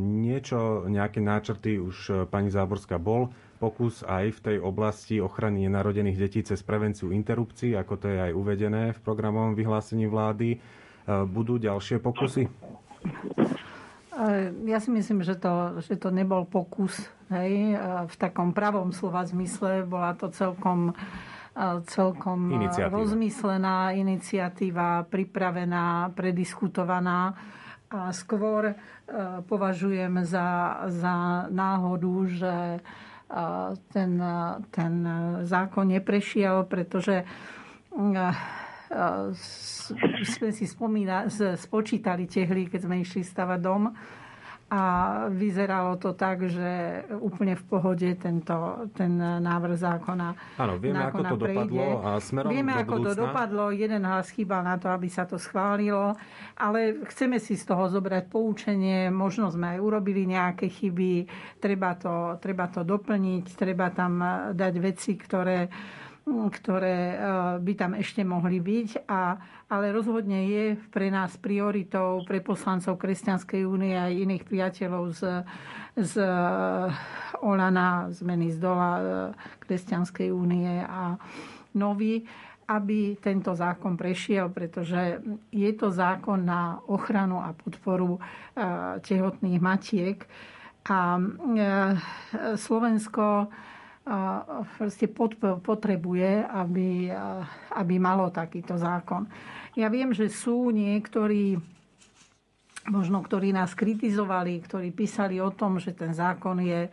niečo, 0.00 0.88
nejaké 0.88 1.20
náčrty 1.20 1.76
už 1.76 1.96
e, 2.08 2.12
pani 2.24 2.48
Záborská 2.48 2.96
bol 2.96 3.28
pokus 3.60 4.00
aj 4.08 4.40
v 4.40 4.40
tej 4.40 4.56
oblasti 4.64 5.20
ochrany 5.20 5.68
nenarodených 5.68 6.16
detí 6.16 6.40
cez 6.40 6.64
prevenciu 6.64 7.12
interrupcií, 7.12 7.76
ako 7.76 7.94
to 8.00 8.06
je 8.08 8.18
aj 8.18 8.32
uvedené 8.32 8.96
v 8.96 9.02
programovom 9.04 9.52
vyhlásení 9.52 10.08
vlády. 10.08 10.56
E, 10.56 10.58
budú 11.28 11.60
ďalšie 11.60 12.00
pokusy? 12.00 12.48
E, 12.48 12.50
ja 14.64 14.80
si 14.80 14.88
myslím, 14.88 15.20
že 15.20 15.36
to, 15.36 15.76
že 15.84 16.00
to 16.00 16.08
nebol 16.08 16.48
pokus 16.48 17.04
hej, 17.28 17.76
e, 17.76 18.08
v 18.08 18.14
takom 18.16 18.56
pravom 18.56 18.96
slova 18.96 19.28
zmysle. 19.28 19.84
Bola 19.84 20.16
to 20.16 20.32
celkom, 20.32 20.96
celkom 21.84 22.48
iniciatíva. 22.56 22.96
rozmyslená 22.96 23.92
iniciatíva, 23.92 25.04
pripravená, 25.04 26.16
prediskutovaná. 26.16 27.36
A 27.90 28.14
skôr 28.14 28.78
považujem 29.50 30.22
za, 30.22 30.78
za 30.86 31.50
náhodu, 31.50 32.14
že 32.30 32.54
ten, 33.94 34.12
ten 34.74 34.94
zákon 35.46 35.86
neprešiel, 35.86 36.66
pretože 36.66 37.22
sme 40.26 40.50
si 40.50 40.66
spomína, 40.66 41.30
spočítali 41.54 42.26
tehly, 42.26 42.66
keď 42.66 42.80
sme 42.90 42.96
išli 43.02 43.22
stavať 43.22 43.58
dom 43.62 43.94
a 44.70 44.82
vyzeralo 45.26 45.98
to 45.98 46.14
tak, 46.14 46.46
že 46.46 47.02
úplne 47.18 47.58
v 47.58 47.64
pohode 47.66 48.06
tento, 48.14 48.86
ten 48.94 49.18
návrh 49.18 49.74
zákona 49.74 50.28
Áno, 50.62 50.78
vieme, 50.78 51.02
ako 51.02 51.22
to 51.26 51.36
prejde. 51.42 51.58
dopadlo 51.58 51.86
a 52.06 52.10
smerom 52.22 52.50
Vieme, 52.54 52.72
do 52.78 52.80
ako 52.86 52.94
budúcna. 52.94 53.08
to 53.10 53.12
dopadlo. 53.18 53.64
Jeden 53.74 54.02
hlas 54.06 54.30
chýbal 54.30 54.62
na 54.62 54.78
to, 54.78 54.86
aby 54.86 55.10
sa 55.10 55.26
to 55.26 55.42
schválilo, 55.42 56.14
ale 56.54 57.02
chceme 57.10 57.42
si 57.42 57.58
z 57.58 57.66
toho 57.66 57.90
zobrať 57.90 58.30
poučenie. 58.30 59.10
Možno 59.10 59.50
sme 59.50 59.74
aj 59.74 59.78
urobili 59.82 60.22
nejaké 60.30 60.70
chyby. 60.70 61.26
Treba 61.58 61.98
to, 61.98 62.38
treba 62.38 62.70
to 62.70 62.86
doplniť, 62.86 63.44
treba 63.58 63.90
tam 63.90 64.22
dať 64.54 64.74
veci, 64.78 65.18
ktoré 65.18 65.66
ktoré 66.28 66.98
e, 67.14 67.16
by 67.64 67.72
tam 67.74 67.92
ešte 67.96 68.20
mohli 68.22 68.60
byť, 68.60 69.08
a, 69.08 69.40
ale 69.72 69.94
rozhodne 69.94 70.46
je 70.46 70.64
pre 70.92 71.08
nás 71.08 71.34
prioritou, 71.40 72.22
pre 72.28 72.44
poslancov 72.44 73.00
Kresťanskej 73.00 73.62
únie 73.64 73.96
a 73.96 74.12
iných 74.12 74.44
priateľov 74.44 75.04
z, 75.16 75.20
z 75.96 76.12
e, 76.20 76.30
Olana, 77.40 78.12
zmeny 78.12 78.52
z 78.52 78.58
dola 78.60 78.90
e, 78.96 79.02
Kresťanskej 79.64 80.28
únie 80.28 80.84
a 80.84 81.16
Nový, 81.70 82.26
aby 82.70 83.18
tento 83.18 83.54
zákon 83.54 83.98
prešiel, 83.98 84.50
pretože 84.50 85.18
je 85.50 85.70
to 85.74 85.90
zákon 85.90 86.42
na 86.46 86.78
ochranu 86.86 87.42
a 87.42 87.50
podporu 87.50 88.22
tehotných 89.02 89.58
matiek. 89.58 90.22
A 90.86 91.18
Slovensko 92.54 93.50
proste 94.74 95.06
potrebuje, 95.62 96.42
aby, 96.50 97.14
aby 97.78 97.94
malo 98.02 98.34
takýto 98.34 98.74
zákon. 98.74 99.30
Ja 99.78 99.86
viem, 99.86 100.10
že 100.10 100.26
sú 100.26 100.74
niektorí, 100.74 101.54
možno 102.90 103.22
ktorí 103.22 103.54
nás 103.54 103.70
kritizovali, 103.78 104.58
ktorí 104.66 104.90
písali 104.90 105.38
o 105.38 105.54
tom, 105.54 105.78
že 105.78 105.94
ten 105.94 106.10
zákon 106.10 106.58
je, 106.58 106.90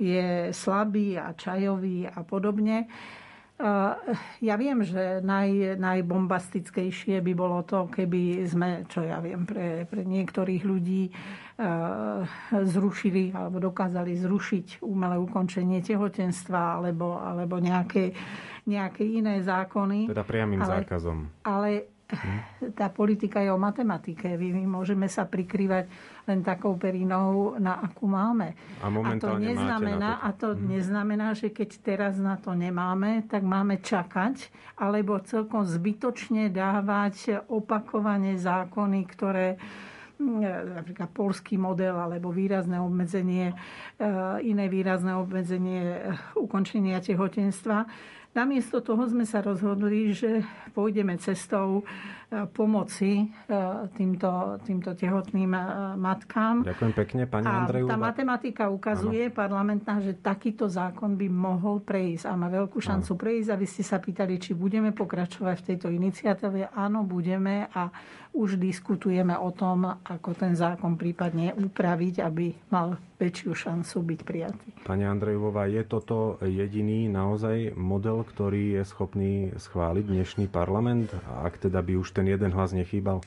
je 0.00 0.48
slabý 0.56 1.20
a 1.20 1.36
čajový 1.36 2.08
a 2.08 2.24
podobne. 2.24 2.88
Ja 4.40 4.54
viem, 4.60 4.84
že 4.84 5.24
naj, 5.24 5.80
najbombastickejšie 5.80 7.24
by 7.24 7.32
bolo 7.32 7.64
to, 7.64 7.88
keby 7.88 8.44
sme, 8.44 8.84
čo 8.88 9.04
ja 9.04 9.16
viem, 9.20 9.48
pre, 9.48 9.88
pre 9.88 10.04
niektorých 10.04 10.62
ľudí 10.64 11.08
zrušili 12.52 13.32
alebo 13.32 13.56
dokázali 13.56 14.12
zrušiť 14.20 14.84
umelé 14.84 15.16
ukončenie 15.16 15.80
tehotenstva 15.80 16.76
alebo, 16.76 17.16
alebo 17.16 17.56
nejaké, 17.56 18.12
nejaké 18.68 19.08
iné 19.08 19.40
zákony. 19.40 20.12
Teda 20.12 20.20
priamým 20.20 20.60
ale, 20.60 20.84
zákazom. 20.84 21.18
Ale 21.48 21.96
tá 22.78 22.86
politika 22.92 23.42
je 23.42 23.50
o 23.50 23.58
matematike. 23.58 24.38
My 24.38 24.62
môžeme 24.68 25.10
sa 25.10 25.26
prikrývať 25.26 25.90
len 26.30 26.44
takou 26.44 26.78
perinou, 26.78 27.58
na 27.58 27.82
akú 27.82 28.06
máme. 28.06 28.54
A, 28.78 28.86
a 28.92 29.10
to 29.18 29.40
neznamená, 29.40 30.22
a 30.22 30.30
to 30.30 30.54
hmm. 30.54 30.76
neznamená, 30.76 31.34
že 31.34 31.50
keď 31.50 31.70
teraz 31.82 32.14
na 32.20 32.38
to 32.38 32.54
nemáme, 32.54 33.26
tak 33.26 33.42
máme 33.42 33.82
čakať, 33.82 34.52
alebo 34.78 35.18
celkom 35.24 35.66
zbytočne 35.66 36.52
dávať 36.52 37.42
opakovane 37.50 38.38
zákony, 38.38 39.00
ktoré 39.10 39.58
hm, 39.58 39.95
napríklad 40.18 41.12
polský 41.12 41.60
model 41.60 41.96
alebo 41.96 42.32
výrazné 42.32 42.80
obmedzenie, 42.80 43.52
eh, 43.52 44.06
iné 44.44 44.66
výrazné 44.68 45.12
obmedzenie 45.12 45.82
eh, 45.82 46.16
ukončenia 46.36 47.00
tehotenstva. 47.04 47.86
Namiesto 48.36 48.84
toho 48.84 49.08
sme 49.08 49.24
sa 49.24 49.40
rozhodli, 49.40 50.12
že 50.12 50.44
pôjdeme 50.76 51.16
cestou 51.16 51.80
e, 51.80 51.84
pomoci 52.26 53.22
e, 53.22 53.26
týmto, 53.94 54.58
týmto 54.66 54.98
tehotným 54.98 55.54
e, 55.54 55.62
matkám. 55.94 56.66
Ďakujem 56.66 56.92
pekne, 56.98 57.22
pani 57.30 57.46
Andrejová. 57.46 57.94
tá 57.94 57.98
matematika 57.98 58.62
ukazuje 58.66 59.30
ano. 59.30 59.34
parlamentná, 59.34 60.02
že 60.02 60.18
takýto 60.18 60.66
zákon 60.66 61.14
by 61.14 61.30
mohol 61.30 61.78
prejsť 61.78 62.26
a 62.26 62.34
má 62.34 62.50
veľkú 62.50 62.82
šancu 62.82 63.14
ano. 63.14 63.20
prejsť. 63.22 63.48
A 63.54 63.56
vy 63.56 63.66
ste 63.70 63.84
sa 63.86 64.02
pýtali, 64.02 64.42
či 64.42 64.58
budeme 64.58 64.90
pokračovať 64.90 65.54
v 65.62 65.66
tejto 65.70 65.88
iniciatíve. 65.94 66.74
Áno, 66.74 67.06
budeme 67.06 67.70
a 67.70 67.94
už 68.36 68.60
diskutujeme 68.60 69.32
o 69.32 69.48
tom, 69.48 69.88
ako 69.88 70.36
ten 70.36 70.52
zákon 70.52 71.00
prípadne 71.00 71.56
upraviť, 71.56 72.20
aby 72.20 72.52
mal 72.68 73.00
väčšiu 73.16 73.56
šancu 73.56 73.96
byť 74.12 74.20
prijatý. 74.28 74.68
Pani 74.84 75.08
Andrejová, 75.08 75.64
je 75.72 75.80
toto 75.88 76.36
jediný 76.44 77.08
naozaj 77.08 77.72
model, 77.72 78.20
ktorý 78.28 78.76
je 78.76 78.82
schopný 78.84 79.32
schváliť 79.56 80.04
dnešný 80.04 80.46
parlament? 80.52 81.08
Ak 81.24 81.56
teda 81.56 81.80
by 81.80 81.96
už 81.96 82.12
ten 82.16 82.24
jeden 82.24 82.48
hlas 82.56 82.72
nechýbal? 82.72 83.20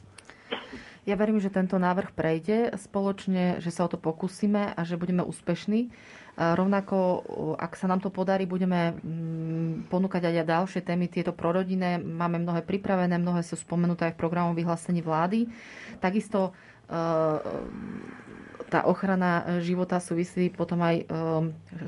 Ja 1.08 1.18
verím, 1.18 1.42
že 1.42 1.50
tento 1.50 1.78
návrh 1.78 2.14
prejde 2.14 2.74
spoločne, 2.78 3.58
že 3.64 3.74
sa 3.74 3.86
o 3.86 3.90
to 3.90 3.98
pokúsime 3.98 4.74
a 4.74 4.82
že 4.86 5.00
budeme 5.00 5.26
úspešní. 5.26 5.90
Rovnako, 6.40 7.26
ak 7.60 7.76
sa 7.76 7.90
nám 7.90 8.00
to 8.00 8.14
podarí, 8.14 8.48
budeme 8.48 8.96
mm, 8.96 9.92
ponúkať 9.92 10.30
aj 10.30 10.48
ďalšie 10.48 10.82
témy, 10.86 11.12
tieto 11.12 11.36
prorodinné. 11.36 12.00
Máme 12.00 12.40
mnohé 12.40 12.64
pripravené, 12.64 13.20
mnohé 13.20 13.44
sú 13.44 13.60
spomenuté 13.60 14.08
aj 14.08 14.16
v 14.16 14.22
programu 14.22 14.56
vyhlásení 14.56 15.04
vlády. 15.04 15.52
Takisto 16.00 16.56
e, 16.88 17.00
tá 18.70 18.86
ochrana 18.86 19.59
života 19.65 19.97
súvisí 19.97 20.53
potom 20.53 20.80
aj 20.86 20.95
e, 21.01 21.03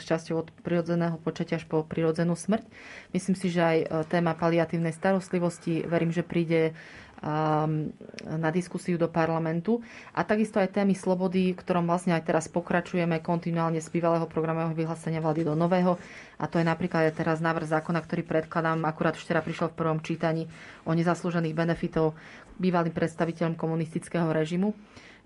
s 0.01 0.03
časťou 0.09 0.35
od 0.41 0.47
prirodzeného 0.65 1.21
počatia 1.21 1.61
až 1.61 1.69
po 1.69 1.85
prirodzenú 1.85 2.33
smrť. 2.33 2.65
Myslím 3.13 3.37
si, 3.37 3.53
že 3.53 3.61
aj 3.61 3.77
e, 3.77 3.85
téma 4.09 4.33
paliatívnej 4.33 4.91
starostlivosti, 4.91 5.85
verím, 5.85 6.09
že 6.09 6.25
príde 6.25 6.73
na 8.25 8.49
diskusiu 8.49 8.97
do 8.97 9.05
parlamentu. 9.05 9.77
A 10.17 10.25
takisto 10.25 10.57
aj 10.57 10.73
témy 10.73 10.97
slobody, 10.97 11.53
ktorom 11.53 11.85
vlastne 11.85 12.17
aj 12.17 12.25
teraz 12.25 12.49
pokračujeme 12.49 13.21
kontinuálne 13.21 13.77
z 13.77 13.93
bývalého 13.93 14.25
programového 14.25 14.73
vyhlásenia 14.73 15.21
vlády 15.21 15.45
do 15.45 15.53
nového. 15.53 16.01
A 16.41 16.49
to 16.49 16.57
je 16.57 16.65
napríklad 16.65 17.13
aj 17.13 17.21
teraz 17.21 17.37
návrh 17.37 17.69
zákona, 17.69 18.01
ktorý 18.01 18.25
predkladám, 18.25 18.81
akurát 18.89 19.13
včera 19.13 19.45
prišiel 19.45 19.69
v 19.69 19.77
prvom 19.77 20.01
čítaní 20.01 20.49
o 20.81 20.97
nezaslúžených 20.97 21.53
benefitov 21.53 22.17
bývalým 22.57 22.93
predstaviteľom 22.93 23.53
komunistického 23.53 24.25
režimu 24.33 24.73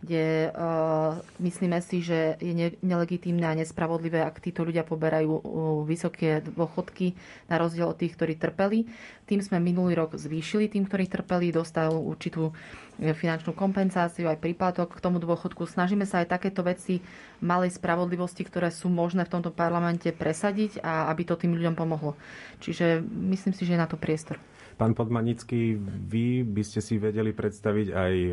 kde 0.05 0.53
uh, 0.53 1.17
myslíme 1.41 1.81
si, 1.81 2.05
že 2.05 2.37
je 2.37 2.53
ne, 2.53 2.69
nelegitímne 2.85 3.41
a 3.41 3.57
nespravodlivé, 3.57 4.21
ak 4.21 4.37
títo 4.37 4.61
ľudia 4.61 4.85
poberajú 4.85 5.33
uh, 5.33 5.41
vysoké 5.81 6.45
dôchodky 6.45 7.17
na 7.49 7.57
rozdiel 7.57 7.89
od 7.89 7.97
tých, 7.97 8.13
ktorí 8.13 8.37
trpeli. 8.37 8.85
Tým 9.25 9.41
sme 9.41 9.57
minulý 9.57 9.97
rok 9.97 10.13
zvýšili 10.13 10.69
tým, 10.69 10.85
ktorí 10.85 11.09
trpeli, 11.09 11.49
dostali 11.49 11.89
určitú 11.89 12.53
finančnú 13.01 13.51
kompenzáciu, 13.51 14.29
aj 14.29 14.39
príplatok 14.39 14.95
k 14.95 15.03
tomu 15.03 15.19
dôchodku. 15.19 15.67
Snažíme 15.67 16.07
sa 16.07 16.23
aj 16.23 16.37
takéto 16.37 16.63
veci 16.63 17.03
malej 17.43 17.75
spravodlivosti, 17.75 18.47
ktoré 18.47 18.71
sú 18.71 18.87
možné 18.87 19.27
v 19.27 19.33
tomto 19.35 19.51
parlamente 19.51 20.07
presadiť 20.15 20.79
a 20.79 21.11
aby 21.11 21.27
to 21.27 21.35
tým 21.35 21.57
ľuďom 21.57 21.75
pomohlo. 21.75 22.15
Čiže 22.63 23.03
myslím 23.03 23.51
si, 23.51 23.67
že 23.67 23.75
je 23.75 23.81
na 23.81 23.89
to 23.89 23.99
priestor. 23.99 24.39
Pán 24.76 24.91
Podmanický, 24.91 25.80
vy 25.80 26.43
by 26.43 26.63
ste 26.67 26.84
si 26.84 26.99
vedeli 26.99 27.32
predstaviť 27.32 27.88
aj 27.95 28.13
e, 28.13 28.32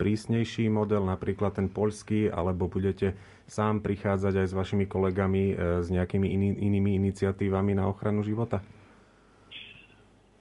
prísnejší 0.00 0.72
model, 0.72 1.04
napríklad 1.04 1.52
ten 1.52 1.68
poľský, 1.68 2.32
alebo 2.32 2.64
budete 2.64 3.12
sám 3.44 3.84
prichádzať 3.84 4.40
aj 4.40 4.46
s 4.48 4.56
vašimi 4.56 4.88
kolegami 4.88 5.52
e, 5.52 5.54
s 5.84 5.92
nejakými 5.92 6.32
iný, 6.32 6.48
inými 6.64 6.96
iniciatívami 6.96 7.76
na 7.76 7.92
ochranu 7.92 8.24
života? 8.24 8.64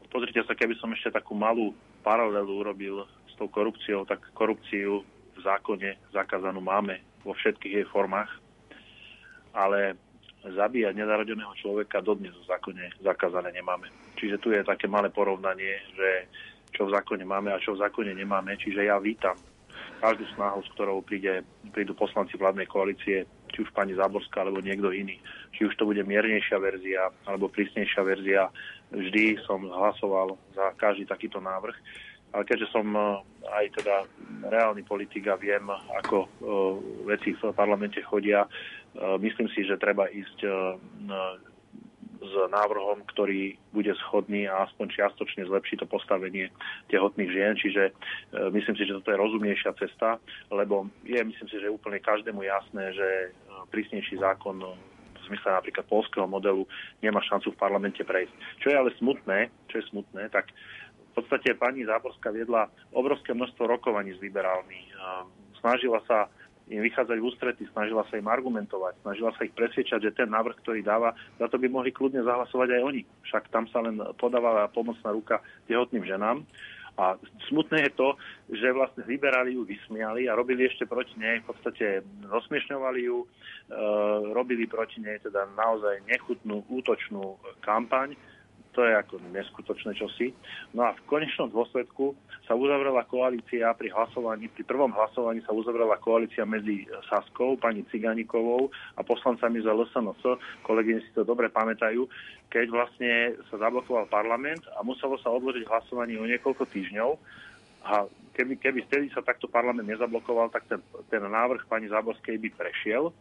Pozrite 0.07 0.39
sa, 0.47 0.55
keby 0.55 0.79
som 0.79 0.95
ešte 0.95 1.11
takú 1.11 1.35
malú 1.35 1.75
paralelu 1.99 2.55
urobil 2.55 3.03
s 3.27 3.35
tou 3.35 3.51
korupciou, 3.51 4.07
tak 4.07 4.23
korupciu 4.31 5.03
v 5.35 5.39
zákone 5.43 5.99
zakázanú 6.15 6.63
máme 6.63 7.03
vo 7.27 7.35
všetkých 7.35 7.83
jej 7.83 7.85
formách, 7.91 8.31
ale 9.51 9.99
zabíjať 10.45 10.93
nenarodeného 10.93 11.53
človeka 11.57 12.05
dodnes 12.05 12.35
v 12.37 12.45
zákone 12.45 13.01
zakázané 13.01 13.49
nemáme. 13.49 13.89
Čiže 14.19 14.37
tu 14.37 14.53
je 14.53 14.61
také 14.61 14.85
malé 14.85 15.09
porovnanie, 15.09 15.81
že 15.97 16.09
čo 16.75 16.85
v 16.85 16.93
zákone 16.93 17.25
máme 17.25 17.49
a 17.49 17.61
čo 17.61 17.73
v 17.73 17.81
zákone 17.81 18.13
nemáme. 18.13 18.53
Čiže 18.59 18.85
ja 18.85 19.01
vítam 19.01 19.33
každú 20.03 20.27
snahu, 20.35 20.61
s 20.61 20.69
ktorou 20.75 21.01
príde, 21.01 21.41
prídu 21.71 21.95
poslanci 21.95 22.37
vládnej 22.37 22.67
koalície, 22.67 23.25
či 23.49 23.57
už 23.63 23.71
pani 23.71 23.95
Záborská 23.95 24.43
alebo 24.43 24.59
niekto 24.59 24.91
iný. 24.91 25.17
Či 25.55 25.71
už 25.71 25.73
to 25.79 25.87
bude 25.87 26.03
miernejšia 26.03 26.59
verzia 26.59 27.09
alebo 27.25 27.49
prísnejšia 27.49 28.01
verzia. 28.03 28.51
Vždy 28.91 29.39
som 29.47 29.63
hlasoval 29.65 30.35
za 30.53 30.75
každý 30.77 31.07
takýto 31.07 31.41
návrh 31.41 31.73
ale 32.35 32.43
keďže 32.43 32.67
som 32.67 32.83
e, 32.91 32.99
aj 33.47 33.65
teda 33.79 33.95
reálny 34.51 34.83
politik 34.83 35.23
a 35.31 35.39
viem, 35.39 35.63
ako 35.71 36.17
e, 36.19 36.27
veci 37.07 37.31
v 37.31 37.55
parlamente 37.55 38.03
chodia, 38.03 38.43
myslím 39.19 39.47
si, 39.51 39.67
že 39.67 39.81
treba 39.81 40.07
ísť 40.07 40.39
s 42.25 42.33
návrhom, 42.49 43.05
ktorý 43.13 43.53
bude 43.69 43.93
schodný 44.01 44.49
a 44.49 44.65
aspoň 44.65 44.97
čiastočne 44.97 45.45
zlepší 45.45 45.77
to 45.77 45.85
postavenie 45.85 46.49
tehotných 46.89 47.29
žien. 47.29 47.53
Čiže 47.53 47.93
myslím 48.49 48.75
si, 48.75 48.83
že 48.89 48.97
toto 48.97 49.13
je 49.13 49.21
rozumnejšia 49.21 49.77
cesta, 49.77 50.17
lebo 50.49 50.89
je, 51.05 51.21
myslím 51.21 51.47
si, 51.51 51.57
že 51.61 51.69
úplne 51.69 52.01
každému 52.01 52.41
jasné, 52.41 52.97
že 52.97 53.07
prísnejší 53.69 54.17
zákon 54.17 54.57
v 54.57 55.33
zmysle 55.33 55.53
napríklad 55.53 55.85
polského 55.85 56.25
modelu 56.25 56.65
nemá 57.01 57.21
šancu 57.21 57.53
v 57.53 57.61
parlamente 57.61 58.01
prejsť. 58.01 58.33
Čo 58.61 58.67
je 58.73 58.75
ale 58.77 58.89
smutné, 58.97 59.53
čo 59.69 59.81
je 59.81 59.89
smutné, 59.93 60.29
tak 60.33 60.49
v 61.13 61.23
podstate 61.23 61.53
pani 61.57 61.85
Záborská 61.85 62.33
viedla 62.33 62.73
obrovské 62.89 63.37
množstvo 63.37 63.69
rokovaní 63.69 64.17
s 64.17 64.21
liberálmi. 64.21 64.89
Snažila 65.61 66.01
sa 66.09 66.29
im 66.65 66.81
vychádzať 66.81 67.17
v 67.21 67.27
ústrety, 67.29 67.63
snažila 67.69 68.01
sa 68.09 68.17
im 68.17 68.25
argumentovať, 68.25 68.97
snažila 69.05 69.29
sa 69.37 69.45
ich 69.45 69.53
presviečať, 69.53 70.01
že 70.01 70.17
ten 70.17 70.29
návrh, 70.33 70.57
ktorý 70.65 70.81
dáva, 70.81 71.13
za 71.37 71.45
to 71.45 71.61
by 71.61 71.69
mohli 71.69 71.93
kľudne 71.93 72.25
zahlasovať 72.25 72.69
aj 72.73 72.81
oni. 72.81 73.01
Však 73.29 73.53
tam 73.53 73.69
sa 73.69 73.85
len 73.85 74.01
podávala 74.17 74.65
pomocná 74.73 75.13
ruka 75.13 75.45
tehotným 75.69 76.01
ženám. 76.01 76.41
A 76.95 77.19
smutné 77.51 77.91
je 77.91 77.91
to, 77.91 78.15
že 78.55 78.71
vlastne 78.71 79.03
liberáli 79.03 79.59
ju 79.59 79.67
vysmiali 79.67 80.31
a 80.31 80.37
robili 80.37 80.63
ešte 80.63 80.87
proti 80.87 81.11
nej, 81.19 81.43
v 81.43 81.51
podstate 81.51 82.07
rozmiešňovali 82.23 82.99
ju, 83.03 83.17
e, 83.19 83.27
robili 84.31 84.63
proti 84.63 85.03
nej 85.03 85.19
teda 85.19 85.43
naozaj 85.59 86.07
nechutnú 86.07 86.63
útočnú 86.71 87.35
kampaň 87.59 88.15
to 88.75 88.83
je 88.83 88.91
ako 88.91 89.23
neskutočné 89.31 89.95
čosi. 89.95 90.35
No 90.75 90.83
a 90.83 90.91
v 90.91 91.01
konečnom 91.07 91.47
dôsledku 91.47 92.11
sa 92.43 92.53
uzavrela 92.53 93.07
koalícia 93.07 93.71
pri 93.73 93.89
hlasovaní, 93.95 94.51
pri 94.51 94.67
prvom 94.67 94.91
hlasovaní 94.91 95.39
sa 95.47 95.55
uzavrela 95.55 95.95
koalícia 95.97 96.43
medzi 96.43 96.83
Saskou, 97.07 97.55
pani 97.55 97.87
Ciganikovou 97.87 98.69
a 98.99 99.01
poslancami 99.01 99.63
za 99.63 99.71
LSNS. 99.71 100.37
Kolegyne 100.67 100.99
si 101.01 101.11
to 101.15 101.23
dobre 101.23 101.47
pamätajú, 101.47 102.03
keď 102.51 102.65
vlastne 102.69 103.39
sa 103.47 103.57
zablokoval 103.63 104.11
parlament 104.11 104.61
a 104.75 104.83
muselo 104.83 105.15
sa 105.23 105.31
odložiť 105.31 105.63
hlasovanie 105.65 106.19
o 106.19 106.27
niekoľko 106.27 106.67
týždňov. 106.67 107.11
A 107.85 108.05
keby, 108.35 108.59
keby 108.59 108.79
vtedy 108.91 109.07
sa 109.15 109.23
takto 109.23 109.47
parlament 109.47 109.87
nezablokoval, 109.87 110.51
tak 110.51 110.67
ten, 110.67 110.83
ten 111.07 111.23
návrh 111.23 111.65
pani 111.71 111.87
Záborskej 111.87 112.35
by 112.43 112.49
prešiel. 112.59 113.15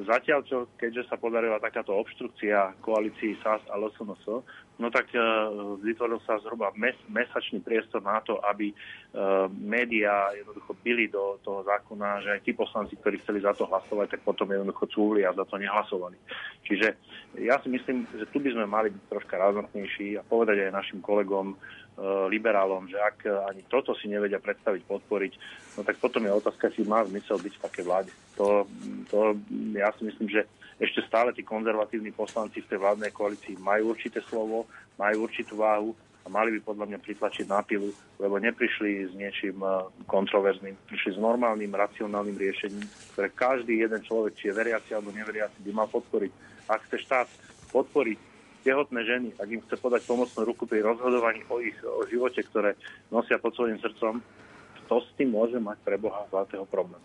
Zatiaľ, 0.00 0.40
čo 0.46 0.70
keďže 0.78 1.10
sa 1.10 1.18
podarila 1.18 1.58
takáto 1.58 1.92
obštrukcia 1.92 2.78
koalícii 2.80 3.36
SAS 3.42 3.60
a 3.68 3.76
LSNS, 3.76 4.24
no 4.80 4.88
tak 4.88 5.12
uh, 5.12 5.76
vytvoril 5.78 6.18
sa 6.24 6.40
zhruba 6.40 6.72
mes, 6.74 6.96
mesačný 7.12 7.60
priestor 7.60 8.00
na 8.00 8.18
to, 8.24 8.40
aby 8.48 8.72
uh, 8.72 9.46
médiá 9.52 10.32
jednoducho 10.32 10.72
byli 10.80 11.12
do 11.12 11.36
toho 11.44 11.60
zákona, 11.68 12.24
že 12.24 12.28
aj 12.34 12.40
tí 12.42 12.56
poslanci, 12.56 12.96
ktorí 12.96 13.20
chceli 13.20 13.44
za 13.44 13.52
to 13.52 13.68
hlasovať, 13.68 14.16
tak 14.16 14.20
potom 14.24 14.48
jednoducho 14.48 14.88
cúvli 14.88 15.22
a 15.22 15.36
za 15.36 15.44
to 15.44 15.60
nehlasovali. 15.60 16.16
Čiže 16.64 16.88
ja 17.44 17.60
si 17.60 17.68
myslím, 17.68 18.08
že 18.10 18.26
tu 18.32 18.40
by 18.40 18.56
sme 18.56 18.64
mali 18.64 18.88
byť 18.88 19.04
troška 19.06 19.36
razantnejší 19.36 20.18
a 20.18 20.26
povedať 20.26 20.66
aj 20.66 20.74
našim 20.74 21.04
kolegom, 21.04 21.54
E, 22.00 22.28
liberálom, 22.32 22.88
že 22.88 22.96
ak 22.96 23.28
ani 23.52 23.60
toto 23.68 23.92
si 23.92 24.08
nevedia 24.08 24.40
predstaviť, 24.40 24.88
podporiť, 24.88 25.32
no 25.76 25.84
tak 25.84 26.00
potom 26.00 26.24
je 26.24 26.32
otázka, 26.32 26.72
či 26.72 26.80
má 26.88 27.04
zmysel 27.04 27.36
byť 27.36 27.54
v 27.60 27.64
také 27.66 27.80
vláde. 27.84 28.08
To, 28.40 28.64
to 29.12 29.36
ja 29.76 29.92
si 30.00 30.08
myslím, 30.08 30.32
že 30.32 30.48
ešte 30.80 31.04
stále 31.04 31.36
tí 31.36 31.44
konzervatívni 31.44 32.08
poslanci 32.08 32.64
v 32.64 32.68
tej 32.72 32.78
vládnej 32.80 33.12
koalícii 33.12 33.60
majú 33.60 33.92
určité 33.92 34.24
slovo, 34.24 34.64
majú 34.96 35.28
určitú 35.28 35.60
váhu 35.60 35.92
a 36.24 36.28
mali 36.32 36.56
by 36.56 36.60
podľa 36.64 36.88
mňa 36.88 36.98
pritlačiť 37.04 37.46
na 37.48 37.60
pilu, 37.60 37.92
lebo 38.16 38.40
neprišli 38.40 39.08
s 39.08 39.12
niečím 39.12 39.60
e, 39.60 39.68
kontroverzným, 40.08 40.76
prišli 40.88 41.16
s 41.16 41.18
normálnym, 41.20 41.68
racionálnym 41.68 42.36
riešením, 42.36 42.84
ktoré 43.12 43.28
každý 43.32 43.84
jeden 43.84 44.00
človek, 44.04 44.36
či 44.36 44.48
je 44.48 44.56
veriaci 44.56 44.96
alebo 44.96 45.12
neveriaci, 45.12 45.60
by 45.64 45.70
mal 45.72 45.88
podporiť. 45.92 46.32
Ak 46.68 46.84
chce 46.88 46.96
štát 47.04 47.28
podporiť 47.72 48.18
tehotné 48.64 49.00
ženy, 49.04 49.28
ak 49.36 49.48
im 49.48 49.64
chce 49.64 49.76
podať 49.80 50.04
pomocnú 50.04 50.48
ruku 50.48 50.64
pri 50.64 50.84
rozhodovaní 50.84 51.44
o 51.48 51.60
ich 51.60 51.76
o 51.84 52.04
živote, 52.08 52.40
ktoré 52.44 52.76
nosia 53.08 53.40
pod 53.40 53.56
svojim 53.56 53.80
srdcom, 53.80 54.20
to 54.88 54.96
s 55.00 55.08
tým 55.16 55.32
môže 55.32 55.56
mať 55.56 55.76
pre 55.84 55.96
Boha 55.96 56.24
zlatého 56.28 56.64
problém. 56.68 57.00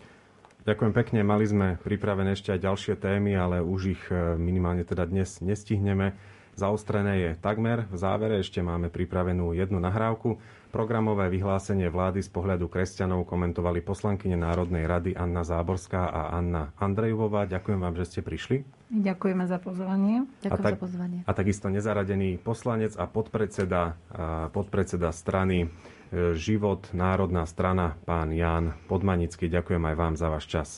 Ďakujem 0.66 0.92
pekne. 0.98 1.22
Mali 1.22 1.46
sme 1.46 1.78
pripravené 1.78 2.34
ešte 2.34 2.50
aj 2.50 2.66
ďalšie 2.66 2.94
témy, 2.98 3.38
ale 3.38 3.62
už 3.62 3.94
ich 3.94 4.02
e, 4.10 4.34
minimálne 4.34 4.82
teda 4.82 5.06
dnes 5.06 5.38
nestihneme. 5.38 6.18
Zaostrené 6.58 7.14
je 7.22 7.30
takmer. 7.38 7.86
V 7.86 7.94
závere 7.94 8.42
ešte 8.42 8.58
máme 8.66 8.90
pripravenú 8.90 9.54
jednu 9.54 9.78
nahrávku. 9.78 10.42
Programové 10.74 11.30
vyhlásenie 11.30 11.86
vlády 11.86 12.18
z 12.18 12.34
pohľadu 12.34 12.66
kresťanov 12.66 13.30
komentovali 13.30 13.78
poslankyne 13.78 14.34
Národnej 14.34 14.90
rady 14.90 15.14
Anna 15.14 15.46
Záborská 15.46 16.10
a 16.10 16.34
Anna 16.34 16.74
Andrejová. 16.82 17.46
Ďakujem 17.46 17.78
vám, 17.78 17.94
že 18.02 18.04
ste 18.10 18.20
prišli. 18.26 18.66
Ďakujeme 18.90 19.46
za 19.46 19.62
pozvanie. 19.62 20.26
Ďakujem 20.42 20.50
a 20.50 20.66
tak, 20.66 20.74
za 20.74 20.82
pozvanie. 20.82 21.18
A 21.22 21.30
takisto 21.30 21.70
nezaradený 21.70 22.42
poslanec 22.42 22.98
a 22.98 23.06
podpredseda, 23.06 23.94
a 24.10 24.50
podpredseda 24.50 25.14
strany 25.14 25.70
Život, 26.14 26.94
Národná 26.94 27.42
strana, 27.50 27.98
pán 28.06 28.30
Jan 28.30 28.78
Podmanický. 28.86 29.50
Ďakujem 29.50 29.82
aj 29.82 29.96
vám 29.98 30.14
za 30.14 30.28
váš 30.30 30.46
čas. 30.46 30.68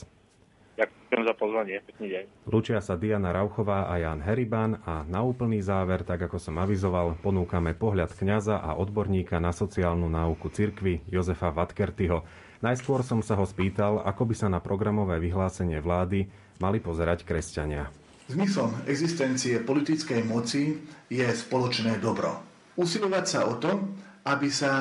Ďakujem 0.79 1.21
za 1.25 1.33
pozvanie. 1.37 1.75
Pekný 1.85 2.07
deň. 2.09 2.23
Lúčia 2.49 2.79
sa 2.81 2.93
Diana 2.93 3.33
Rauchová 3.33 3.89
a 3.89 3.97
Jan 3.97 4.21
Heriban 4.21 4.77
a 4.85 5.01
na 5.05 5.25
úplný 5.25 5.61
záver, 5.61 6.05
tak 6.05 6.21
ako 6.25 6.37
som 6.37 6.61
avizoval, 6.61 7.17
ponúkame 7.21 7.73
pohľad 7.73 8.13
kňaza 8.13 8.61
a 8.61 8.77
odborníka 8.77 9.41
na 9.41 9.49
sociálnu 9.49 10.05
náuku 10.05 10.53
cirkvy 10.53 11.01
Jozefa 11.09 11.49
Vatkertyho. 11.49 12.25
Najskôr 12.61 13.01
som 13.01 13.25
sa 13.25 13.37
ho 13.37 13.45
spýtal, 13.45 14.05
ako 14.05 14.23
by 14.29 14.35
sa 14.37 14.47
na 14.53 14.61
programové 14.61 15.17
vyhlásenie 15.17 15.81
vlády 15.81 16.29
mali 16.61 16.77
pozerať 16.77 17.25
kresťania. 17.25 17.89
Zmyslom 18.29 18.85
existencie 18.85 19.57
politickej 19.65 20.21
moci 20.29 20.77
je 21.09 21.25
spoločné 21.25 21.97
dobro. 21.97 22.37
Usilovať 22.77 23.25
sa 23.25 23.49
o 23.49 23.57
to, 23.57 23.81
aby 24.25 24.49
sa 24.51 24.73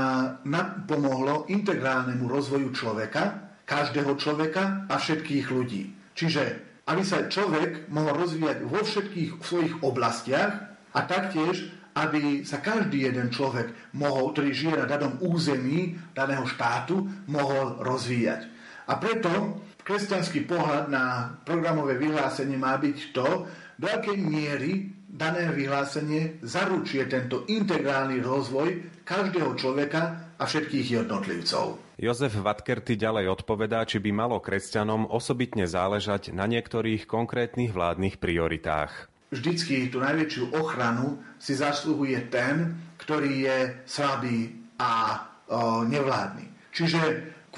pomohlo 0.87 1.47
integrálnemu 1.47 2.25
rozvoju 2.27 2.75
človeka, 2.75 3.55
každého 3.69 4.17
človeka 4.17 4.89
a 4.89 4.95
všetkých 4.97 5.47
ľudí. 5.53 5.93
Čiže 6.17 6.43
aby 6.89 7.03
sa 7.05 7.29
človek 7.29 7.93
mohol 7.93 8.25
rozvíjať 8.25 8.65
vo 8.65 8.81
všetkých 8.81 9.31
svojich 9.45 9.75
oblastiach 9.85 10.53
a 10.97 11.01
taktiež, 11.05 11.69
aby 11.93 12.47
sa 12.49 12.65
každý 12.65 13.11
jeden 13.11 13.29
človek 13.29 13.93
mohol, 13.93 14.33
ktorý 14.33 14.51
žije 14.57 14.75
na 14.79 14.87
danom 14.89 15.21
území 15.21 16.01
daného 16.17 16.49
štátu, 16.49 17.05
mohol 17.29 17.85
rozvíjať. 17.85 18.49
A 18.89 18.97
preto 18.97 19.61
kresťanský 19.85 20.49
pohľad 20.49 20.89
na 20.89 21.37
programové 21.45 22.01
vyhlásenie 22.01 22.57
má 22.57 22.81
byť 22.81 22.99
to, 23.13 23.45
do 23.79 23.87
akej 23.87 24.17
miery 24.17 24.98
dané 25.09 25.49
vyhlásenie 25.57 26.45
zaručuje 26.45 27.09
tento 27.09 27.49
integrálny 27.49 28.21
rozvoj 28.21 29.03
každého 29.09 29.57
človeka 29.57 30.33
a 30.37 30.45
všetkých 30.45 31.03
jednotlivcov. 31.03 31.81
Jozef 31.99 32.37
Vatkerty 32.39 32.95
ďalej 32.95 33.43
odpovedá, 33.43 33.83
či 33.89 33.99
by 33.99 34.15
malo 34.15 34.39
kresťanom 34.39 35.09
osobitne 35.11 35.67
záležať 35.67 36.31
na 36.31 36.47
niektorých 36.47 37.09
konkrétnych 37.09 37.75
vládnych 37.75 38.23
prioritách. 38.23 39.11
Vždycky 39.35 39.91
tú 39.91 39.99
najväčšiu 40.01 40.55
ochranu 40.57 41.19
si 41.43 41.59
zasluhuje 41.59 42.31
ten, 42.31 42.79
ktorý 43.03 43.33
je 43.45 43.59
slabý 43.85 44.55
a 44.79 45.21
o, 45.51 45.83
nevládny. 45.85 46.49
Čiže 46.73 47.01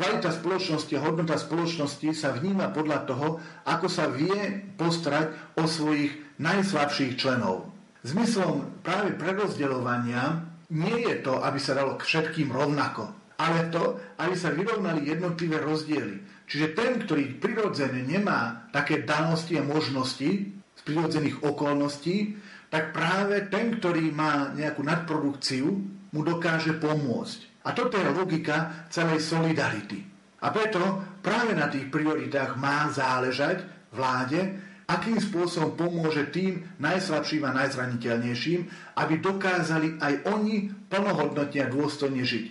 kvalita 0.00 0.32
spoločnosti 0.32 0.96
a 0.96 1.04
hodnota 1.04 1.36
spoločnosti 1.36 2.08
sa 2.16 2.32
vníma 2.32 2.72
podľa 2.72 3.04
toho, 3.04 3.36
ako 3.68 3.86
sa 3.92 4.08
vie 4.08 4.64
postarať 4.80 5.60
o 5.60 5.68
svojich 5.68 6.40
najslabších 6.40 7.20
členov. 7.20 7.68
Zmyslom 8.00 8.80
práve 8.80 9.12
prerozdeľovania 9.20 10.40
nie 10.72 11.04
je 11.04 11.20
to, 11.20 11.44
aby 11.44 11.60
sa 11.60 11.76
dalo 11.76 12.00
k 12.00 12.08
všetkým 12.08 12.48
rovnako 12.48 13.20
ale 13.40 13.72
to, 13.72 13.96
aby 14.20 14.36
sa 14.36 14.52
vyrovnali 14.52 15.08
jednotlivé 15.08 15.64
rozdiely. 15.64 16.44
Čiže 16.44 16.76
ten, 16.76 17.00
ktorý 17.00 17.40
prirodzene 17.40 18.04
nemá 18.04 18.68
také 18.68 19.00
danosti 19.00 19.56
a 19.56 19.64
možnosti 19.64 20.30
z 20.52 20.80
prirodzených 20.84 21.40
okolností, 21.40 22.36
tak 22.68 22.92
práve 22.92 23.48
ten, 23.48 23.80
ktorý 23.80 24.12
má 24.12 24.52
nejakú 24.52 24.84
nadprodukciu, 24.84 25.66
mu 26.10 26.20
dokáže 26.20 26.76
pomôcť. 26.76 27.49
A 27.64 27.76
toto 27.76 28.00
je 28.00 28.08
logika 28.08 28.88
celej 28.88 29.20
solidarity. 29.20 30.00
A 30.40 30.48
preto 30.48 30.80
práve 31.20 31.52
na 31.52 31.68
tých 31.68 31.92
prioritách 31.92 32.56
má 32.56 32.88
záležať 32.88 33.60
vláde, 33.92 34.56
akým 34.88 35.20
spôsobom 35.20 35.76
pomôže 35.76 36.32
tým 36.32 36.64
najslabším 36.80 37.46
a 37.46 37.56
najzraniteľnejším, 37.62 38.60
aby 38.96 39.14
dokázali 39.20 40.00
aj 40.00 40.14
oni 40.32 40.72
plnohodnotne 40.88 41.60
a 41.62 41.70
dôstojne 41.70 42.24
žiť. 42.24 42.44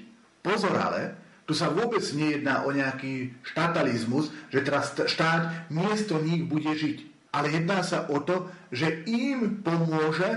Pozor 0.45 0.71
ale, 0.77 1.17
tu 1.49 1.57
sa 1.57 1.73
vôbec 1.73 2.05
nejedná 2.13 2.61
o 2.63 2.69
nejaký 2.69 3.33
štatalizmus, 3.41 4.29
že 4.53 4.61
teraz 4.61 4.93
štát 4.93 5.73
miesto 5.73 6.21
nich 6.21 6.45
bude 6.45 6.69
žiť. 6.69 7.09
Ale 7.33 7.49
jedná 7.49 7.81
sa 7.81 8.05
o 8.05 8.21
to, 8.21 8.53
že 8.69 9.01
im 9.09 9.65
pomôže, 9.65 10.29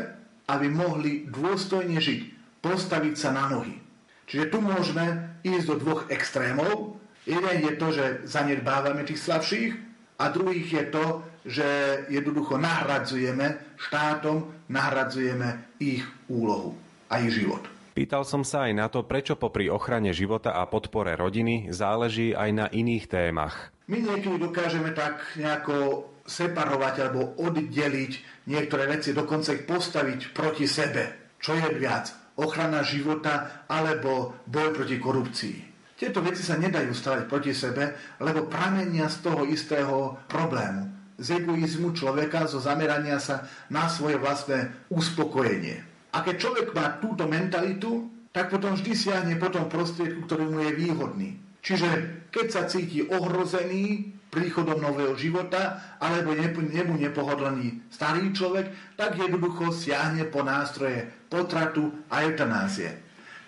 aby 0.48 0.72
mohli 0.72 1.28
dôstojne 1.28 2.00
žiť, 2.00 2.20
postaviť 2.64 3.14
sa 3.14 3.36
na 3.36 3.52
nohy. 3.52 3.81
Čiže 4.26 4.50
tu 4.50 4.58
môžeme 4.62 5.36
ísť 5.42 5.66
do 5.66 5.76
dvoch 5.82 6.02
extrémov. 6.08 6.96
Jeden 7.26 7.56
je 7.62 7.72
to, 7.78 7.88
že 7.94 8.04
zanedbávame 8.26 9.06
tých 9.06 9.22
slabších 9.22 9.70
a 10.18 10.24
druhých 10.30 10.68
je 10.70 10.84
to, 10.90 11.04
že 11.42 11.66
jednoducho 12.10 12.58
nahradzujeme 12.58 13.78
štátom, 13.78 14.46
nahradzujeme 14.70 15.78
ich 15.82 16.06
úlohu 16.30 16.78
a 17.10 17.18
ich 17.22 17.34
život. 17.34 17.66
Pýtal 17.92 18.24
som 18.24 18.40
sa 18.40 18.70
aj 18.70 18.72
na 18.72 18.86
to, 18.88 19.04
prečo 19.04 19.36
popri 19.36 19.68
ochrane 19.68 20.16
života 20.16 20.56
a 20.56 20.64
podpore 20.64 21.12
rodiny 21.12 21.68
záleží 21.68 22.32
aj 22.32 22.50
na 22.56 22.66
iných 22.72 23.04
témach. 23.04 23.68
My 23.84 24.00
niekedy 24.00 24.40
dokážeme 24.40 24.96
tak 24.96 25.20
nejako 25.36 26.08
separovať 26.24 26.94
alebo 27.04 27.36
oddeliť 27.36 28.12
niektoré 28.48 28.88
veci, 28.88 29.12
dokonca 29.12 29.52
ich 29.52 29.68
postaviť 29.68 30.20
proti 30.32 30.64
sebe. 30.64 31.34
Čo 31.36 31.58
je 31.58 31.68
viac? 31.76 32.21
Ochrana 32.38 32.80
života 32.80 33.66
alebo 33.68 34.36
boj 34.48 34.72
proti 34.72 34.96
korupcii. 34.96 35.56
Tieto 35.98 36.18
veci 36.18 36.42
sa 36.42 36.58
nedajú 36.58 36.90
stavať 36.90 37.30
proti 37.30 37.54
sebe, 37.54 37.94
lebo 38.18 38.50
pramenia 38.50 39.06
z 39.06 39.22
toho 39.22 39.46
istého 39.46 40.18
problému. 40.26 41.14
Z 41.20 41.38
egoizmu 41.38 41.94
človeka, 41.94 42.50
zo 42.50 42.58
zamerania 42.58 43.22
sa 43.22 43.46
na 43.70 43.86
svoje 43.86 44.18
vlastné 44.18 44.90
uspokojenie. 44.90 45.78
A 46.10 46.26
keď 46.26 46.34
človek 46.42 46.66
má 46.74 46.98
túto 46.98 47.30
mentalitu, 47.30 48.10
tak 48.34 48.48
potom 48.50 48.74
vždy 48.74 48.92
siahne 48.96 49.36
po 49.38 49.52
tom 49.52 49.68
prostriedku, 49.68 50.24
ktorý 50.24 50.48
mu 50.48 50.58
je 50.64 50.72
výhodný. 50.74 51.30
Čiže 51.62 51.88
keď 52.34 52.46
sa 52.50 52.62
cíti 52.66 53.06
ohrozený 53.06 54.16
príchodom 54.32 54.80
nového 54.80 55.12
života, 55.12 55.76
alebo 56.00 56.32
nemu 56.32 56.96
nepohodlný 56.96 57.92
starý 57.92 58.32
človek, 58.32 58.96
tak 58.96 59.20
jednoducho 59.20 59.68
siahne 59.68 60.24
po 60.24 60.40
nástroje 60.40 61.04
potratu 61.28 61.92
a 62.08 62.24
eutanázie. 62.24 62.96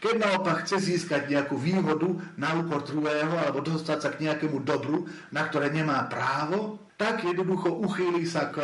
Keď 0.04 0.20
naopak 0.20 0.68
chce 0.68 0.92
získať 0.92 1.32
nejakú 1.32 1.56
výhodu 1.56 2.12
na 2.36 2.52
úkor 2.60 2.84
druhého 2.84 3.40
alebo 3.40 3.64
dostať 3.64 3.98
sa 4.04 4.12
k 4.12 4.28
nejakému 4.28 4.60
dobru, 4.60 5.08
na 5.32 5.48
ktoré 5.48 5.72
nemá 5.72 6.04
právo, 6.04 6.76
tak 7.00 7.24
jednoducho 7.24 7.72
uchýli 7.72 8.28
sa 8.28 8.52
k 8.52 8.60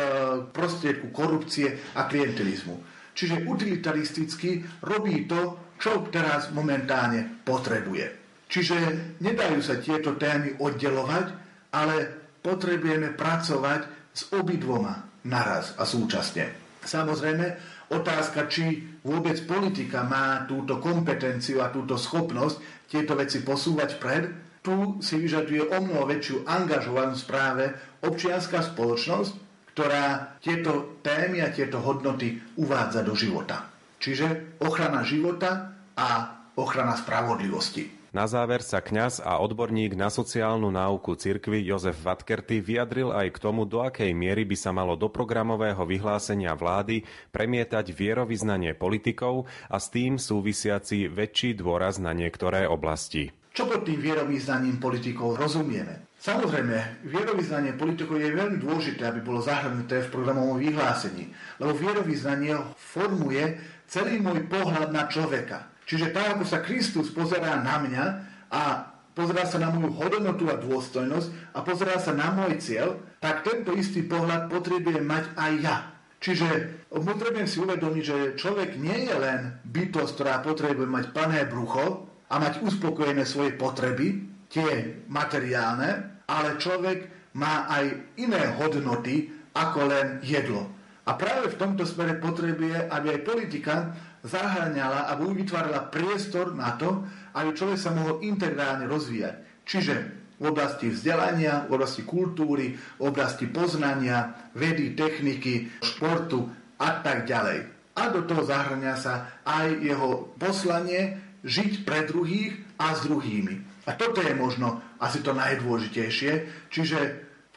prostriedku 0.53 1.09
korupcie 1.09 1.81
a 1.97 2.05
klientelizmu. 2.05 2.77
Čiže 3.17 3.49
utilitaristicky 3.49 4.61
robí 4.85 5.25
to, 5.25 5.73
čo 5.81 6.05
teraz 6.13 6.53
momentálne 6.53 7.41
potrebuje. 7.41 8.21
Čiže 8.45 8.77
nedajú 9.25 9.59
sa 9.65 9.81
tieto 9.81 10.13
témy 10.21 10.61
oddelovať, 10.61 11.40
ale 11.71 11.95
potrebujeme 12.43 13.15
pracovať 13.15 13.81
s 14.11 14.27
obidvoma 14.35 15.07
naraz 15.27 15.73
a 15.79 15.87
súčasne. 15.87 16.51
Samozrejme, 16.81 17.45
otázka, 17.93 18.49
či 18.49 18.97
vôbec 19.05 19.37
politika 19.45 20.01
má 20.01 20.43
túto 20.49 20.81
kompetenciu 20.81 21.61
a 21.61 21.69
túto 21.69 21.95
schopnosť 21.95 22.89
tieto 22.89 23.13
veci 23.13 23.45
posúvať 23.45 23.89
pred, 24.01 24.23
tu 24.61 25.01
si 25.01 25.17
vyžaduje 25.17 25.73
o 25.73 25.77
mnoho 25.81 26.05
väčšiu 26.05 26.45
angažovanosť 26.45 27.23
práve 27.25 27.65
občianská 28.05 28.61
spoločnosť, 28.61 29.33
ktorá 29.73 30.37
tieto 30.43 31.01
témy 31.01 31.41
a 31.41 31.49
tieto 31.49 31.81
hodnoty 31.81 32.37
uvádza 32.59 33.01
do 33.01 33.17
života. 33.17 33.71
Čiže 34.01 34.57
ochrana 34.61 35.05
života 35.05 35.77
a 35.97 36.09
ochrana 36.57 36.97
spravodlivosti. 36.97 38.00
Na 38.11 38.27
záver 38.27 38.59
sa 38.59 38.83
kňaz 38.83 39.23
a 39.23 39.39
odborník 39.39 39.95
na 39.95 40.11
sociálnu 40.11 40.67
náuku 40.67 41.15
cirkvy 41.15 41.63
Jozef 41.63 41.95
Vatkerty 42.03 42.59
vyjadril 42.59 43.07
aj 43.07 43.31
k 43.31 43.37
tomu, 43.39 43.63
do 43.63 43.79
akej 43.79 44.11
miery 44.11 44.43
by 44.43 44.59
sa 44.59 44.75
malo 44.75 44.99
do 44.99 45.07
programového 45.07 45.79
vyhlásenia 45.87 46.51
vlády 46.51 47.07
premietať 47.31 47.95
vierovýznanie 47.95 48.75
politikov 48.75 49.47
a 49.71 49.79
s 49.79 49.95
tým 49.95 50.19
súvisiaci 50.19 51.07
väčší 51.07 51.55
dôraz 51.55 52.03
na 52.03 52.11
niektoré 52.11 52.67
oblasti. 52.67 53.31
Čo 53.55 53.71
pod 53.71 53.87
tým 53.87 54.03
vierovýznaním 54.03 54.83
politikov 54.83 55.39
rozumieme? 55.39 56.11
Samozrejme, 56.19 57.07
vierovýznanie 57.07 57.79
politikov 57.79 58.19
je 58.19 58.35
veľmi 58.35 58.59
dôležité, 58.59 59.07
aby 59.07 59.23
bolo 59.23 59.39
zahrnuté 59.39 60.03
v 60.03 60.11
programovom 60.11 60.59
vyhlásení, 60.59 61.31
lebo 61.63 61.79
vierovýznanie 61.79 62.59
formuje 62.75 63.55
celý 63.87 64.19
môj 64.19 64.43
pohľad 64.51 64.91
na 64.91 65.07
človeka. 65.07 65.70
Čiže 65.91 66.15
tak, 66.15 66.39
ako 66.39 66.47
sa 66.47 66.63
Kristus 66.63 67.11
pozerá 67.11 67.59
na 67.59 67.75
mňa 67.83 68.03
a 68.47 68.87
pozerá 69.11 69.43
sa 69.43 69.59
na 69.59 69.75
moju 69.75 69.91
hodnotu 69.99 70.47
a 70.47 70.55
dôstojnosť 70.55 71.51
a 71.51 71.59
pozerá 71.67 71.99
sa 71.99 72.15
na 72.15 72.31
môj 72.31 72.63
cieľ, 72.63 72.95
tak 73.19 73.43
tento 73.43 73.75
istý 73.75 74.07
pohľad 74.07 74.47
potrebujem 74.47 75.03
mať 75.03 75.35
aj 75.35 75.51
ja. 75.59 75.91
Čiže 76.23 76.47
potrebujem 76.95 77.43
si 77.43 77.59
uvedomiť, 77.59 78.03
že 78.07 78.17
človek 78.39 78.79
nie 78.79 79.03
je 79.03 79.15
len 79.19 79.59
bytosť, 79.67 80.11
ktorá 80.15 80.39
potrebuje 80.39 80.87
mať 80.87 81.05
plné 81.11 81.43
brucho 81.51 82.07
a 82.31 82.39
mať 82.39 82.63
uspokojené 82.63 83.27
svoje 83.27 83.59
potreby, 83.59 84.31
tie 84.47 85.03
materiálne, 85.11 86.23
ale 86.23 86.55
človek 86.55 86.99
má 87.35 87.67
aj 87.67 88.15
iné 88.15 88.55
hodnoty 88.55 89.27
ako 89.51 89.91
len 89.91 90.07
jedlo. 90.23 90.71
A 91.03 91.19
práve 91.19 91.51
v 91.51 91.59
tomto 91.59 91.83
smere 91.83 92.15
potrebuje, 92.21 92.87
aby 92.87 93.07
aj 93.17 93.27
politika 93.27 93.75
zahrňala, 94.23 95.09
aby 95.13 95.33
vytvárala 95.41 95.89
priestor 95.89 96.53
na 96.53 96.77
to, 96.77 97.05
aby 97.33 97.53
človek 97.57 97.79
sa 97.79 97.95
mohol 97.95 98.21
integrálne 98.21 98.85
rozvíjať. 98.85 99.65
Čiže 99.65 99.95
v 100.41 100.49
oblasti 100.49 100.89
vzdelania, 100.89 101.69
v 101.69 101.77
oblasti 101.77 102.01
kultúry, 102.01 102.73
v 102.73 103.01
oblasti 103.05 103.45
poznania, 103.45 104.49
vedy, 104.57 104.97
techniky, 104.97 105.69
športu 105.85 106.49
a 106.81 106.89
tak 107.05 107.29
ďalej. 107.29 107.69
A 107.93 108.09
do 108.09 108.25
toho 108.25 108.41
zahrňa 108.41 108.93
sa 108.97 109.43
aj 109.45 109.85
jeho 109.85 110.33
poslanie 110.41 111.21
žiť 111.45 111.85
pre 111.85 112.09
druhých 112.09 112.57
a 112.81 112.97
s 112.97 113.05
druhými. 113.05 113.85
A 113.85 113.97
toto 113.97 114.21
je 114.21 114.33
možno 114.33 114.81
asi 114.97 115.21
to 115.21 115.33
najdôležitejšie. 115.37 116.31
Čiže 116.69 116.99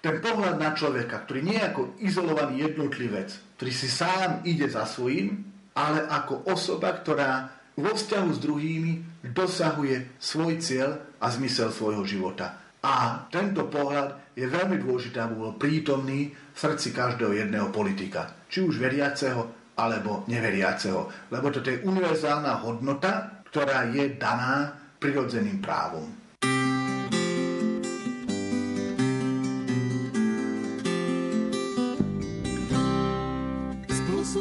ten 0.04 0.20
pohľad 0.20 0.60
na 0.60 0.76
človeka, 0.76 1.24
ktorý 1.24 1.40
nie 1.40 1.56
je 1.56 1.68
ako 1.68 1.82
izolovaný 2.04 2.68
jednotlivec, 2.68 3.32
ktorý 3.56 3.72
si 3.72 3.88
sám 3.88 4.44
ide 4.44 4.68
za 4.68 4.84
svojím, 4.84 5.53
ale 5.74 6.06
ako 6.06 6.46
osoba, 6.50 6.94
ktorá 6.94 7.50
vo 7.74 7.90
vzťahu 7.90 8.28
s 8.30 8.38
druhými 8.38 8.92
dosahuje 9.34 10.14
svoj 10.22 10.62
cieľ 10.62 11.18
a 11.18 11.26
zmysel 11.30 11.74
svojho 11.74 12.06
života. 12.06 12.78
A 12.84 13.26
tento 13.32 13.66
pohľad 13.66 14.36
je 14.38 14.46
veľmi 14.46 14.78
dôležitý, 14.78 15.18
aby 15.18 15.34
bol 15.34 15.58
prítomný 15.58 16.30
v 16.30 16.58
srdci 16.58 16.94
každého 16.94 17.34
jedného 17.34 17.72
politika. 17.74 18.46
Či 18.46 18.62
už 18.62 18.78
veriaceho, 18.78 19.72
alebo 19.74 20.22
neveriaceho. 20.30 21.30
Lebo 21.34 21.50
toto 21.50 21.66
je 21.72 21.82
univerzálna 21.82 22.62
hodnota, 22.62 23.42
ktorá 23.50 23.90
je 23.90 24.14
daná 24.14 24.70
prirodzeným 25.02 25.58
právom. 25.58 26.06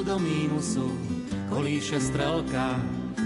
Do 0.04 0.20
mínusu 0.20 1.13
kolíše 1.54 2.02
strelka, 2.02 2.82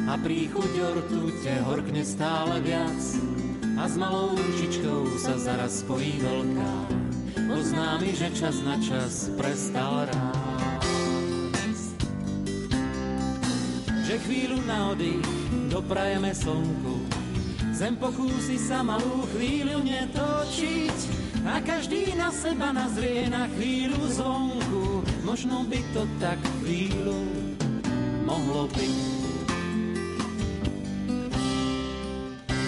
a 0.07 0.19
príchuť 0.19 0.71
ortute 0.83 1.51
horkne 1.63 2.03
stále 2.03 2.59
viac 2.59 2.99
a 3.79 3.87
s 3.87 3.95
malou 3.95 4.35
ručičkou 4.35 5.15
sa 5.15 5.39
zaraz 5.39 5.83
spojí 5.83 6.19
veľká. 6.19 6.71
Oznámi, 7.47 8.11
že 8.11 8.27
čas 8.35 8.59
na 8.67 8.75
čas 8.83 9.31
prestal 9.39 10.11
rásť. 10.11 11.95
Že 14.07 14.15
chvíľu 14.27 14.59
na 14.67 14.91
oddych 14.91 15.27
doprajeme 15.71 16.31
slnku, 16.35 16.95
zem 17.71 17.95
pokúsi 17.95 18.59
sa 18.59 18.83
malú 18.83 19.23
chvíľu 19.35 19.83
netočiť 19.83 20.97
a 21.47 21.63
každý 21.63 22.11
na 22.19 22.31
seba 22.31 22.75
nazrie 22.75 23.31
na 23.31 23.47
chvíľu 23.55 24.03
zvonku. 24.07 25.03
Možno 25.23 25.63
by 25.67 25.79
to 25.95 26.03
tak 26.19 26.39
chvíľu 26.63 27.36
mohlo 28.27 28.67
byť. 28.75 29.17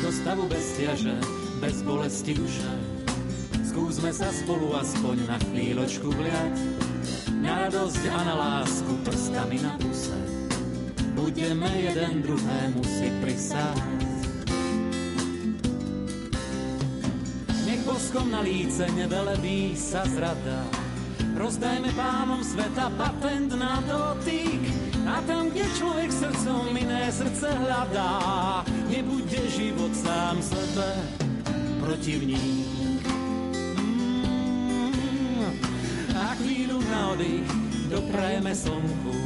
do 0.09 0.17
stavu 0.17 0.49
bez 0.49 0.65
ťaže, 0.73 1.13
bez 1.61 1.85
bolesti 1.85 2.33
duše. 2.33 2.71
Skúsme 3.61 4.09
sa 4.09 4.33
spolu 4.33 4.73
aspoň 4.73 5.29
na 5.29 5.37
chvíľočku 5.37 6.09
vliať, 6.09 6.55
na 7.45 7.69
radosť 7.69 8.03
a 8.09 8.19
na 8.25 8.33
lásku 8.33 8.89
prstami 9.05 9.61
na 9.61 9.77
puse. 9.77 10.17
Budeme 11.13 11.69
jeden 11.77 12.25
druhému 12.25 12.81
si 12.81 13.07
prisáť. 13.21 14.09
Nech 17.69 17.85
boskom 17.85 18.33
na 18.33 18.41
líce 18.41 18.89
nevelebí 18.89 19.77
sa 19.77 20.09
zrada, 20.09 20.65
rozdajme 21.37 21.93
pánom 21.93 22.41
sveta 22.41 22.89
patent 22.97 23.53
na 23.53 23.77
dotyk, 23.85 24.58
a 25.09 25.17
tam, 25.25 25.49
kde 25.49 25.65
človek 25.73 26.13
srdcom 26.13 26.69
iné 26.77 27.09
srdce 27.09 27.49
hľadá, 27.49 28.13
nebude 28.85 29.41
život 29.49 29.89
sám 29.97 30.37
sebe 30.37 30.89
protivník. 31.81 33.01
Mm, 33.73 35.49
a 36.13 36.37
chvíľu 36.37 36.77
na 36.85 37.17
oddych 37.17 37.49
doprajeme 37.89 38.53
slnku, 38.53 39.17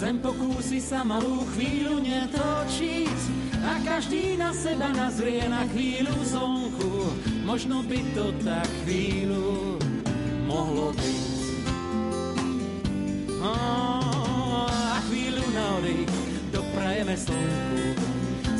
Zem 0.00 0.16
pokúsi 0.16 0.80
sa 0.80 1.04
malú 1.04 1.44
chvíľu 1.52 2.00
netočiť 2.00 3.18
a 3.60 3.84
každý 3.84 4.32
na 4.40 4.48
seba 4.48 4.88
nazrie 4.96 5.44
na 5.44 5.68
chvíľu 5.68 6.16
zvonku. 6.24 7.12
Možno 7.44 7.84
by 7.84 8.00
to 8.16 8.32
tak 8.40 8.64
chvíľu 8.88 9.76
mohlo 10.48 10.96
byť. 10.96 11.28
Oh 13.44 13.79
doprajeme 17.00 17.16
slnku. 17.16 18.08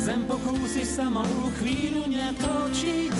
Zem 0.01 0.25
pokúsi 0.25 0.81
sa 0.81 1.05
malú 1.13 1.53
chvíľu 1.61 2.09
netočiť 2.09 3.13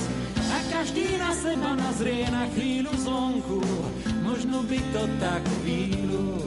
a 0.50 0.58
každý 0.74 1.22
na 1.22 1.30
seba 1.30 1.78
nazrie 1.78 2.26
na 2.34 2.50
chvíľu 2.58 2.90
zvonku. 2.98 3.62
Možno 4.26 4.66
by 4.66 4.80
to 4.90 5.04
tak 5.22 5.46
chvíľu 5.62 6.42